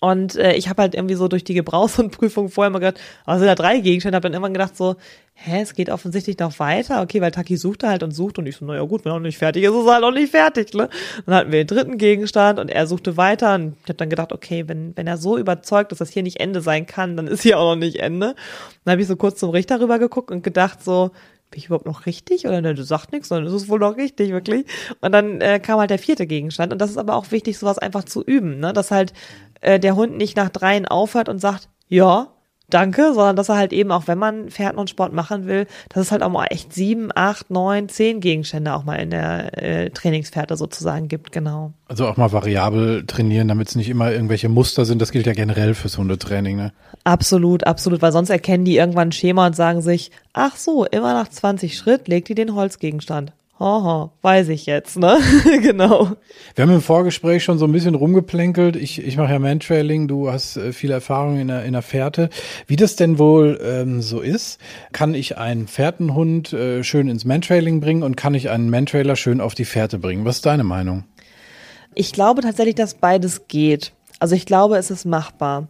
Und 0.00 0.34
äh, 0.36 0.54
ich 0.54 0.70
habe 0.70 0.80
halt 0.80 0.94
irgendwie 0.94 1.14
so 1.14 1.28
durch 1.28 1.44
die 1.44 1.54
Gebrauchs- 1.54 1.98
und 2.00 2.10
Prüfung 2.10 2.48
vorher 2.48 2.70
mal 2.70 2.78
gedacht, 2.78 2.98
oh, 3.26 3.36
sind 3.36 3.46
da 3.46 3.54
drei 3.54 3.78
Gegenstände, 3.80 4.16
habe 4.16 4.24
dann 4.24 4.32
irgendwann 4.32 4.54
gedacht 4.54 4.76
so, 4.76 4.96
hä, 5.34 5.60
es 5.60 5.74
geht 5.74 5.90
offensichtlich 5.90 6.38
noch 6.38 6.58
weiter. 6.58 7.02
Okay, 7.02 7.20
weil 7.20 7.30
Taki 7.30 7.56
suchte 7.56 7.88
halt 7.88 8.02
und 8.02 8.12
sucht 8.12 8.38
und 8.38 8.46
ich 8.46 8.56
so, 8.56 8.64
naja 8.64 8.82
gut, 8.82 9.04
wenn 9.04 9.12
er 9.12 9.16
noch 9.16 9.20
nicht 9.20 9.38
fertig 9.38 9.62
ist, 9.62 9.70
ist 9.70 9.86
er 9.86 9.92
halt 9.92 10.02
noch 10.02 10.12
nicht 10.12 10.30
fertig, 10.30 10.72
ne? 10.74 10.88
Dann 11.26 11.34
hatten 11.34 11.52
wir 11.52 11.64
den 11.64 11.66
dritten 11.66 11.98
Gegenstand 11.98 12.58
und 12.58 12.70
er 12.70 12.86
suchte 12.86 13.16
weiter 13.16 13.54
und 13.54 13.76
ich 13.82 13.88
habe 13.88 13.94
dann 13.94 14.10
gedacht, 14.10 14.32
okay, 14.32 14.66
wenn, 14.66 14.96
wenn 14.96 15.06
er 15.06 15.18
so 15.18 15.38
überzeugt, 15.38 15.92
dass 15.92 15.98
das 15.98 16.10
hier 16.10 16.22
nicht 16.22 16.40
Ende 16.40 16.62
sein 16.62 16.86
kann, 16.86 17.16
dann 17.16 17.26
ist 17.26 17.42
hier 17.42 17.58
auch 17.58 17.74
noch 17.74 17.80
nicht 17.80 18.00
Ende. 18.00 18.34
Dann 18.84 18.92
habe 18.92 19.02
ich 19.02 19.08
so 19.08 19.16
kurz 19.16 19.38
zum 19.38 19.50
Richter 19.50 19.80
rüber 19.80 19.98
geguckt 19.98 20.30
und 20.30 20.42
gedacht 20.42 20.82
so, 20.82 21.10
bin 21.50 21.58
ich 21.58 21.66
überhaupt 21.66 21.86
noch 21.86 22.06
richtig? 22.06 22.46
Oder 22.46 22.60
ne, 22.60 22.74
du 22.74 22.84
sagst 22.84 23.12
nichts, 23.12 23.28
sondern 23.28 23.46
ist 23.46 23.62
es 23.62 23.68
wohl 23.68 23.80
noch 23.80 23.96
richtig, 23.96 24.30
wirklich. 24.30 24.66
Und 25.00 25.12
dann 25.12 25.40
äh, 25.40 25.60
kam 25.60 25.78
halt 25.78 25.90
der 25.90 25.98
vierte 25.98 26.26
Gegenstand. 26.26 26.72
Und 26.72 26.78
das 26.80 26.90
ist 26.90 26.96
aber 26.98 27.16
auch 27.16 27.30
wichtig, 27.30 27.58
sowas 27.58 27.78
einfach 27.78 28.04
zu 28.04 28.22
üben, 28.22 28.60
ne? 28.60 28.72
Dass 28.72 28.90
halt 28.90 29.12
äh, 29.60 29.80
der 29.80 29.96
Hund 29.96 30.16
nicht 30.16 30.36
nach 30.36 30.48
dreien 30.48 30.86
aufhört 30.86 31.28
und 31.28 31.38
sagt, 31.38 31.68
ja, 31.88 32.28
danke, 32.74 33.12
sondern 33.14 33.36
dass 33.36 33.48
er 33.48 33.56
halt 33.56 33.72
eben 33.72 33.92
auch, 33.92 34.06
wenn 34.06 34.18
man 34.18 34.50
Pferden 34.50 34.78
und 34.78 34.90
Sport 34.90 35.12
machen 35.12 35.46
will, 35.46 35.66
dass 35.88 36.02
es 36.02 36.12
halt 36.12 36.22
auch 36.22 36.30
mal 36.30 36.46
echt 36.46 36.72
sieben, 36.72 37.10
acht, 37.14 37.50
neun, 37.50 37.88
zehn 37.88 38.20
Gegenstände 38.20 38.74
auch 38.74 38.84
mal 38.84 38.96
in 38.96 39.10
der 39.10 39.62
äh, 39.62 39.90
Trainingspferde 39.90 40.56
sozusagen 40.56 41.08
gibt, 41.08 41.32
genau. 41.32 41.72
Also 41.88 42.06
auch 42.06 42.16
mal 42.16 42.32
variabel 42.32 43.04
trainieren, 43.06 43.48
damit 43.48 43.68
es 43.68 43.74
nicht 43.74 43.88
immer 43.88 44.12
irgendwelche 44.12 44.48
Muster 44.48 44.84
sind. 44.84 45.02
Das 45.02 45.12
gilt 45.12 45.26
ja 45.26 45.32
generell 45.32 45.74
fürs 45.74 45.98
Hundetraining, 45.98 46.56
ne? 46.56 46.72
Absolut, 47.04 47.66
absolut, 47.66 48.02
weil 48.02 48.12
sonst 48.12 48.30
erkennen 48.30 48.64
die 48.64 48.76
irgendwann 48.76 49.08
ein 49.08 49.12
Schema 49.12 49.46
und 49.46 49.56
sagen 49.56 49.80
sich, 49.80 50.10
ach 50.32 50.56
so, 50.56 50.84
immer 50.84 51.14
nach 51.14 51.28
20 51.28 51.76
Schritt 51.76 52.08
legt 52.08 52.28
die 52.28 52.34
den 52.34 52.54
Holzgegenstand. 52.54 53.32
Haha, 53.60 54.10
weiß 54.22 54.48
ich 54.48 54.64
jetzt, 54.64 54.96
ne? 54.96 55.18
genau. 55.62 56.12
Wir 56.54 56.62
haben 56.62 56.72
im 56.72 56.80
Vorgespräch 56.80 57.44
schon 57.44 57.58
so 57.58 57.66
ein 57.66 57.72
bisschen 57.72 57.94
rumgeplänkelt. 57.94 58.74
Ich, 58.74 59.04
ich 59.04 59.18
mache 59.18 59.32
ja 59.32 59.38
Mantrailing, 59.38 60.08
du 60.08 60.32
hast 60.32 60.56
äh, 60.56 60.72
viel 60.72 60.90
Erfahrung 60.90 61.38
in 61.38 61.48
der, 61.48 61.64
in 61.64 61.74
der 61.74 61.82
Fährte. 61.82 62.30
Wie 62.66 62.76
das 62.76 62.96
denn 62.96 63.18
wohl 63.18 63.60
ähm, 63.62 64.00
so 64.00 64.20
ist, 64.20 64.58
kann 64.92 65.12
ich 65.12 65.36
einen 65.36 65.68
Fährtenhund 65.68 66.54
äh, 66.54 66.82
schön 66.82 67.08
ins 67.08 67.26
Mantrailing 67.26 67.80
bringen 67.80 68.02
und 68.02 68.16
kann 68.16 68.32
ich 68.32 68.48
einen 68.48 68.70
Mantrailer 68.70 69.14
schön 69.14 69.42
auf 69.42 69.54
die 69.54 69.66
Fährte 69.66 69.98
bringen? 69.98 70.24
Was 70.24 70.36
ist 70.36 70.46
deine 70.46 70.64
Meinung? 70.64 71.04
Ich 71.94 72.12
glaube 72.14 72.40
tatsächlich, 72.40 72.76
dass 72.76 72.94
beides 72.94 73.46
geht. 73.46 73.92
Also 74.20 74.36
ich 74.36 74.46
glaube, 74.46 74.78
es 74.78 74.90
ist 74.90 75.04
machbar. 75.04 75.68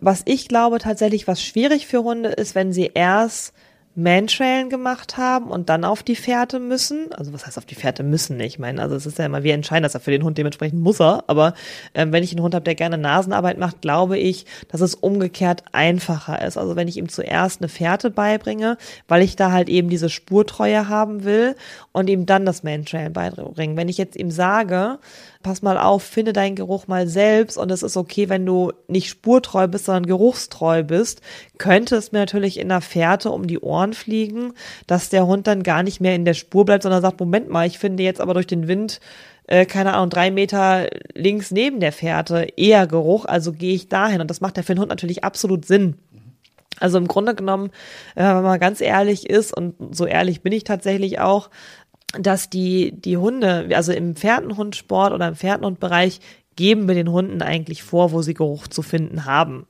Was 0.00 0.22
ich 0.24 0.48
glaube 0.48 0.78
tatsächlich, 0.78 1.28
was 1.28 1.42
schwierig 1.42 1.86
für 1.86 2.02
Hunde 2.02 2.30
ist, 2.30 2.54
wenn 2.54 2.72
sie 2.72 2.90
erst 2.94 3.52
Mantrailen 3.96 4.68
gemacht 4.68 5.16
haben 5.16 5.50
und 5.50 5.70
dann 5.70 5.84
auf 5.84 6.02
die 6.02 6.16
Fährte 6.16 6.60
müssen. 6.60 7.12
Also 7.14 7.32
was 7.32 7.46
heißt 7.46 7.56
auf 7.56 7.64
die 7.64 7.74
Fährte 7.74 8.02
müssen? 8.02 8.38
Ich 8.40 8.58
meine, 8.58 8.82
also 8.82 8.94
es 8.94 9.06
ist 9.06 9.18
ja 9.18 9.24
immer, 9.24 9.42
wir 9.42 9.54
entscheiden 9.54 9.84
das 9.84 9.94
ja 9.94 10.00
für 10.00 10.10
den 10.10 10.22
Hund, 10.22 10.36
dementsprechend 10.36 10.82
muss 10.82 11.00
er. 11.00 11.24
Aber 11.28 11.54
ähm, 11.94 12.12
wenn 12.12 12.22
ich 12.22 12.32
einen 12.32 12.42
Hund 12.42 12.54
habe, 12.54 12.64
der 12.64 12.74
gerne 12.74 12.98
Nasenarbeit 12.98 13.56
macht, 13.58 13.80
glaube 13.80 14.18
ich, 14.18 14.44
dass 14.68 14.82
es 14.82 14.94
umgekehrt 14.94 15.64
einfacher 15.72 16.44
ist. 16.46 16.58
Also 16.58 16.76
wenn 16.76 16.88
ich 16.88 16.98
ihm 16.98 17.08
zuerst 17.08 17.62
eine 17.62 17.68
Fährte 17.68 18.10
beibringe, 18.10 18.76
weil 19.08 19.22
ich 19.22 19.34
da 19.34 19.50
halt 19.50 19.70
eben 19.70 19.88
diese 19.88 20.10
Spurtreue 20.10 20.90
haben 20.90 21.24
will 21.24 21.56
und 21.92 22.10
ihm 22.10 22.26
dann 22.26 22.44
das 22.44 22.62
Mantrail 22.62 23.08
beibringen. 23.08 23.78
Wenn 23.78 23.88
ich 23.88 23.96
jetzt 23.96 24.16
ihm 24.16 24.30
sage, 24.30 24.98
pass 25.42 25.62
mal 25.62 25.78
auf, 25.78 26.02
finde 26.02 26.32
deinen 26.32 26.56
Geruch 26.56 26.86
mal 26.86 27.06
selbst 27.08 27.56
und 27.56 27.70
es 27.70 27.82
ist 27.82 27.96
okay, 27.96 28.28
wenn 28.28 28.46
du 28.46 28.72
nicht 28.88 29.08
spurtreu 29.08 29.68
bist, 29.68 29.86
sondern 29.86 30.06
geruchstreu 30.06 30.82
bist, 30.82 31.20
könnte 31.58 31.96
es 31.96 32.12
mir 32.12 32.18
natürlich 32.18 32.58
in 32.58 32.68
der 32.68 32.80
Fährte 32.80 33.30
um 33.30 33.46
die 33.46 33.60
Ohren 33.60 33.92
fliegen, 33.92 34.52
dass 34.86 35.08
der 35.08 35.26
Hund 35.26 35.46
dann 35.46 35.62
gar 35.62 35.82
nicht 35.82 36.00
mehr 36.00 36.14
in 36.14 36.24
der 36.24 36.34
Spur 36.34 36.64
bleibt, 36.64 36.82
sondern 36.82 37.02
sagt, 37.02 37.20
Moment 37.20 37.48
mal, 37.50 37.66
ich 37.66 37.78
finde 37.78 38.02
jetzt 38.02 38.20
aber 38.20 38.34
durch 38.34 38.46
den 38.46 38.68
Wind 38.68 39.00
äh, 39.46 39.64
keine 39.64 39.94
Ahnung, 39.94 40.10
drei 40.10 40.30
Meter 40.30 40.88
links 41.14 41.50
neben 41.50 41.80
der 41.80 41.92
Fährte 41.92 42.48
eher 42.56 42.86
Geruch, 42.86 43.26
also 43.26 43.52
gehe 43.52 43.74
ich 43.74 43.88
dahin. 43.88 44.20
Und 44.20 44.28
das 44.28 44.40
macht 44.40 44.56
ja 44.56 44.62
für 44.62 44.74
den 44.74 44.80
Hund 44.80 44.90
natürlich 44.90 45.24
absolut 45.24 45.64
Sinn. 45.64 45.96
Also 46.78 46.98
im 46.98 47.08
Grunde 47.08 47.34
genommen, 47.34 47.70
äh, 48.16 48.24
wenn 48.24 48.42
man 48.42 48.60
ganz 48.60 48.80
ehrlich 48.80 49.28
ist, 49.30 49.56
und 49.56 49.74
so 49.94 50.04
ehrlich 50.06 50.42
bin 50.42 50.52
ich 50.52 50.64
tatsächlich 50.64 51.20
auch, 51.20 51.48
dass 52.12 52.50
die, 52.50 52.92
die 52.92 53.16
Hunde, 53.16 53.68
also 53.74 53.92
im 53.92 54.14
Pferdenhundsport 54.16 55.12
oder 55.12 55.28
im 55.28 55.36
Pferdenhundbereich, 55.36 56.20
geben 56.54 56.88
wir 56.88 56.94
den 56.94 57.10
Hunden 57.10 57.42
eigentlich 57.42 57.82
vor, 57.82 58.12
wo 58.12 58.22
sie 58.22 58.34
Geruch 58.34 58.68
zu 58.68 58.82
finden 58.82 59.24
haben. 59.24 59.66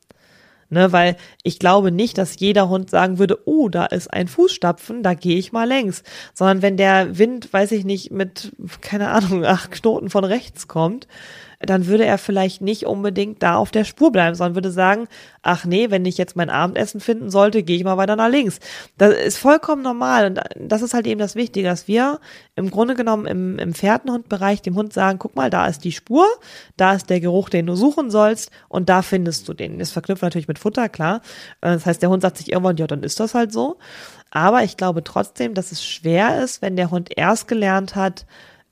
Ne, 0.68 0.90
weil 0.90 1.16
ich 1.44 1.60
glaube 1.60 1.92
nicht, 1.92 2.18
dass 2.18 2.40
jeder 2.40 2.68
Hund 2.68 2.90
sagen 2.90 3.20
würde, 3.20 3.38
oh, 3.44 3.68
da 3.68 3.86
ist 3.86 4.12
ein 4.12 4.26
Fußstapfen, 4.26 5.04
da 5.04 5.14
gehe 5.14 5.38
ich 5.38 5.52
mal 5.52 5.68
längs. 5.68 6.02
Sondern 6.34 6.60
wenn 6.60 6.76
der 6.76 7.18
Wind, 7.18 7.52
weiß 7.52 7.70
ich 7.70 7.84
nicht, 7.84 8.10
mit, 8.10 8.50
keine 8.80 9.10
Ahnung, 9.10 9.44
acht 9.44 9.70
Knoten 9.70 10.10
von 10.10 10.24
rechts 10.24 10.66
kommt, 10.66 11.06
dann 11.60 11.86
würde 11.86 12.04
er 12.04 12.18
vielleicht 12.18 12.60
nicht 12.60 12.86
unbedingt 12.86 13.42
da 13.42 13.56
auf 13.56 13.70
der 13.70 13.84
Spur 13.84 14.12
bleiben, 14.12 14.34
sondern 14.34 14.54
würde 14.54 14.70
sagen, 14.70 15.08
ach 15.42 15.64
nee, 15.64 15.90
wenn 15.90 16.04
ich 16.04 16.18
jetzt 16.18 16.36
mein 16.36 16.50
Abendessen 16.50 17.00
finden 17.00 17.30
sollte, 17.30 17.62
gehe 17.62 17.76
ich 17.76 17.84
mal 17.84 17.96
weiter 17.96 18.16
nach 18.16 18.28
links. 18.28 18.58
Das 18.98 19.14
ist 19.14 19.38
vollkommen 19.38 19.82
normal 19.82 20.26
und 20.26 20.40
das 20.58 20.82
ist 20.82 20.94
halt 20.94 21.06
eben 21.06 21.18
das 21.18 21.34
Wichtige, 21.34 21.68
dass 21.68 21.88
wir 21.88 22.20
im 22.54 22.70
Grunde 22.70 22.94
genommen 22.94 23.26
im, 23.26 23.58
im 23.58 23.74
Pferdenhundbereich 23.74 24.62
dem 24.62 24.74
Hund 24.74 24.92
sagen, 24.92 25.18
guck 25.18 25.36
mal, 25.36 25.50
da 25.50 25.66
ist 25.66 25.84
die 25.84 25.92
Spur, 25.92 26.26
da 26.76 26.94
ist 26.94 27.08
der 27.10 27.20
Geruch, 27.20 27.48
den 27.48 27.66
du 27.66 27.74
suchen 27.74 28.10
sollst 28.10 28.50
und 28.68 28.88
da 28.88 29.02
findest 29.02 29.48
du 29.48 29.54
den. 29.54 29.78
Das 29.78 29.90
verknüpft 29.90 30.22
natürlich 30.22 30.48
mit 30.48 30.58
Futter, 30.58 30.88
klar. 30.88 31.22
Das 31.60 31.86
heißt, 31.86 32.02
der 32.02 32.10
Hund 32.10 32.22
sagt 32.22 32.38
sich 32.38 32.52
irgendwann, 32.52 32.76
ja, 32.76 32.86
dann 32.86 33.02
ist 33.02 33.20
das 33.20 33.34
halt 33.34 33.52
so. 33.52 33.78
Aber 34.30 34.64
ich 34.64 34.76
glaube 34.76 35.04
trotzdem, 35.04 35.54
dass 35.54 35.72
es 35.72 35.84
schwer 35.84 36.42
ist, 36.42 36.60
wenn 36.60 36.76
der 36.76 36.90
Hund 36.90 37.16
erst 37.16 37.48
gelernt 37.48 37.94
hat, 37.94 38.26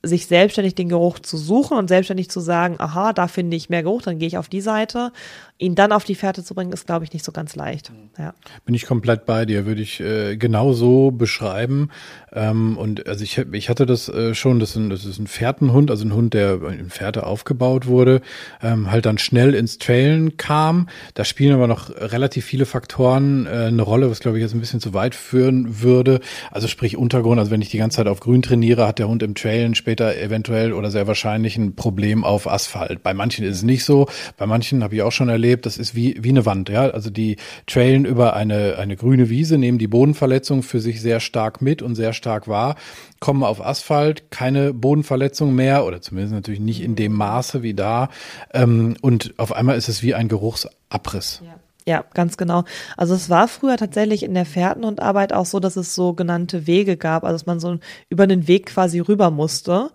sich 0.05 0.27
selbstständig 0.27 0.75
den 0.75 0.89
Geruch 0.89 1.19
zu 1.19 1.37
suchen 1.37 1.77
und 1.77 1.87
selbstständig 1.87 2.29
zu 2.29 2.39
sagen, 2.39 2.75
aha, 2.79 3.13
da 3.13 3.27
finde 3.27 3.57
ich 3.57 3.69
mehr 3.69 3.83
Geruch, 3.83 4.01
dann 4.01 4.19
gehe 4.19 4.27
ich 4.27 4.37
auf 4.37 4.49
die 4.49 4.61
Seite. 4.61 5.11
Ihn 5.57 5.73
dann 5.75 5.93
auf 5.93 6.03
die 6.03 6.15
Fährte 6.15 6.43
zu 6.43 6.53
bringen, 6.53 6.73
ist, 6.73 6.85
glaube 6.85 7.05
ich, 7.05 7.13
nicht 7.13 7.23
so 7.23 7.31
ganz 7.31 7.55
leicht. 7.55 7.89
Ja. 8.17 8.33
Bin 8.65 8.75
ich 8.75 8.85
komplett 8.85 9.25
bei 9.25 9.45
dir, 9.45 9.65
würde 9.65 9.81
ich 9.81 10.01
äh, 10.01 10.35
genau 10.35 10.73
so 10.73 11.11
beschreiben. 11.11 11.91
Ähm, 12.33 12.77
und 12.77 13.07
also 13.07 13.23
ich, 13.23 13.37
ich 13.37 13.69
hatte 13.69 13.85
das 13.85 14.09
äh, 14.09 14.35
schon, 14.35 14.59
das 14.59 14.71
ist, 14.71 14.75
ein, 14.75 14.89
das 14.89 15.05
ist 15.05 15.17
ein 15.17 15.27
Fährtenhund, 15.27 15.91
also 15.91 16.03
ein 16.05 16.13
Hund, 16.13 16.33
der 16.33 16.61
in 16.61 16.89
Fährte 16.89 17.25
aufgebaut 17.25 17.87
wurde, 17.87 18.21
ähm, 18.61 18.91
halt 18.91 19.05
dann 19.05 19.17
schnell 19.17 19.55
ins 19.55 19.77
Trailen 19.77 20.35
kam. 20.35 20.89
Da 21.13 21.23
spielen 21.23 21.53
aber 21.53 21.67
noch 21.67 21.89
relativ 21.89 22.43
viele 22.43 22.65
Faktoren 22.65 23.45
äh, 23.45 23.67
eine 23.67 23.81
Rolle, 23.81 24.11
was 24.11 24.19
glaube 24.19 24.37
ich 24.37 24.41
jetzt 24.41 24.53
ein 24.53 24.59
bisschen 24.59 24.81
zu 24.81 24.93
weit 24.93 25.15
führen 25.15 25.81
würde. 25.81 26.19
Also 26.51 26.67
sprich 26.67 26.97
Untergrund, 26.97 27.39
also 27.39 27.51
wenn 27.51 27.61
ich 27.61 27.69
die 27.69 27.77
ganze 27.77 27.95
Zeit 27.95 28.07
auf 28.07 28.19
Grün 28.19 28.41
trainiere, 28.41 28.85
hat 28.85 28.99
der 28.99 29.07
Hund 29.07 29.23
im 29.23 29.35
Trailen 29.35 29.73
später 29.73 29.94
eventuell 29.99 30.73
oder 30.73 30.91
sehr 30.91 31.07
wahrscheinlich 31.07 31.57
ein 31.57 31.75
Problem 31.75 32.23
auf 32.23 32.47
Asphalt. 32.47 33.03
Bei 33.03 33.13
manchen 33.13 33.45
ist 33.45 33.57
es 33.57 33.63
nicht 33.63 33.83
so, 33.83 34.07
bei 34.37 34.45
manchen 34.45 34.83
habe 34.83 34.95
ich 34.95 35.01
auch 35.01 35.11
schon 35.11 35.29
erlebt, 35.29 35.45
erlebt, 35.45 35.65
das 35.65 35.77
ist 35.77 35.95
wie, 35.95 36.17
wie 36.19 36.29
eine 36.29 36.45
Wand, 36.45 36.69
ja. 36.69 36.89
Also 36.89 37.09
die 37.09 37.37
trailen 37.67 38.05
über 38.05 38.35
eine, 38.35 38.77
eine 38.77 38.95
grüne 38.95 39.29
Wiese, 39.29 39.57
nehmen 39.57 39.77
die 39.77 39.87
Bodenverletzung 39.87 40.63
für 40.63 40.79
sich 40.79 41.01
sehr 41.01 41.19
stark 41.19 41.61
mit 41.61 41.81
und 41.81 41.95
sehr 41.95 42.13
stark 42.13 42.47
wahr, 42.47 42.75
kommen 43.19 43.43
auf 43.43 43.63
Asphalt, 43.63 44.31
keine 44.31 44.73
Bodenverletzung 44.73 45.53
mehr 45.53 45.85
oder 45.85 46.01
zumindest 46.01 46.33
natürlich 46.33 46.59
nicht 46.59 46.81
in 46.81 46.95
dem 46.95 47.13
Maße 47.13 47.63
wie 47.63 47.73
da. 47.73 48.09
Ähm, 48.53 48.97
und 49.01 49.33
auf 49.37 49.53
einmal 49.53 49.77
ist 49.77 49.89
es 49.89 50.03
wie 50.03 50.13
ein 50.13 50.27
Geruchsabriss. 50.27 51.41
Ja. 51.45 51.55
Ja, 51.87 52.03
ganz 52.15 52.35
genau. 52.37 52.63
Also 52.97 53.13
es 53.13 53.29
war 53.29 53.47
früher 53.47 53.77
tatsächlich 53.77 54.23
in 54.23 54.33
der 54.33 54.45
Fährtenhundarbeit 54.47 55.33
auch 55.33 55.45
so, 55.45 55.59
dass 55.59 55.75
es 55.75 55.93
sogenannte 55.93 56.65
Wege 56.65 56.97
gab, 56.97 57.23
also 57.23 57.33
dass 57.35 57.45
man 57.45 57.59
so 57.59 57.77
über 58.09 58.23
einen 58.23 58.47
Weg 58.47 58.65
quasi 58.67 58.99
rüber 58.99 59.29
musste 59.29 59.91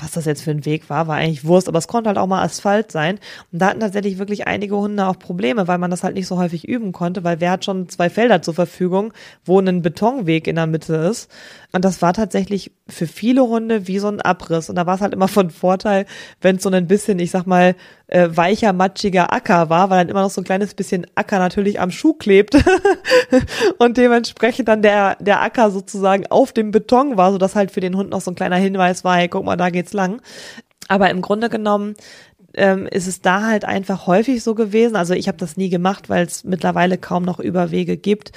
was 0.00 0.12
das 0.12 0.24
jetzt 0.24 0.42
für 0.42 0.50
ein 0.50 0.64
Weg 0.64 0.90
war, 0.90 1.06
war 1.06 1.16
eigentlich 1.16 1.44
Wurst, 1.44 1.68
aber 1.68 1.78
es 1.78 1.88
konnte 1.88 2.08
halt 2.08 2.18
auch 2.18 2.26
mal 2.26 2.42
Asphalt 2.42 2.92
sein. 2.92 3.18
Und 3.52 3.60
da 3.60 3.68
hatten 3.68 3.80
tatsächlich 3.80 4.18
wirklich 4.18 4.46
einige 4.46 4.76
Hunde 4.76 5.06
auch 5.06 5.18
Probleme, 5.18 5.68
weil 5.68 5.78
man 5.78 5.90
das 5.90 6.02
halt 6.02 6.14
nicht 6.14 6.26
so 6.26 6.38
häufig 6.38 6.66
üben 6.66 6.92
konnte, 6.92 7.24
weil 7.24 7.40
wer 7.40 7.52
hat 7.52 7.64
schon 7.64 7.88
zwei 7.88 8.10
Felder 8.10 8.42
zur 8.42 8.54
Verfügung, 8.54 9.12
wo 9.44 9.58
ein 9.58 9.82
Betonweg 9.82 10.46
in 10.46 10.56
der 10.56 10.66
Mitte 10.66 10.94
ist. 10.96 11.30
Und 11.72 11.84
das 11.84 12.02
war 12.02 12.12
tatsächlich 12.12 12.72
für 12.88 13.06
viele 13.06 13.42
Hunde 13.42 13.88
wie 13.88 13.98
so 13.98 14.08
ein 14.08 14.20
Abriss. 14.20 14.68
Und 14.68 14.76
da 14.76 14.86
war 14.86 14.94
es 14.94 15.00
halt 15.00 15.12
immer 15.12 15.28
von 15.28 15.50
Vorteil, 15.50 16.06
wenn 16.40 16.56
es 16.56 16.62
so 16.62 16.70
ein 16.70 16.86
bisschen, 16.86 17.18
ich 17.18 17.30
sag 17.30 17.46
mal, 17.46 17.74
äh, 18.06 18.28
weicher, 18.30 18.72
matschiger 18.72 19.32
Acker 19.32 19.70
war, 19.70 19.90
weil 19.90 19.98
dann 19.98 20.08
immer 20.08 20.22
noch 20.22 20.30
so 20.30 20.40
ein 20.40 20.44
kleines 20.44 20.74
bisschen 20.74 21.06
Acker 21.14 21.38
natürlich 21.38 21.80
am 21.80 21.90
Schuh 21.90 22.12
klebt 22.12 22.54
und 23.78 23.96
dementsprechend 23.96 24.68
dann 24.68 24.82
der, 24.82 25.16
der 25.20 25.42
Acker 25.42 25.70
sozusagen 25.70 26.26
auf 26.28 26.52
dem 26.52 26.70
Beton 26.70 27.16
war, 27.16 27.32
sodass 27.32 27.56
halt 27.56 27.70
für 27.70 27.80
den 27.80 27.96
Hund 27.96 28.10
noch 28.10 28.20
so 28.20 28.30
ein 28.30 28.34
kleiner 28.34 28.56
Hinweis 28.56 29.04
war, 29.04 29.16
hey, 29.16 29.28
guck 29.28 29.44
mal, 29.44 29.56
da 29.56 29.70
geht's 29.70 29.83
lang. 29.92 30.22
Aber 30.88 31.10
im 31.10 31.20
Grunde 31.20 31.48
genommen 31.48 31.94
ähm, 32.54 32.86
ist 32.86 33.06
es 33.06 33.20
da 33.20 33.46
halt 33.46 33.64
einfach 33.64 34.06
häufig 34.06 34.42
so 34.42 34.54
gewesen. 34.54 34.96
Also 34.96 35.14
ich 35.14 35.28
habe 35.28 35.38
das 35.38 35.56
nie 35.56 35.68
gemacht, 35.68 36.08
weil 36.08 36.24
es 36.24 36.44
mittlerweile 36.44 36.98
kaum 36.98 37.24
noch 37.24 37.40
Überwege 37.40 37.96
gibt 37.96 38.32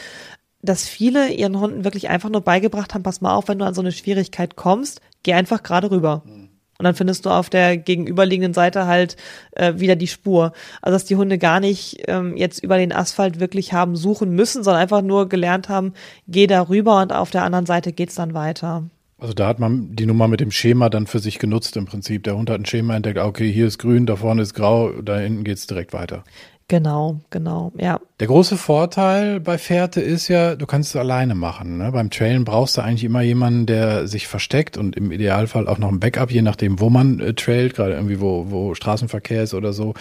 dass 0.62 0.88
viele 0.88 1.30
ihren 1.32 1.60
Hunden 1.60 1.84
wirklich 1.84 2.10
einfach 2.10 2.30
nur 2.30 2.42
beigebracht 2.42 2.94
haben, 2.94 3.04
pass 3.04 3.22
mal 3.22 3.34
auf, 3.34 3.48
wenn 3.48 3.60
du 3.60 3.66
an 3.66 3.74
so 3.74 3.82
eine 3.82 3.92
Schwierigkeit 3.92 4.56
kommst, 4.56 5.02
geh 5.24 5.34
einfach 5.34 5.64
gerade 5.64 5.92
rüber. 5.92 6.24
Und 6.26 6.84
dann 6.84 6.94
findest 6.94 7.26
du 7.26 7.32
auf 7.32 7.50
der 7.50 7.78
gegenüberliegenden 7.78 8.54
Seite 8.54 8.86
halt 8.86 9.18
äh, 9.54 9.74
wieder 9.78 9.96
die 9.96 10.08
Spur. 10.08 10.54
Also 10.82 10.96
dass 10.96 11.06
die 11.06 11.16
Hunde 11.16 11.40
gar 11.40 11.60
nicht 11.60 12.04
ähm, 12.08 12.38
jetzt 12.38 12.64
über 12.64 12.78
den 12.78 12.94
Asphalt 12.94 13.40
wirklich 13.40 13.74
haben 13.74 13.96
suchen 13.96 14.32
müssen, 14.32 14.64
sondern 14.64 14.84
einfach 14.84 15.02
nur 15.02 15.28
gelernt 15.28 15.70
haben, 15.70 15.94
geh 16.28 16.46
da 16.46 16.62
rüber 16.62 17.02
und 17.02 17.14
auf 17.14 17.32
der 17.32 17.44
anderen 17.44 17.66
Seite 17.66 17.94
geht's 17.94 18.16
dann 18.16 18.36
weiter. 18.36 18.84
Also 19.20 19.34
da 19.34 19.48
hat 19.48 19.60
man 19.60 19.96
die 19.96 20.06
Nummer 20.06 20.28
mit 20.28 20.40
dem 20.40 20.52
Schema 20.52 20.90
dann 20.90 21.08
für 21.08 21.20
sich 21.20 21.40
genutzt 21.40 21.76
im 21.76 21.86
Prinzip. 21.86 22.24
Der 22.24 22.38
Hund 22.38 22.50
hat 22.50 22.60
ein 22.60 22.66
Schema 22.66 22.96
entdeckt, 22.96 23.18
okay, 23.18 23.52
hier 23.52 23.66
ist 23.66 23.80
grün, 23.80 24.06
da 24.06 24.16
vorne 24.16 24.44
ist 24.44 24.54
grau, 24.54 24.92
da 25.02 25.18
hinten 25.18 25.44
geht's 25.44 25.66
direkt 25.66 25.94
weiter. 25.94 26.24
Genau, 26.68 27.22
genau, 27.30 27.72
ja. 27.78 28.00
Der 28.20 28.26
große 28.26 28.58
Vorteil 28.58 29.40
bei 29.40 29.60
Fährte 29.60 30.02
ist 30.02 30.28
ja, 30.28 30.56
du 30.56 30.66
kannst 30.66 30.90
es 30.90 30.96
alleine 30.96 31.36
machen. 31.36 31.78
Ne? 31.78 31.92
Beim 31.92 32.10
Trailen 32.10 32.46
brauchst 32.46 32.76
du 32.76 32.82
eigentlich 32.82 33.04
immer 33.04 33.22
jemanden, 33.22 33.68
der 33.68 34.08
sich 34.08 34.26
versteckt 34.26 34.76
und 34.76 34.96
im 34.96 35.12
Idealfall 35.12 35.68
auch 35.68 35.78
noch 35.78 35.90
ein 35.90 36.00
Backup, 36.00 36.32
je 36.32 36.42
nachdem, 36.42 36.80
wo 36.80 36.90
man 36.90 37.20
äh, 37.20 37.36
trailt, 37.36 37.76
gerade 37.76 37.94
irgendwie, 37.94 38.20
wo, 38.20 38.50
wo 38.50 38.74
Straßenverkehr 38.74 39.44
ist 39.44 39.54
oder 39.54 39.72
so. 39.72 39.94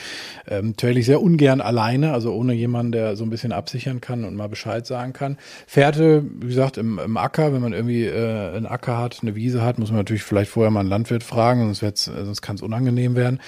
Ähm, 0.48 0.78
trail 0.78 0.96
ich 0.96 1.04
sehr 1.04 1.20
ungern 1.20 1.60
alleine, 1.60 2.14
also 2.14 2.32
ohne 2.32 2.54
jemanden, 2.54 2.92
der 2.92 3.16
so 3.16 3.24
ein 3.24 3.28
bisschen 3.28 3.52
absichern 3.52 4.00
kann 4.00 4.24
und 4.24 4.34
mal 4.34 4.48
Bescheid 4.48 4.86
sagen 4.86 5.12
kann. 5.12 5.36
Fährte, 5.66 6.24
wie 6.40 6.46
gesagt, 6.46 6.78
im, 6.78 6.98
im 6.98 7.18
Acker, 7.18 7.52
wenn 7.52 7.60
man 7.60 7.74
irgendwie 7.74 8.06
äh, 8.06 8.56
einen 8.56 8.64
Acker 8.64 8.96
hat, 8.96 9.18
eine 9.20 9.34
Wiese 9.34 9.62
hat, 9.62 9.78
muss 9.78 9.90
man 9.90 9.98
natürlich 9.98 10.22
vielleicht 10.22 10.50
vorher 10.50 10.70
mal 10.70 10.80
einen 10.80 10.88
Landwirt 10.88 11.22
fragen, 11.22 11.74
sonst, 11.74 12.04
sonst 12.06 12.40
kann 12.40 12.56
es 12.56 12.62
unangenehm 12.62 13.14
werden. 13.14 13.40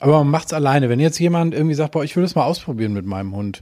Aber 0.00 0.20
man 0.20 0.30
macht 0.30 0.46
es 0.46 0.54
alleine. 0.54 0.88
Wenn 0.88 0.98
jetzt 0.98 1.18
jemand 1.18 1.52
irgendwie 1.52 1.74
sagt, 1.74 1.92
boah, 1.92 2.04
ich 2.04 2.16
will 2.16 2.22
das 2.22 2.34
mal 2.34 2.44
ausprobieren 2.44 2.94
mit 2.94 3.04
meinem 3.04 3.36
Hund, 3.36 3.60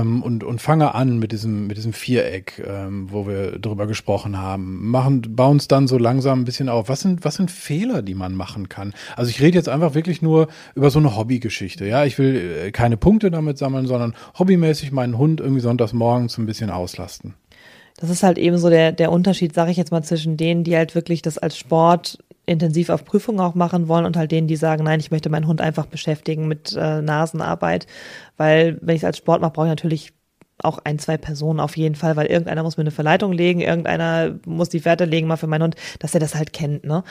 ähm, 0.00 0.22
und, 0.22 0.44
und 0.44 0.60
fange 0.60 0.94
an 0.94 1.18
mit 1.18 1.32
diesem, 1.32 1.66
mit 1.66 1.76
diesem 1.76 1.92
Viereck, 1.92 2.62
ähm, 2.66 3.08
wo 3.10 3.26
wir 3.26 3.58
drüber 3.58 3.86
gesprochen 3.86 4.38
haben. 4.38 4.88
Machen, 4.90 5.22
bauen 5.36 5.56
es 5.56 5.68
dann 5.68 5.88
so 5.88 5.98
langsam 5.98 6.40
ein 6.40 6.44
bisschen 6.44 6.68
auf. 6.68 6.88
Was 6.88 7.00
sind, 7.00 7.24
was 7.24 7.34
sind 7.34 7.50
Fehler, 7.50 8.02
die 8.02 8.14
man 8.14 8.34
machen 8.34 8.68
kann? 8.68 8.94
Also 9.16 9.30
ich 9.30 9.40
rede 9.40 9.56
jetzt 9.56 9.68
einfach 9.68 9.94
wirklich 9.94 10.22
nur 10.22 10.48
über 10.74 10.90
so 10.90 10.98
eine 10.98 11.16
Hobbygeschichte. 11.16 11.86
Ja, 11.86 12.04
ich 12.04 12.18
will 12.18 12.64
äh, 12.66 12.70
keine 12.70 12.96
Punkte 12.96 13.30
damit 13.30 13.58
sammeln, 13.58 13.86
sondern 13.86 14.14
hobbymäßig 14.38 14.92
meinen 14.92 15.18
Hund 15.18 15.40
irgendwie 15.40 15.60
sonntags 15.60 15.92
morgens 15.92 16.38
ein 16.38 16.46
bisschen 16.46 16.70
auslasten. 16.70 17.34
Das 17.96 18.08
ist 18.08 18.22
halt 18.22 18.38
eben 18.38 18.56
so 18.56 18.70
der, 18.70 18.92
der 18.92 19.12
Unterschied, 19.12 19.54
sage 19.54 19.70
ich 19.70 19.76
jetzt 19.76 19.92
mal, 19.92 20.02
zwischen 20.02 20.36
denen, 20.36 20.64
die 20.64 20.76
halt 20.76 20.94
wirklich 20.94 21.20
das 21.20 21.36
als 21.36 21.58
Sport 21.58 22.18
intensiv 22.50 22.90
auf 22.90 23.04
Prüfungen 23.04 23.40
auch 23.40 23.54
machen 23.54 23.88
wollen 23.88 24.04
und 24.04 24.16
halt 24.16 24.32
denen, 24.32 24.48
die 24.48 24.56
sagen, 24.56 24.84
nein, 24.84 25.00
ich 25.00 25.10
möchte 25.10 25.30
meinen 25.30 25.46
Hund 25.46 25.60
einfach 25.60 25.86
beschäftigen 25.86 26.48
mit 26.48 26.76
äh, 26.76 27.00
Nasenarbeit. 27.00 27.86
Weil 28.36 28.78
wenn 28.82 28.96
ich 28.96 29.02
es 29.02 29.06
als 29.06 29.18
Sport 29.18 29.40
mache, 29.40 29.52
brauche 29.52 29.66
ich 29.66 29.70
natürlich 29.70 30.12
auch 30.62 30.78
ein, 30.84 30.98
zwei 30.98 31.16
Personen 31.16 31.60
auf 31.60 31.76
jeden 31.76 31.94
Fall, 31.94 32.16
weil 32.16 32.26
irgendeiner 32.26 32.62
muss 32.62 32.76
mir 32.76 32.82
eine 32.82 32.90
Verleitung 32.90 33.32
legen, 33.32 33.60
irgendeiner 33.60 34.34
muss 34.44 34.68
die 34.68 34.84
Werte 34.84 35.04
legen 35.04 35.26
mal 35.26 35.36
für 35.36 35.46
meinen 35.46 35.62
Hund, 35.62 35.76
dass 36.00 36.12
er 36.12 36.20
das 36.20 36.34
halt 36.34 36.52
kennt, 36.52 36.84
ne? 36.84 37.02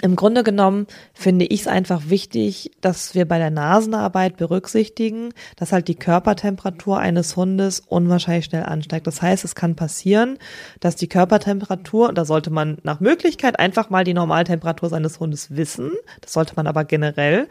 Im 0.00 0.16
Grunde 0.16 0.42
genommen 0.42 0.86
finde 1.14 1.44
ich 1.44 1.60
es 1.60 1.66
einfach 1.68 2.08
wichtig, 2.08 2.72
dass 2.80 3.14
wir 3.14 3.26
bei 3.26 3.38
der 3.38 3.50
Nasenarbeit 3.50 4.36
berücksichtigen, 4.36 5.32
dass 5.56 5.70
halt 5.70 5.86
die 5.86 5.94
Körpertemperatur 5.94 6.98
eines 6.98 7.36
Hundes 7.36 7.80
unwahrscheinlich 7.80 8.46
schnell 8.46 8.64
ansteigt. 8.64 9.06
Das 9.06 9.22
heißt, 9.22 9.44
es 9.44 9.54
kann 9.54 9.76
passieren, 9.76 10.38
dass 10.80 10.96
die 10.96 11.08
Körpertemperatur, 11.08 12.08
und 12.08 12.18
da 12.18 12.24
sollte 12.24 12.50
man 12.50 12.78
nach 12.82 12.98
Möglichkeit 12.98 13.60
einfach 13.60 13.90
mal 13.90 14.02
die 14.02 14.14
Normaltemperatur 14.14 14.88
seines 14.88 15.20
Hundes 15.20 15.54
wissen, 15.54 15.92
das 16.20 16.32
sollte 16.32 16.54
man 16.56 16.66
aber 16.66 16.84
generell, 16.84 17.48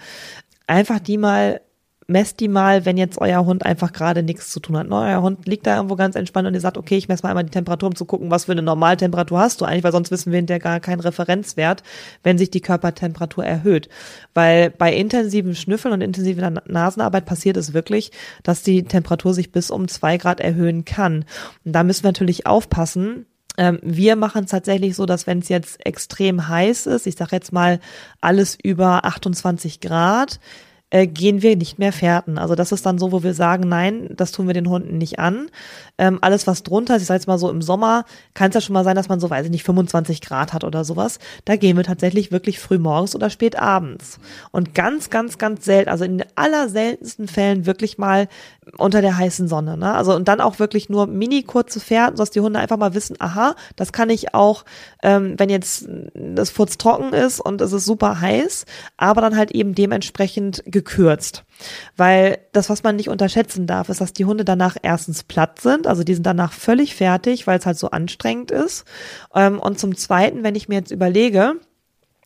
einfach 0.68 1.00
die 1.00 1.18
mal 1.18 1.62
messt 2.12 2.40
die 2.40 2.48
mal, 2.48 2.86
wenn 2.86 2.98
jetzt 2.98 3.20
euer 3.20 3.46
Hund 3.46 3.66
einfach 3.66 3.94
gerade 3.94 4.24
nichts 4.24 4.50
zu 4.50 4.60
tun 4.60 4.78
hat. 4.78 4.88
Ne? 4.88 4.96
Euer 4.96 5.22
Hund 5.22 5.48
liegt 5.48 5.66
da 5.66 5.76
irgendwo 5.76 5.96
ganz 5.96 6.16
entspannt 6.16 6.48
und 6.48 6.54
ihr 6.54 6.60
sagt, 6.60 6.78
okay, 6.78 6.98
ich 6.98 7.08
messe 7.08 7.24
mal 7.24 7.30
einmal 7.30 7.44
die 7.44 7.52
Temperatur, 7.52 7.90
um 7.90 7.96
zu 7.96 8.06
gucken, 8.06 8.30
was 8.30 8.46
für 8.46 8.52
eine 8.52 8.62
Normaltemperatur 8.62 9.40
hast 9.40 9.62
du 9.62 9.66
eigentlich, 9.66 9.84
weil 9.84 9.92
sonst 9.92 10.12
wissen 10.12 10.32
wir 10.32 10.38
hinterher 10.38 10.60
gar 10.60 10.80
keinen 10.80 11.00
Referenzwert, 11.00 11.84
wenn 12.24 12.38
sich 12.38 12.52
die 12.52 12.62
Körpertemperatur 12.62 13.46
erhöht. 13.46 13.90
Weil 14.34 14.70
bei 14.70 14.94
intensiven 14.94 15.56
Schnüffeln 15.56 15.94
und 15.94 16.02
intensiver 16.02 16.52
Nasenarbeit 16.66 17.26
passiert 17.26 17.58
es 17.58 17.74
wirklich, 17.74 18.12
dass 18.44 18.64
die 18.64 18.84
Temperatur 18.84 19.34
sich 19.34 19.52
bis 19.52 19.72
um 19.72 19.88
zwei 19.88 20.18
Grad 20.18 20.40
erhöhen 20.40 20.86
kann. 20.86 21.26
Und 21.66 21.74
da 21.74 21.84
müssen 21.84 22.04
wir 22.04 22.10
natürlich 22.10 22.46
aufpassen, 22.46 23.26
ähm, 23.58 23.80
wir 23.82 24.16
machen 24.16 24.46
es 24.46 24.52
tatsächlich 24.52 24.96
so, 24.96 25.06
dass 25.06 25.28
wenn 25.28 25.40
es 25.40 25.50
jetzt 25.50 25.86
extrem 25.86 26.48
heiß 26.48 26.86
ist, 26.86 27.06
ich 27.06 27.16
sage 27.16 27.36
jetzt 27.36 27.52
mal 27.52 27.80
alles 28.22 28.58
über 28.62 29.04
28 29.06 29.82
Grad, 29.82 30.40
äh, 30.92 31.08
gehen 31.08 31.42
wir 31.42 31.56
nicht 31.56 31.80
mehr 31.80 31.92
fährten. 31.92 32.38
Also 32.38 32.54
das 32.54 32.72
ist 32.72 32.86
dann 32.86 33.00
so, 33.00 33.12
wo 33.12 33.24
wir 33.24 33.34
sagen, 33.34 33.68
nein, 33.68 34.10
das 34.12 34.32
tun 34.32 34.46
wir 34.46 34.54
den 34.54 34.70
Hunden 34.70 34.98
nicht 34.98 35.20
an. 35.20 35.50
Ähm, 35.98 36.20
alles, 36.22 36.48
was 36.48 36.64
drunter 36.64 36.96
ist, 36.96 37.02
ich 37.02 37.08
sage 37.08 37.18
jetzt 37.18 37.28
mal 37.28 37.40
so 37.40 37.50
im 37.50 37.62
Sommer, 37.62 38.06
kann 38.34 38.50
es 38.50 38.56
ja 38.56 38.62
schon 38.62 38.74
mal 38.74 38.84
sein, 38.84 38.96
dass 38.96 39.10
man 39.10 39.20
so, 39.20 39.30
weiß 39.30 39.46
ich 39.46 39.52
nicht, 39.52 39.64
25 39.64 40.22
Grad 40.22 40.54
hat 40.54 40.64
oder 40.64 40.84
sowas. 40.84 41.20
Da 41.46 41.56
gehen 41.56 41.78
wir 41.78 41.84
tatsächlich 41.84 42.32
wirklich 42.32 42.60
früh 42.60 42.78
morgens 42.78 43.16
oder 43.16 43.30
spät 43.30 43.58
abends. 43.58 44.20
Und 44.52 44.76
ganz, 44.76 45.10
ganz, 45.10 45.38
ganz 45.38 45.66
selten, 45.66 45.90
also 45.90 46.04
in 46.04 46.20
den 46.20 46.28
allerseltensten 46.36 47.28
Fällen 47.28 47.66
wirklich 47.66 47.98
mal 47.98 48.28
unter 48.78 49.02
der 49.02 49.18
heißen 49.18 49.48
Sonne. 49.48 49.78
Ne? 49.78 49.94
Also 49.94 50.14
und 50.16 50.28
dann 50.28 50.42
auch 50.42 50.60
wirklich 50.60 50.90
nur 50.90 51.08
mini 51.08 51.44
kurze 51.44 51.80
Fährten, 51.80 52.18
sodass 52.18 52.32
die 52.32 52.42
Hunde 52.42 52.60
einfach 52.60 52.78
mal 52.78 52.94
wissen, 52.94 53.16
aha, 53.20 53.56
das 53.76 53.92
kann 53.92 54.10
ich 54.10 54.34
auch, 54.34 54.66
ähm, 55.04 55.36
wenn 55.38 55.50
jetzt 55.50 55.88
das 56.14 56.50
Furz 56.50 56.78
trocken 56.78 57.14
ist 57.14 57.40
und 57.40 57.62
es 57.62 57.74
ist 57.74 57.86
super 57.86 58.22
heiß, 58.22 58.66
aber 58.98 59.22
dann 59.22 59.38
halt 59.38 59.52
eben 59.52 59.74
dementsprechend 59.74 60.64
gekürzt. 60.84 61.44
Weil 61.96 62.40
das, 62.54 62.70
was 62.70 62.84
man 62.84 62.96
nicht 62.96 63.10
unterschätzen 63.10 63.68
darf, 63.68 63.90
ist, 63.90 64.02
dass 64.02 64.14
die 64.14 64.26
Hunde 64.26 64.44
danach 64.44 64.78
erstens 64.82 65.24
platt 65.24 65.62
sind, 65.62 65.86
also 65.86 66.04
die 66.04 66.16
sind 66.16 66.26
danach 66.26 66.54
völlig 66.54 66.96
fertig, 66.96 67.46
weil 67.46 67.60
es 67.60 67.66
halt 67.66 67.78
so 67.78 67.92
anstrengend 67.92 68.52
ist. 68.52 68.86
Ähm, 69.36 69.60
und 69.60 69.80
zum 69.80 69.96
Zweiten, 69.96 70.44
wenn 70.44 70.56
ich 70.56 70.68
mir 70.68 70.76
jetzt 70.76 70.92
überlege, 70.92 71.56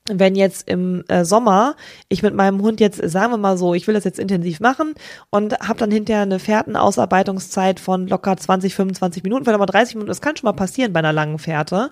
wenn 0.07 0.35
jetzt 0.35 0.69
im 0.69 1.03
äh, 1.07 1.25
Sommer 1.25 1.75
ich 2.09 2.21
mit 2.21 2.35
meinem 2.35 2.61
Hund 2.61 2.79
jetzt, 2.79 3.01
sagen 3.09 3.33
wir 3.33 3.37
mal 3.37 3.57
so, 3.57 3.73
ich 3.73 3.87
will 3.87 3.95
das 3.95 4.03
jetzt 4.03 4.19
intensiv 4.19 4.59
machen 4.59 4.93
und 5.31 5.59
habe 5.59 5.79
dann 5.79 5.89
hinterher 5.89 6.21
eine 6.21 6.37
Fährtenausarbeitungszeit 6.37 7.79
von 7.79 8.07
locker 8.07 8.37
20, 8.37 8.75
25 8.75 9.23
Minuten, 9.23 9.45
vielleicht 9.45 9.57
mal 9.57 9.65
30 9.65 9.95
Minuten, 9.95 10.09
das 10.09 10.21
kann 10.21 10.35
schon 10.37 10.47
mal 10.47 10.53
passieren 10.53 10.93
bei 10.93 10.99
einer 10.99 11.11
langen 11.11 11.39
Fährte 11.39 11.89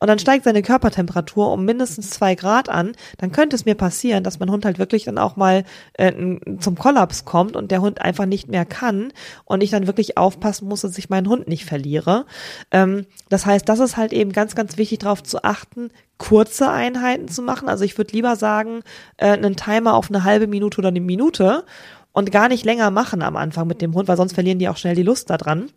und 0.00 0.08
dann 0.08 0.18
steigt 0.18 0.44
seine 0.44 0.62
Körpertemperatur 0.62 1.52
um 1.52 1.64
mindestens 1.64 2.10
zwei 2.10 2.34
Grad 2.34 2.68
an, 2.68 2.92
dann 3.18 3.30
könnte 3.30 3.54
es 3.54 3.64
mir 3.64 3.76
passieren, 3.76 4.24
dass 4.24 4.40
mein 4.40 4.50
Hund 4.50 4.64
halt 4.64 4.80
wirklich 4.80 5.04
dann 5.04 5.18
auch 5.18 5.36
mal 5.36 5.62
äh, 5.94 6.12
zum 6.58 6.76
Kollaps 6.76 7.24
kommt 7.24 7.54
und 7.54 7.70
der 7.70 7.80
Hund 7.80 8.00
einfach 8.00 8.26
nicht 8.26 8.48
mehr 8.48 8.64
kann 8.64 9.12
und 9.44 9.62
ich 9.62 9.70
dann 9.70 9.86
wirklich 9.86 10.18
aufpassen 10.18 10.66
muss, 10.66 10.80
dass 10.80 10.98
ich 10.98 11.10
meinen 11.10 11.28
Hund 11.28 11.46
nicht 11.46 11.64
verliere. 11.64 12.26
Ähm, 12.72 13.06
das 13.28 13.46
heißt, 13.46 13.68
das 13.68 13.78
ist 13.78 13.96
halt 13.96 14.12
eben 14.12 14.32
ganz, 14.32 14.56
ganz 14.56 14.76
wichtig 14.78 14.98
darauf 14.98 15.22
zu 15.22 15.44
achten, 15.44 15.90
kurze 16.22 16.70
Einheiten 16.70 17.26
zu 17.26 17.42
machen. 17.42 17.68
Also 17.68 17.82
ich 17.84 17.98
würde 17.98 18.12
lieber 18.12 18.36
sagen, 18.36 18.82
äh, 19.16 19.32
einen 19.32 19.56
Timer 19.56 19.94
auf 19.94 20.08
eine 20.08 20.22
halbe 20.22 20.46
Minute 20.46 20.78
oder 20.78 20.88
eine 20.88 21.00
Minute 21.00 21.64
und 22.12 22.30
gar 22.30 22.48
nicht 22.48 22.64
länger 22.64 22.92
machen 22.92 23.22
am 23.22 23.34
Anfang 23.34 23.66
mit 23.66 23.82
dem 23.82 23.92
Hund, 23.94 24.06
weil 24.06 24.16
sonst 24.16 24.34
verlieren 24.34 24.60
die 24.60 24.68
auch 24.68 24.76
schnell 24.76 24.94
die 24.94 25.02
Lust 25.02 25.30
daran. 25.30 25.70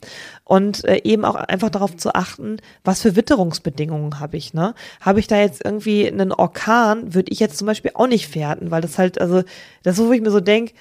Und 0.43 0.86
äh, 0.86 1.02
eben 1.04 1.26
auch 1.26 1.34
einfach 1.34 1.70
darauf 1.72 1.98
zu 1.98 2.14
achten, 2.14 2.58
was 2.84 3.02
für 3.02 3.16
Witterungsbedingungen 3.16 4.20
habe 4.20 4.38
ich, 4.38 4.54
ne? 4.54 4.76
Habe 5.02 5.20
ich 5.20 5.26
da 5.26 5.38
jetzt 5.38 5.66
irgendwie 5.66 6.08
einen 6.08 6.32
Orkan, 6.32 7.16
würde 7.16 7.32
ich 7.32 7.39
jetzt 7.39 7.58
zum 7.58 7.66
Beispiel 7.66 7.91
auch 7.96 8.08
nicht 8.08 8.28
fährten, 8.28 8.70
weil 8.70 8.82
das 8.82 9.00
halt, 9.00 9.20
also, 9.20 9.41
das 9.82 9.98
ist 9.98 10.06
wo 10.06 10.12
ich 10.12 10.22
mir 10.22 10.32
so 10.32 10.41
denke, 10.41 10.74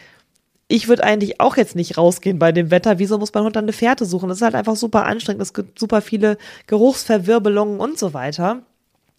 ich 0.68 0.88
würde 0.88 1.04
eigentlich 1.04 1.40
auch 1.40 1.56
jetzt 1.56 1.74
nicht 1.74 1.96
rausgehen 1.96 2.38
bei 2.38 2.52
dem 2.52 2.70
Wetter. 2.70 2.98
Wieso 2.98 3.18
muss 3.18 3.32
mein 3.32 3.44
Hund 3.44 3.56
dann 3.56 3.64
eine 3.64 3.72
Fährte 3.72 4.04
suchen? 4.04 4.28
Das 4.28 4.38
ist 4.38 4.42
halt 4.42 4.54
einfach 4.54 4.76
super 4.76 5.06
anstrengend. 5.06 5.42
Es 5.42 5.54
gibt 5.54 5.78
super 5.78 6.02
viele 6.02 6.36
Geruchsverwirbelungen 6.66 7.80
und 7.80 7.98
so 7.98 8.12
weiter. 8.14 8.62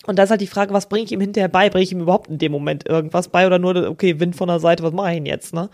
Und 0.07 0.17
da 0.17 0.23
ist 0.23 0.29
halt 0.29 0.41
die 0.41 0.47
Frage, 0.47 0.73
was 0.73 0.87
bringe 0.87 1.05
ich 1.05 1.11
ihm 1.11 1.21
hinterher 1.21 1.47
bei? 1.47 1.69
Bringe 1.69 1.83
ich 1.83 1.91
ihm 1.91 2.01
überhaupt 2.01 2.29
in 2.29 2.37
dem 2.37 2.51
Moment 2.51 2.87
irgendwas 2.87 3.27
bei 3.27 3.47
oder 3.47 3.59
nur, 3.59 3.89
okay, 3.89 4.19
Wind 4.19 4.35
von 4.35 4.47
der 4.47 4.59
Seite, 4.59 4.83
was 4.83 4.93
mache 4.93 5.09
ich 5.09 5.15
denn 5.15 5.25
jetzt, 5.25 5.53
ne? 5.53 5.69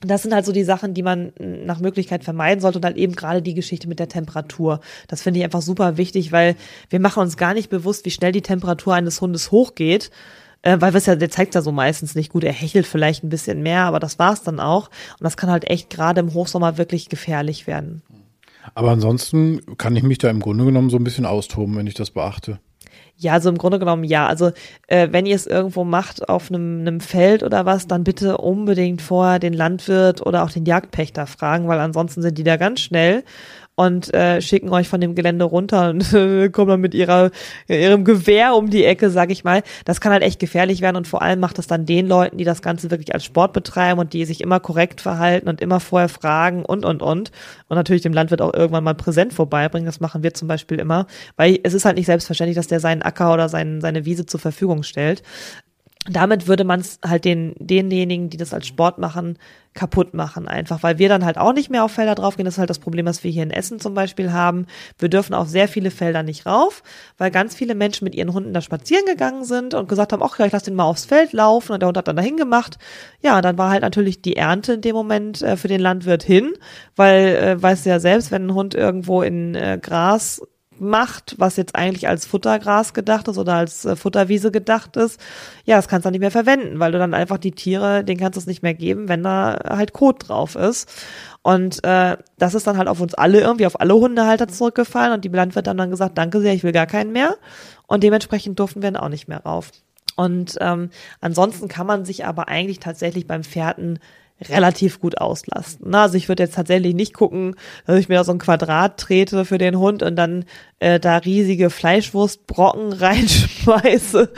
Das 0.00 0.22
sind 0.22 0.32
halt 0.32 0.46
so 0.46 0.52
die 0.52 0.62
Sachen, 0.62 0.94
die 0.94 1.02
man 1.02 1.32
nach 1.38 1.80
Möglichkeit 1.80 2.22
vermeiden 2.22 2.60
sollte 2.60 2.78
und 2.78 2.84
halt 2.84 2.96
eben 2.96 3.16
gerade 3.16 3.42
die 3.42 3.54
Geschichte 3.54 3.88
mit 3.88 3.98
der 3.98 4.08
Temperatur. 4.08 4.80
Das 5.08 5.22
finde 5.22 5.40
ich 5.40 5.44
einfach 5.44 5.60
super 5.60 5.96
wichtig, 5.96 6.30
weil 6.30 6.54
wir 6.88 7.00
machen 7.00 7.20
uns 7.20 7.36
gar 7.36 7.52
nicht 7.52 7.68
bewusst, 7.68 8.04
wie 8.04 8.12
schnell 8.12 8.30
die 8.30 8.42
Temperatur 8.42 8.94
eines 8.94 9.20
Hundes 9.20 9.50
hochgeht. 9.50 10.12
Äh, 10.62 10.80
weil 10.80 10.94
es 10.94 11.06
ja, 11.06 11.16
der 11.16 11.30
zeigt 11.30 11.54
ja 11.56 11.62
so 11.62 11.72
meistens 11.72 12.14
nicht 12.14 12.32
gut. 12.32 12.44
Er 12.44 12.52
hechelt 12.52 12.86
vielleicht 12.86 13.24
ein 13.24 13.28
bisschen 13.28 13.62
mehr, 13.62 13.82
aber 13.82 13.98
das 13.98 14.20
war's 14.20 14.42
dann 14.42 14.60
auch. 14.60 14.88
Und 15.18 15.24
das 15.24 15.36
kann 15.36 15.50
halt 15.50 15.68
echt 15.68 15.90
gerade 15.90 16.20
im 16.20 16.32
Hochsommer 16.32 16.78
wirklich 16.78 17.08
gefährlich 17.08 17.66
werden. 17.66 18.02
Aber 18.74 18.90
ansonsten 18.90 19.60
kann 19.78 19.96
ich 19.96 20.02
mich 20.02 20.18
da 20.18 20.30
im 20.30 20.40
Grunde 20.40 20.64
genommen 20.64 20.90
so 20.90 20.96
ein 20.96 21.04
bisschen 21.04 21.26
austoben, 21.26 21.76
wenn 21.76 21.86
ich 21.86 21.94
das 21.94 22.10
beachte. 22.10 22.60
Ja, 23.20 23.32
also 23.32 23.48
im 23.48 23.58
Grunde 23.58 23.80
genommen 23.80 24.04
ja. 24.04 24.28
Also 24.28 24.52
äh, 24.86 25.08
wenn 25.10 25.26
ihr 25.26 25.34
es 25.34 25.48
irgendwo 25.48 25.82
macht 25.82 26.28
auf 26.28 26.50
einem, 26.50 26.80
einem 26.80 27.00
Feld 27.00 27.42
oder 27.42 27.66
was, 27.66 27.88
dann 27.88 28.04
bitte 28.04 28.38
unbedingt 28.38 29.02
vorher 29.02 29.40
den 29.40 29.54
Landwirt 29.54 30.24
oder 30.24 30.44
auch 30.44 30.50
den 30.52 30.64
Jagdpächter 30.64 31.26
fragen, 31.26 31.66
weil 31.66 31.80
ansonsten 31.80 32.22
sind 32.22 32.38
die 32.38 32.44
da 32.44 32.56
ganz 32.56 32.80
schnell 32.80 33.24
und 33.78 34.12
äh, 34.12 34.42
schicken 34.42 34.70
euch 34.70 34.88
von 34.88 35.00
dem 35.00 35.14
Gelände 35.14 35.44
runter 35.44 35.90
und 35.90 36.12
äh, 36.12 36.48
kommen 36.48 36.68
dann 36.68 36.80
mit 36.80 36.94
ihrer, 36.94 37.30
ihrem 37.68 38.04
Gewehr 38.04 38.56
um 38.56 38.70
die 38.70 38.84
Ecke, 38.84 39.08
sag 39.08 39.30
ich 39.30 39.44
mal. 39.44 39.62
Das 39.84 40.00
kann 40.00 40.10
halt 40.10 40.24
echt 40.24 40.40
gefährlich 40.40 40.80
werden 40.80 40.96
und 40.96 41.06
vor 41.06 41.22
allem 41.22 41.38
macht 41.38 41.60
es 41.60 41.68
dann 41.68 41.86
den 41.86 42.08
Leuten, 42.08 42.38
die 42.38 42.44
das 42.44 42.60
Ganze 42.60 42.90
wirklich 42.90 43.14
als 43.14 43.24
Sport 43.24 43.52
betreiben 43.52 44.00
und 44.00 44.14
die 44.14 44.24
sich 44.24 44.40
immer 44.40 44.58
korrekt 44.58 45.00
verhalten 45.00 45.48
und 45.48 45.60
immer 45.60 45.78
vorher 45.78 46.08
fragen 46.08 46.64
und, 46.64 46.84
und, 46.84 47.02
und. 47.02 47.30
Und 47.68 47.76
natürlich 47.76 48.02
dem 48.02 48.12
Landwirt 48.12 48.42
auch 48.42 48.52
irgendwann 48.52 48.82
mal 48.82 48.96
präsent 48.96 49.32
vorbeibringen. 49.32 49.86
Das 49.86 50.00
machen 50.00 50.24
wir 50.24 50.34
zum 50.34 50.48
Beispiel 50.48 50.80
immer, 50.80 51.06
weil 51.36 51.60
es 51.62 51.72
ist 51.72 51.84
halt 51.84 51.96
nicht 51.96 52.06
selbstverständlich, 52.06 52.56
dass 52.56 52.66
der 52.66 52.80
seinen 52.80 53.02
Acker 53.02 53.32
oder 53.32 53.48
seinen, 53.48 53.80
seine 53.80 54.04
Wiese 54.04 54.26
zur 54.26 54.40
Verfügung 54.40 54.82
stellt 54.82 55.22
damit 56.06 56.46
würde 56.46 56.64
man 56.64 56.80
es 56.80 56.98
halt 57.04 57.24
den, 57.24 57.54
denjenigen, 57.58 58.30
die 58.30 58.36
das 58.36 58.54
als 58.54 58.66
Sport 58.66 58.98
machen, 58.98 59.38
kaputt 59.74 60.14
machen 60.14 60.48
einfach, 60.48 60.82
weil 60.82 60.98
wir 60.98 61.08
dann 61.08 61.24
halt 61.24 61.38
auch 61.38 61.52
nicht 61.52 61.70
mehr 61.70 61.84
auf 61.84 61.92
Felder 61.92 62.14
draufgehen. 62.14 62.46
Das 62.46 62.54
ist 62.54 62.58
halt 62.58 62.70
das 62.70 62.78
Problem, 62.78 63.06
was 63.06 63.22
wir 63.22 63.30
hier 63.30 63.42
in 63.42 63.50
Essen 63.50 63.78
zum 63.78 63.94
Beispiel 63.94 64.32
haben. 64.32 64.66
Wir 64.98 65.08
dürfen 65.08 65.34
auf 65.34 65.48
sehr 65.48 65.68
viele 65.68 65.90
Felder 65.90 66.22
nicht 66.22 66.46
rauf, 66.46 66.82
weil 67.16 67.30
ganz 67.30 67.54
viele 67.54 67.74
Menschen 67.74 68.04
mit 68.04 68.14
ihren 68.14 68.32
Hunden 68.32 68.52
da 68.52 68.60
spazieren 68.60 69.04
gegangen 69.06 69.44
sind 69.44 69.74
und 69.74 69.88
gesagt 69.88 70.12
haben, 70.12 70.22
ach 70.22 70.38
ja, 70.38 70.46
ich 70.46 70.52
lasse 70.52 70.66
den 70.66 70.74
mal 70.74 70.84
aufs 70.84 71.04
Feld 71.04 71.32
laufen 71.32 71.72
und 71.72 71.80
der 71.80 71.88
Hund 71.88 71.96
hat 71.96 72.08
dann 72.08 72.16
dahin 72.16 72.36
gemacht. 72.36 72.78
Ja, 73.20 73.40
dann 73.40 73.58
war 73.58 73.70
halt 73.70 73.82
natürlich 73.82 74.20
die 74.22 74.36
Ernte 74.36 74.74
in 74.74 74.80
dem 74.80 74.96
Moment 74.96 75.42
äh, 75.42 75.56
für 75.56 75.68
den 75.68 75.80
Landwirt 75.80 76.22
hin, 76.22 76.54
weil, 76.96 77.36
äh, 77.36 77.62
weißt 77.62 77.86
du 77.86 77.90
ja 77.90 78.00
selbst, 78.00 78.30
wenn 78.32 78.46
ein 78.46 78.54
Hund 78.54 78.74
irgendwo 78.74 79.22
in 79.22 79.54
äh, 79.54 79.78
Gras 79.80 80.42
macht, 80.80 81.34
was 81.38 81.56
jetzt 81.56 81.74
eigentlich 81.74 82.08
als 82.08 82.26
Futtergras 82.26 82.94
gedacht 82.94 83.28
ist 83.28 83.38
oder 83.38 83.54
als 83.54 83.84
äh, 83.84 83.96
Futterwiese 83.96 84.50
gedacht 84.50 84.96
ist, 84.96 85.20
ja, 85.64 85.76
das 85.76 85.88
kannst 85.88 86.04
du 86.04 86.08
dann 86.08 86.12
nicht 86.12 86.20
mehr 86.20 86.30
verwenden, 86.30 86.78
weil 86.78 86.92
du 86.92 86.98
dann 86.98 87.14
einfach 87.14 87.38
die 87.38 87.52
Tiere, 87.52 88.04
denen 88.04 88.20
kannst 88.20 88.36
du 88.36 88.40
es 88.40 88.46
nicht 88.46 88.62
mehr 88.62 88.74
geben, 88.74 89.08
wenn 89.08 89.22
da 89.22 89.58
halt 89.68 89.92
Kot 89.92 90.28
drauf 90.28 90.54
ist. 90.54 90.90
Und 91.42 91.82
äh, 91.84 92.16
das 92.38 92.54
ist 92.54 92.66
dann 92.66 92.76
halt 92.76 92.88
auf 92.88 93.00
uns 93.00 93.14
alle 93.14 93.40
irgendwie, 93.40 93.66
auf 93.66 93.80
alle 93.80 93.94
Hundehalter 93.94 94.48
zurückgefallen 94.48 95.12
und 95.12 95.24
die 95.24 95.28
Landwirte 95.28 95.70
haben 95.70 95.78
dann 95.78 95.90
gesagt, 95.90 96.18
danke 96.18 96.40
sehr, 96.40 96.54
ich 96.54 96.64
will 96.64 96.72
gar 96.72 96.86
keinen 96.86 97.12
mehr. 97.12 97.36
Und 97.86 98.02
dementsprechend 98.02 98.58
durften 98.58 98.82
wir 98.82 98.90
dann 98.90 99.02
auch 99.02 99.08
nicht 99.08 99.28
mehr 99.28 99.42
rauf. 99.44 99.70
Und 100.16 100.56
ähm, 100.60 100.90
ansonsten 101.20 101.68
kann 101.68 101.86
man 101.86 102.04
sich 102.04 102.24
aber 102.24 102.48
eigentlich 102.48 102.80
tatsächlich 102.80 103.26
beim 103.26 103.44
Pferden 103.44 104.00
relativ 104.40 105.00
gut 105.00 105.18
auslasten. 105.18 105.94
Also 105.94 106.16
ich 106.16 106.28
würde 106.28 106.44
jetzt 106.44 106.54
tatsächlich 106.54 106.94
nicht 106.94 107.14
gucken, 107.14 107.56
dass 107.86 107.98
ich 107.98 108.08
mir 108.08 108.16
da 108.16 108.24
so 108.24 108.32
ein 108.32 108.38
Quadrat 108.38 108.98
trete 108.98 109.44
für 109.44 109.58
den 109.58 109.78
Hund 109.78 110.02
und 110.02 110.16
dann 110.16 110.44
äh, 110.78 111.00
da 111.00 111.16
riesige 111.16 111.70
Fleischwurstbrocken 111.70 112.92
reinschmeiße, 112.92 114.32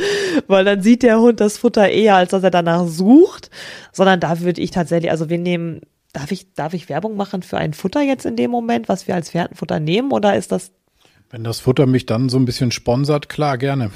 weil 0.46 0.64
dann 0.64 0.82
sieht 0.82 1.02
der 1.02 1.20
Hund 1.20 1.40
das 1.40 1.58
Futter 1.58 1.88
eher, 1.88 2.16
als 2.16 2.30
dass 2.30 2.42
er 2.42 2.50
danach 2.50 2.86
sucht, 2.86 3.50
sondern 3.92 4.20
da 4.20 4.40
würde 4.40 4.62
ich 4.62 4.70
tatsächlich, 4.70 5.10
also 5.10 5.28
wir 5.28 5.38
nehmen 5.38 5.80
Darf 6.12 6.32
ich, 6.32 6.52
darf 6.54 6.74
ich 6.74 6.88
Werbung 6.88 7.16
machen 7.16 7.40
für 7.44 7.56
ein 7.56 7.72
Futter 7.72 8.02
jetzt 8.02 8.26
in 8.26 8.34
dem 8.34 8.50
Moment, 8.50 8.88
was 8.88 9.06
wir 9.06 9.14
als 9.14 9.30
Pferdenfutter 9.30 9.78
nehmen, 9.78 10.10
oder 10.10 10.34
ist 10.34 10.50
das 10.50 10.72
wenn 11.32 11.44
das 11.44 11.60
Futter 11.60 11.86
mich 11.86 12.06
dann 12.06 12.28
so 12.28 12.38
ein 12.38 12.44
bisschen 12.44 12.72
sponsert, 12.72 13.28
klar, 13.28 13.56
gerne. 13.56 13.92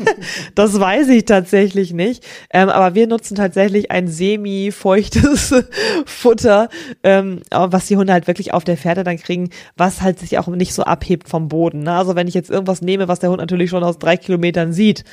das 0.54 0.80
weiß 0.80 1.08
ich 1.08 1.26
tatsächlich 1.26 1.92
nicht. 1.92 2.26
Ähm, 2.50 2.70
aber 2.70 2.94
wir 2.94 3.06
nutzen 3.06 3.34
tatsächlich 3.34 3.90
ein 3.90 4.08
semi-feuchtes 4.08 5.54
Futter, 6.06 6.70
ähm, 7.02 7.42
was 7.50 7.88
die 7.88 7.98
Hunde 7.98 8.14
halt 8.14 8.26
wirklich 8.26 8.54
auf 8.54 8.64
der 8.64 8.78
Pferde 8.78 9.04
dann 9.04 9.18
kriegen, 9.18 9.50
was 9.76 10.00
halt 10.00 10.18
sich 10.18 10.38
auch 10.38 10.48
nicht 10.48 10.72
so 10.72 10.82
abhebt 10.82 11.28
vom 11.28 11.48
Boden. 11.48 11.82
Ne? 11.82 11.92
Also 11.92 12.16
wenn 12.16 12.26
ich 12.26 12.34
jetzt 12.34 12.48
irgendwas 12.48 12.80
nehme, 12.80 13.06
was 13.06 13.20
der 13.20 13.28
Hund 13.28 13.40
natürlich 13.40 13.68
schon 13.68 13.84
aus 13.84 13.98
drei 13.98 14.16
Kilometern 14.16 14.72
sieht, 14.72 15.04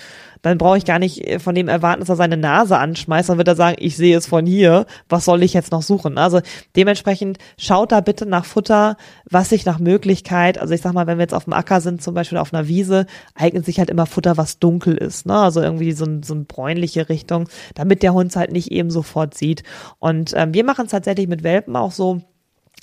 dann 0.45 0.59
brauche 0.59 0.77
ich 0.77 0.85
gar 0.85 0.99
nicht 0.99 1.27
äh, 1.27 1.39
von 1.39 1.55
dem 1.55 1.67
erwarten, 1.67 2.01
dass 2.01 2.09
er 2.09 2.15
seine 2.15 2.37
Nase 2.37 2.77
anschmeißt, 2.77 3.29
dann 3.29 3.39
wird 3.39 3.47
er 3.47 3.55
sagen, 3.55 3.77
ich 3.79 3.97
sehe 3.97 4.15
es 4.15 4.27
von 4.27 4.45
hier, 4.45 4.85
was 5.09 5.25
soll 5.25 5.41
ich 5.41 5.53
jetzt 5.53 5.71
noch 5.71 5.81
suchen? 5.81 6.19
Also 6.19 6.41
dementsprechend 6.75 7.39
schaut 7.57 7.91
da 7.91 7.99
bitte 7.99 8.27
nach 8.27 8.45
Futter, 8.45 8.95
was 9.27 9.49
sich 9.49 9.65
nach 9.65 9.79
Möglichkeit, 9.79 10.59
also 10.59 10.73
ich 10.73 10.81
sag 10.81 10.93
mal, 10.93 11.07
wenn 11.07 11.17
wir 11.17 11.23
jetzt 11.23 11.33
auf 11.33 11.45
dem 11.45 11.53
Acker 11.53 11.81
sind, 11.81 12.03
zum 12.03 12.13
Beispiel 12.13 12.37
auf 12.37 12.53
einer 12.53 12.67
Wiese, 12.67 13.07
eignet 13.33 13.65
sich 13.65 13.79
halt 13.79 13.89
immer 13.89 14.05
Futter, 14.05 14.37
was 14.37 14.59
dunkel 14.59 14.95
ist, 14.95 15.25
ne? 15.25 15.35
Also 15.35 15.61
irgendwie 15.61 15.93
so, 15.93 16.05
ein, 16.05 16.21
so 16.21 16.35
eine 16.35 16.43
bräunliche 16.43 17.09
Richtung, 17.09 17.49
damit 17.73 18.03
der 18.03 18.13
Hund 18.13 18.35
halt 18.35 18.51
nicht 18.51 18.71
eben 18.71 18.91
sofort 18.91 19.33
sieht. 19.33 19.63
Und 19.97 20.33
ähm, 20.35 20.53
wir 20.53 20.63
machen 20.63 20.85
es 20.85 20.91
tatsächlich 20.91 21.27
mit 21.27 21.41
Welpen 21.41 21.75
auch 21.75 21.91
so, 21.91 22.21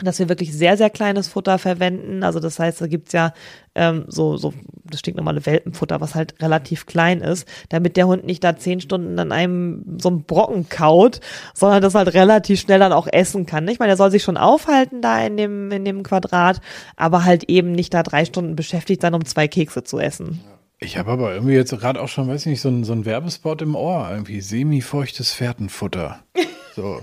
dass 0.01 0.19
wir 0.19 0.29
wirklich 0.29 0.53
sehr, 0.53 0.77
sehr 0.77 0.91
kleines 0.91 1.29
Futter 1.29 1.59
verwenden. 1.59 2.23
Also 2.23 2.41
das 2.41 2.59
heißt, 2.59 2.81
da 2.81 2.87
gibt's 2.87 3.13
ja 3.13 3.33
ähm, 3.75 4.05
so, 4.09 4.37
so 4.37 4.53
das 4.85 5.01
stinknormale 5.01 5.45
Welpenfutter, 5.45 6.01
was 6.01 6.15
halt 6.15 6.35
relativ 6.41 6.87
klein 6.87 7.21
ist, 7.21 7.47
damit 7.69 7.97
der 7.97 8.07
Hund 8.07 8.25
nicht 8.25 8.43
da 8.43 8.57
zehn 8.57 8.81
Stunden 8.81 9.19
an 9.19 9.33
einem 9.33 9.99
so 9.99 10.09
einem 10.09 10.25
Brocken 10.25 10.69
kaut, 10.69 11.21
sondern 11.55 11.83
das 11.83 11.95
halt 11.95 12.15
relativ 12.15 12.61
schnell 12.61 12.79
dann 12.79 12.93
auch 12.93 13.07
essen 13.07 13.47
kann. 13.47 13.69
Ich 13.69 13.79
meine, 13.79 13.93
er 13.93 13.97
soll 13.97 14.11
sich 14.11 14.23
schon 14.23 14.37
aufhalten 14.37 15.03
da 15.03 15.25
in 15.25 15.37
dem, 15.37 15.71
in 15.71 15.85
dem 15.85 16.03
Quadrat, 16.03 16.61
aber 16.97 17.25
halt 17.25 17.45
eben 17.45 17.73
nicht 17.73 17.95
da 17.95 18.03
drei 18.03 18.25
Stunden 18.25 18.57
beschäftigt 18.57 19.03
sein, 19.03 19.15
um 19.15 19.25
zwei 19.25 19.49
Kekse 19.49 19.85
zu 19.85 19.99
essen. 19.99 20.41
Ich 20.79 20.99
habe 20.99 21.13
aber 21.13 21.33
irgendwie 21.33 21.55
jetzt 21.55 21.71
gerade 21.71 22.01
auch 22.01 22.09
schon, 22.09 22.27
weiß 22.27 22.41
ich 22.43 22.47
nicht, 22.47 22.61
so 22.61 22.69
ein, 22.69 22.83
so 22.83 22.93
ein 22.93 23.05
Werbespot 23.05 23.63
im 23.63 23.77
Ohr, 23.77 24.09
irgendwie 24.11 24.41
semi-feuchtes 24.41 25.33
Fährtenfutter. 25.33 26.21
So. 26.75 27.03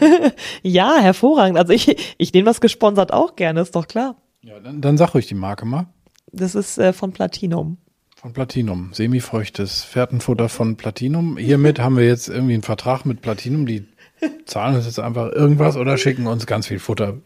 ja, 0.62 0.96
hervorragend. 0.98 1.58
Also 1.58 1.72
ich, 1.72 2.14
ich 2.18 2.32
nehme 2.32 2.46
das 2.46 2.60
gesponsert 2.60 3.12
auch 3.12 3.36
gerne, 3.36 3.60
ist 3.60 3.74
doch 3.74 3.88
klar. 3.88 4.16
Ja, 4.42 4.60
dann, 4.60 4.80
dann 4.80 4.96
sag 4.96 5.14
ruhig 5.14 5.26
die 5.26 5.34
Marke 5.34 5.66
mal. 5.66 5.86
Das 6.32 6.54
ist 6.54 6.78
äh, 6.78 6.92
von 6.92 7.12
Platinum. 7.12 7.78
Von 8.14 8.32
Platinum. 8.32 8.90
Semifeuchtes 8.92 9.84
Fährtenfutter 9.84 10.48
von 10.48 10.76
Platinum. 10.76 11.36
Hiermit 11.36 11.78
haben 11.78 11.96
wir 11.96 12.06
jetzt 12.06 12.28
irgendwie 12.28 12.54
einen 12.54 12.62
Vertrag 12.62 13.04
mit 13.04 13.22
Platinum, 13.22 13.66
die 13.66 13.86
zahlen 14.46 14.76
uns 14.76 14.86
jetzt 14.86 14.98
einfach 14.98 15.32
irgendwas 15.32 15.76
oder 15.76 15.98
schicken 15.98 16.26
uns 16.26 16.46
ganz 16.46 16.66
viel 16.66 16.78
Futter, 16.78 17.18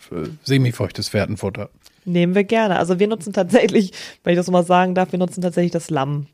semifeuchtes 0.42 1.08
Fährtenfutter. 1.08 1.70
Nehmen 2.04 2.34
wir 2.34 2.44
gerne. 2.44 2.78
Also 2.78 2.98
wir 2.98 3.06
nutzen 3.06 3.32
tatsächlich, 3.32 3.92
wenn 4.24 4.32
ich 4.32 4.38
das 4.38 4.50
mal 4.50 4.64
sagen 4.64 4.94
darf, 4.94 5.12
wir 5.12 5.18
nutzen 5.18 5.42
tatsächlich 5.42 5.72
das 5.72 5.90
Lamm 5.90 6.26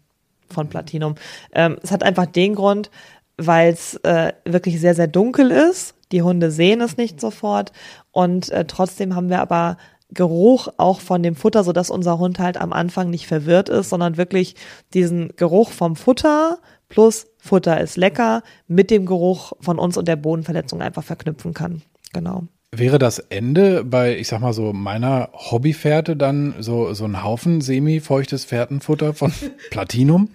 von 0.49 0.69
Platinum. 0.69 1.17
Ähm, 1.53 1.77
es 1.83 1.91
hat 1.91 2.03
einfach 2.03 2.27
den 2.27 2.55
Grund, 2.55 2.91
weil 3.37 3.73
es 3.73 3.97
äh, 3.97 4.33
wirklich 4.45 4.81
sehr, 4.81 4.95
sehr 4.95 5.09
dunkel 5.09 5.51
ist. 5.51 5.96
Die 6.13 6.23
Hunde 6.23 6.51
sehen 6.51 6.81
es 6.81 6.97
nicht 6.97 7.21
sofort 7.21 7.73
und 8.13 8.51
äh, 8.51 8.65
trotzdem 8.65 9.15
haben 9.15 9.29
wir 9.29 9.41
aber 9.41 9.77
Geruch 10.11 10.69
auch 10.77 11.01
von 11.01 11.23
dem 11.23 11.35
Futter, 11.35 11.65
so 11.65 11.73
dass 11.73 11.91
unser 11.91 12.19
Hund 12.19 12.39
halt 12.39 12.57
am 12.57 12.73
Anfang 12.73 13.11
nicht 13.11 13.27
verwirrt 13.27 13.69
ist, 13.69 13.91
sondern 13.91 14.17
wirklich 14.17 14.55
diesen 14.95 15.35
Geruch 15.37 15.71
vom 15.71 15.97
Futter 15.97 16.59
plus 16.89 17.27
Futter 17.39 17.81
ist 17.81 17.97
lecker 17.97 18.43
mit 18.69 18.91
dem 18.91 19.07
Geruch 19.07 19.53
von 19.61 19.79
uns 19.79 19.97
und 19.97 20.07
der 20.07 20.17
Bodenverletzung 20.17 20.81
einfach 20.81 21.03
verknüpfen 21.03 21.55
kann. 21.55 21.83
Genau. 22.13 22.45
Wäre 22.79 22.99
das 22.99 23.19
Ende 23.19 23.85
bei, 23.85 24.19
ich 24.19 24.29
sag 24.29 24.41
mal 24.41 24.53
so, 24.53 24.75
meiner 24.75 25.31
Hobbyfährte 25.33 26.15
dann 26.15 26.55
so, 26.59 26.93
so 26.93 27.07
ein 27.07 27.25
Haufen 27.25 27.63
semi-feuchtes 27.63 28.45
Fährtenfutter 28.45 29.15
von 29.15 29.33
Platinum? 29.71 30.29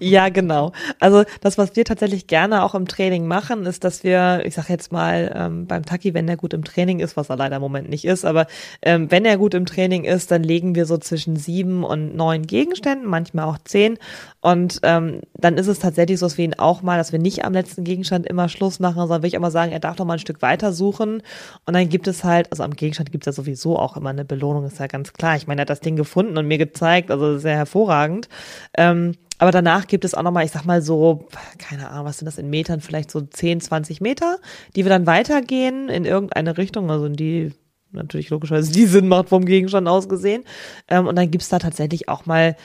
ja, 0.00 0.30
genau. 0.30 0.72
Also 0.98 1.22
das, 1.40 1.58
was 1.58 1.76
wir 1.76 1.84
tatsächlich 1.84 2.26
gerne 2.26 2.64
auch 2.64 2.74
im 2.74 2.88
Training 2.88 3.26
machen, 3.26 3.66
ist, 3.66 3.84
dass 3.84 4.02
wir, 4.02 4.42
ich 4.44 4.54
sag 4.54 4.68
jetzt 4.68 4.90
mal, 4.90 5.32
ähm, 5.32 5.66
beim 5.68 5.84
Taki, 5.84 6.12
wenn 6.12 6.28
er 6.28 6.36
gut 6.36 6.54
im 6.54 6.64
Training 6.64 6.98
ist, 6.98 7.16
was 7.16 7.30
er 7.30 7.36
leider 7.36 7.56
im 7.56 7.62
Moment 7.62 7.88
nicht 7.88 8.04
ist, 8.04 8.24
aber 8.24 8.48
ähm, 8.82 9.08
wenn 9.12 9.24
er 9.24 9.38
gut 9.38 9.54
im 9.54 9.64
Training 9.64 10.02
ist, 10.02 10.32
dann 10.32 10.42
legen 10.42 10.74
wir 10.74 10.86
so 10.86 10.98
zwischen 10.98 11.36
sieben 11.36 11.84
und 11.84 12.16
neun 12.16 12.48
Gegenständen, 12.48 13.08
manchmal 13.08 13.44
auch 13.44 13.58
zehn. 13.58 13.96
Und 14.40 14.80
ähm, 14.82 15.20
dann 15.34 15.56
ist 15.56 15.66
es 15.66 15.78
tatsächlich 15.78 16.18
so, 16.18 16.26
dass 16.26 16.38
wir 16.38 16.44
ihn 16.46 16.54
auch 16.54 16.82
mal, 16.82 16.96
dass 16.96 17.12
wir 17.12 17.18
nicht 17.18 17.44
am 17.44 17.52
letzten 17.52 17.84
Gegenstand 17.84 18.26
immer 18.26 18.48
Schluss 18.48 18.80
machen, 18.80 18.96
sondern 18.96 19.22
will 19.22 19.28
ich 19.28 19.34
immer 19.34 19.50
sagen, 19.50 19.70
er 19.70 19.80
darf 19.80 19.96
doch 19.96 20.06
mal 20.06 20.14
ein 20.14 20.18
Stück 20.18 20.42
weiter 20.42 20.72
suchen. 20.72 21.22
Und 21.66 21.74
dann 21.74 21.88
gibt 21.88 22.08
es 22.08 22.24
halt, 22.24 22.50
also 22.50 22.62
am 22.62 22.72
Gegenstand 22.72 23.12
gibt 23.12 23.26
es 23.26 23.36
ja 23.36 23.42
sowieso 23.42 23.78
auch 23.78 23.96
immer 23.96 24.10
eine 24.10 24.24
Belohnung, 24.24 24.64
ist 24.64 24.78
ja 24.78 24.86
ganz 24.86 25.12
klar. 25.12 25.36
Ich 25.36 25.46
meine, 25.46 25.60
er 25.60 25.62
hat 25.62 25.70
das 25.70 25.80
Ding 25.80 25.96
gefunden 25.96 26.36
und 26.38 26.46
mir 26.46 26.58
gezeigt, 26.58 27.10
also 27.10 27.38
sehr 27.38 27.56
hervorragend. 27.56 28.28
Ähm, 28.76 29.14
aber 29.38 29.52
danach 29.52 29.86
gibt 29.86 30.04
es 30.04 30.14
auch 30.14 30.22
nochmal, 30.22 30.44
ich 30.44 30.50
sag 30.50 30.64
mal 30.66 30.82
so, 30.82 31.28
keine 31.58 31.88
Ahnung, 31.88 32.04
was 32.04 32.18
sind 32.18 32.26
das 32.26 32.36
in 32.36 32.50
Metern, 32.50 32.80
vielleicht 32.80 33.10
so 33.10 33.22
10, 33.22 33.62
20 33.62 34.00
Meter, 34.02 34.36
die 34.76 34.84
wir 34.84 34.90
dann 34.90 35.06
weitergehen 35.06 35.88
in 35.88 36.04
irgendeine 36.04 36.58
Richtung, 36.58 36.90
also 36.90 37.06
in 37.06 37.14
die 37.14 37.52
natürlich 37.92 38.30
logischerweise 38.30 38.72
die 38.72 38.86
Sinn 38.86 39.08
macht 39.08 39.30
vom 39.30 39.44
Gegenstand 39.44 39.88
aus 39.88 40.08
gesehen. 40.08 40.44
Ähm, 40.88 41.06
und 41.06 41.16
dann 41.16 41.30
gibt's 41.30 41.48
da 41.48 41.58
tatsächlich 41.58 42.08
auch 42.08 42.26
mal 42.26 42.56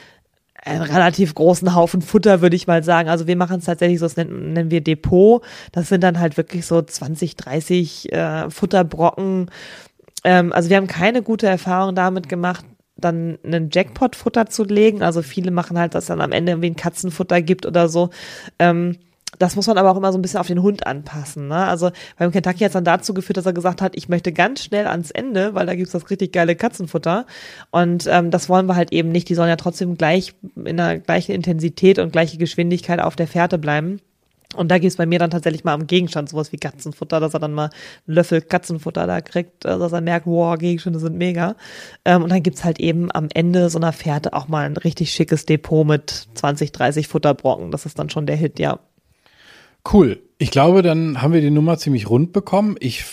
einen 0.65 0.81
relativ 0.81 1.35
großen 1.35 1.75
Haufen 1.75 2.01
Futter, 2.01 2.41
würde 2.41 2.55
ich 2.55 2.65
mal 2.65 2.83
sagen. 2.83 3.07
Also 3.07 3.27
wir 3.27 3.37
machen 3.37 3.59
es 3.59 3.65
tatsächlich 3.65 3.99
so, 3.99 4.05
das 4.07 4.17
nennen, 4.17 4.53
nennen, 4.53 4.71
wir 4.71 4.81
Depot. 4.81 5.43
Das 5.71 5.89
sind 5.89 6.03
dann 6.03 6.19
halt 6.19 6.37
wirklich 6.37 6.65
so 6.65 6.81
20, 6.81 7.35
30 7.35 8.11
äh, 8.11 8.49
Futterbrocken. 8.49 9.51
Ähm, 10.23 10.51
also 10.51 10.69
wir 10.69 10.77
haben 10.77 10.87
keine 10.87 11.21
gute 11.21 11.47
Erfahrung 11.47 11.93
damit 11.93 12.27
gemacht, 12.29 12.65
dann 12.97 13.37
einen 13.43 13.69
Jackpot-Futter 13.71 14.47
zu 14.47 14.63
legen. 14.63 15.03
Also 15.03 15.21
viele 15.21 15.51
machen 15.51 15.77
halt, 15.77 15.93
dass 15.93 16.07
dann 16.07 16.19
am 16.19 16.31
Ende 16.31 16.53
irgendwie 16.53 16.71
ein 16.71 16.75
Katzenfutter 16.75 17.43
gibt 17.43 17.67
oder 17.67 17.87
so. 17.87 18.09
Ähm, 18.57 18.97
das 19.39 19.55
muss 19.55 19.67
man 19.67 19.77
aber 19.77 19.91
auch 19.91 19.97
immer 19.97 20.11
so 20.11 20.17
ein 20.17 20.21
bisschen 20.21 20.39
auf 20.39 20.47
den 20.47 20.61
Hund 20.61 20.87
anpassen. 20.87 21.47
Ne? 21.47 21.55
Also 21.55 21.91
beim 22.17 22.31
Kentucky 22.31 22.59
hat 22.59 22.67
es 22.67 22.73
dann 22.73 22.83
dazu 22.83 23.13
geführt, 23.13 23.37
dass 23.37 23.45
er 23.45 23.53
gesagt 23.53 23.81
hat, 23.81 23.95
ich 23.95 24.09
möchte 24.09 24.31
ganz 24.31 24.63
schnell 24.63 24.87
ans 24.87 25.11
Ende, 25.11 25.55
weil 25.55 25.65
da 25.65 25.75
gibt's 25.75 25.91
das 25.91 26.09
richtig 26.09 26.33
geile 26.33 26.55
Katzenfutter. 26.55 27.25
Und 27.71 28.07
ähm, 28.09 28.31
das 28.31 28.49
wollen 28.49 28.67
wir 28.67 28.75
halt 28.75 28.91
eben 28.91 29.09
nicht. 29.09 29.29
Die 29.29 29.35
sollen 29.35 29.49
ja 29.49 29.55
trotzdem 29.55 29.97
gleich 29.97 30.33
in 30.63 30.77
der 30.77 30.99
gleichen 30.99 31.33
Intensität 31.33 31.99
und 31.99 32.11
gleiche 32.11 32.37
Geschwindigkeit 32.37 32.99
auf 32.99 33.15
der 33.15 33.27
Fährte 33.27 33.57
bleiben. 33.57 33.99
Und 34.55 34.69
da 34.69 34.77
geht's 34.77 34.95
bei 34.95 35.05
mir 35.05 35.19
dann 35.19 35.31
tatsächlich 35.31 35.63
mal 35.63 35.73
am 35.73 35.87
Gegenstand, 35.87 36.29
sowas 36.29 36.51
wie 36.51 36.57
Katzenfutter, 36.57 37.19
dass 37.19 37.33
er 37.33 37.39
dann 37.39 37.53
mal 37.53 37.69
einen 38.07 38.15
Löffel 38.15 38.41
Katzenfutter 38.41 39.05
da 39.07 39.21
kriegt, 39.21 39.65
also 39.65 39.83
dass 39.83 39.91
er 39.91 40.01
merkt, 40.01 40.27
wow, 40.27 40.57
Gegenstände 40.57 40.99
sind 40.99 41.17
mega. 41.17 41.55
Ähm, 42.05 42.23
und 42.23 42.31
dann 42.31 42.43
gibt's 42.43 42.63
halt 42.63 42.79
eben 42.79 43.11
am 43.11 43.27
Ende 43.33 43.69
so 43.69 43.77
einer 43.79 43.91
Fährte 43.91 44.33
auch 44.33 44.47
mal 44.47 44.65
ein 44.65 44.77
richtig 44.77 45.11
schickes 45.11 45.45
Depot 45.45 45.85
mit 45.85 46.27
20, 46.35 46.71
30 46.71 47.07
Futterbrocken. 47.07 47.71
Das 47.71 47.85
ist 47.85 47.99
dann 47.99 48.09
schon 48.09 48.25
der 48.25 48.37
Hit, 48.37 48.59
ja. 48.59 48.79
Cool. 49.91 50.21
Ich 50.37 50.51
glaube, 50.51 50.81
dann 50.81 51.21
haben 51.21 51.31
wir 51.31 51.39
die 51.39 51.49
Nummer 51.49 51.77
ziemlich 51.77 52.09
rund 52.09 52.33
bekommen. 52.33 52.75
Ich 52.81 53.05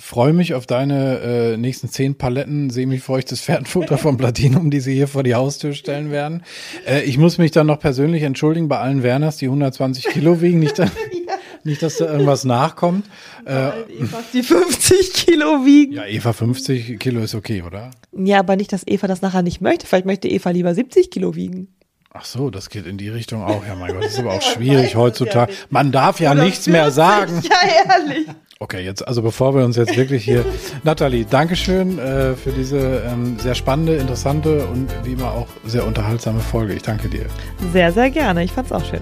freue 0.00 0.32
mich 0.32 0.54
auf 0.54 0.64
deine 0.66 1.18
äh, 1.20 1.56
nächsten 1.58 1.90
zehn 1.90 2.14
Paletten 2.14 2.70
semifeuchtes 2.70 3.42
Pferdfutter 3.42 3.98
vom 3.98 4.16
Platinum, 4.16 4.70
die 4.70 4.80
sie 4.80 4.94
hier 4.94 5.06
vor 5.08 5.22
die 5.24 5.34
Haustür 5.34 5.74
stellen 5.74 6.10
werden. 6.10 6.42
Äh, 6.86 7.02
ich 7.02 7.18
muss 7.18 7.36
mich 7.36 7.50
dann 7.50 7.66
noch 7.66 7.78
persönlich 7.78 8.22
entschuldigen 8.22 8.68
bei 8.68 8.78
allen 8.78 9.02
Werners, 9.02 9.36
die 9.36 9.46
120 9.46 10.06
Kilo 10.06 10.40
wiegen. 10.40 10.58
Nicht, 10.58 10.78
da, 10.78 10.86
nicht 11.64 11.82
dass 11.82 11.98
da 11.98 12.10
irgendwas 12.10 12.44
nachkommt. 12.44 13.04
Äh, 13.44 13.68
Eva, 14.00 14.24
die 14.32 14.42
50 14.42 15.12
Kilo 15.12 15.66
wiegen. 15.66 15.92
Ja, 15.92 16.06
Eva 16.06 16.32
50 16.32 16.98
Kilo 16.98 17.20
ist 17.20 17.34
okay, 17.34 17.60
oder? 17.60 17.90
Ja, 18.16 18.38
aber 18.38 18.56
nicht, 18.56 18.72
dass 18.72 18.86
Eva 18.86 19.06
das 19.06 19.20
nachher 19.20 19.42
nicht 19.42 19.60
möchte. 19.60 19.86
Vielleicht 19.86 20.06
möchte 20.06 20.28
Eva 20.28 20.48
lieber 20.48 20.74
70 20.74 21.10
Kilo 21.10 21.34
wiegen. 21.34 21.68
Ach 22.16 22.24
so, 22.24 22.48
das 22.48 22.70
geht 22.70 22.86
in 22.86 22.96
die 22.96 23.08
Richtung 23.08 23.42
auch. 23.42 23.66
Ja, 23.66 23.74
mein 23.74 23.92
Gott, 23.92 24.04
das 24.04 24.12
ist 24.12 24.20
aber 24.20 24.34
auch 24.34 24.42
schwierig 24.54 24.94
heutzutage. 24.94 25.52
Man 25.68 25.90
darf 25.90 26.20
ja 26.20 26.30
Oder 26.30 26.44
nichts 26.44 26.68
mehr 26.68 26.92
sagen. 26.92 27.42
Ja, 27.42 27.56
ehrlich. 27.92 28.28
Okay, 28.60 28.84
jetzt, 28.84 29.06
also 29.06 29.20
bevor 29.20 29.56
wir 29.56 29.64
uns 29.64 29.74
jetzt 29.74 29.96
wirklich 29.96 30.22
hier. 30.22 30.44
Nathalie, 30.84 31.24
Dankeschön 31.24 31.98
äh, 31.98 32.34
für 32.36 32.52
diese 32.52 33.02
ähm, 33.04 33.36
sehr 33.40 33.56
spannende, 33.56 33.96
interessante 33.96 34.64
und 34.68 34.88
wie 35.02 35.14
immer 35.14 35.32
auch 35.32 35.48
sehr 35.66 35.84
unterhaltsame 35.84 36.38
Folge. 36.38 36.74
Ich 36.74 36.82
danke 36.82 37.08
dir. 37.08 37.26
Sehr, 37.72 37.90
sehr 37.90 38.10
gerne. 38.10 38.44
Ich 38.44 38.52
fand's 38.52 38.70
auch 38.70 38.84
schön. 38.84 39.00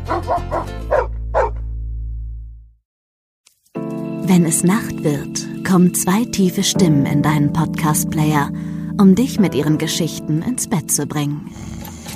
Wenn 4.22 4.46
es 4.46 4.64
Nacht 4.64 5.04
wird, 5.04 5.66
kommen 5.68 5.92
zwei 5.92 6.24
tiefe 6.24 6.62
Stimmen 6.62 7.04
in 7.04 7.20
deinen 7.20 7.52
Podcast-Player, 7.52 8.50
um 8.98 9.14
dich 9.14 9.38
mit 9.38 9.54
ihren 9.54 9.76
Geschichten 9.76 10.40
ins 10.40 10.66
Bett 10.66 10.90
zu 10.90 11.06
bringen. 11.06 11.50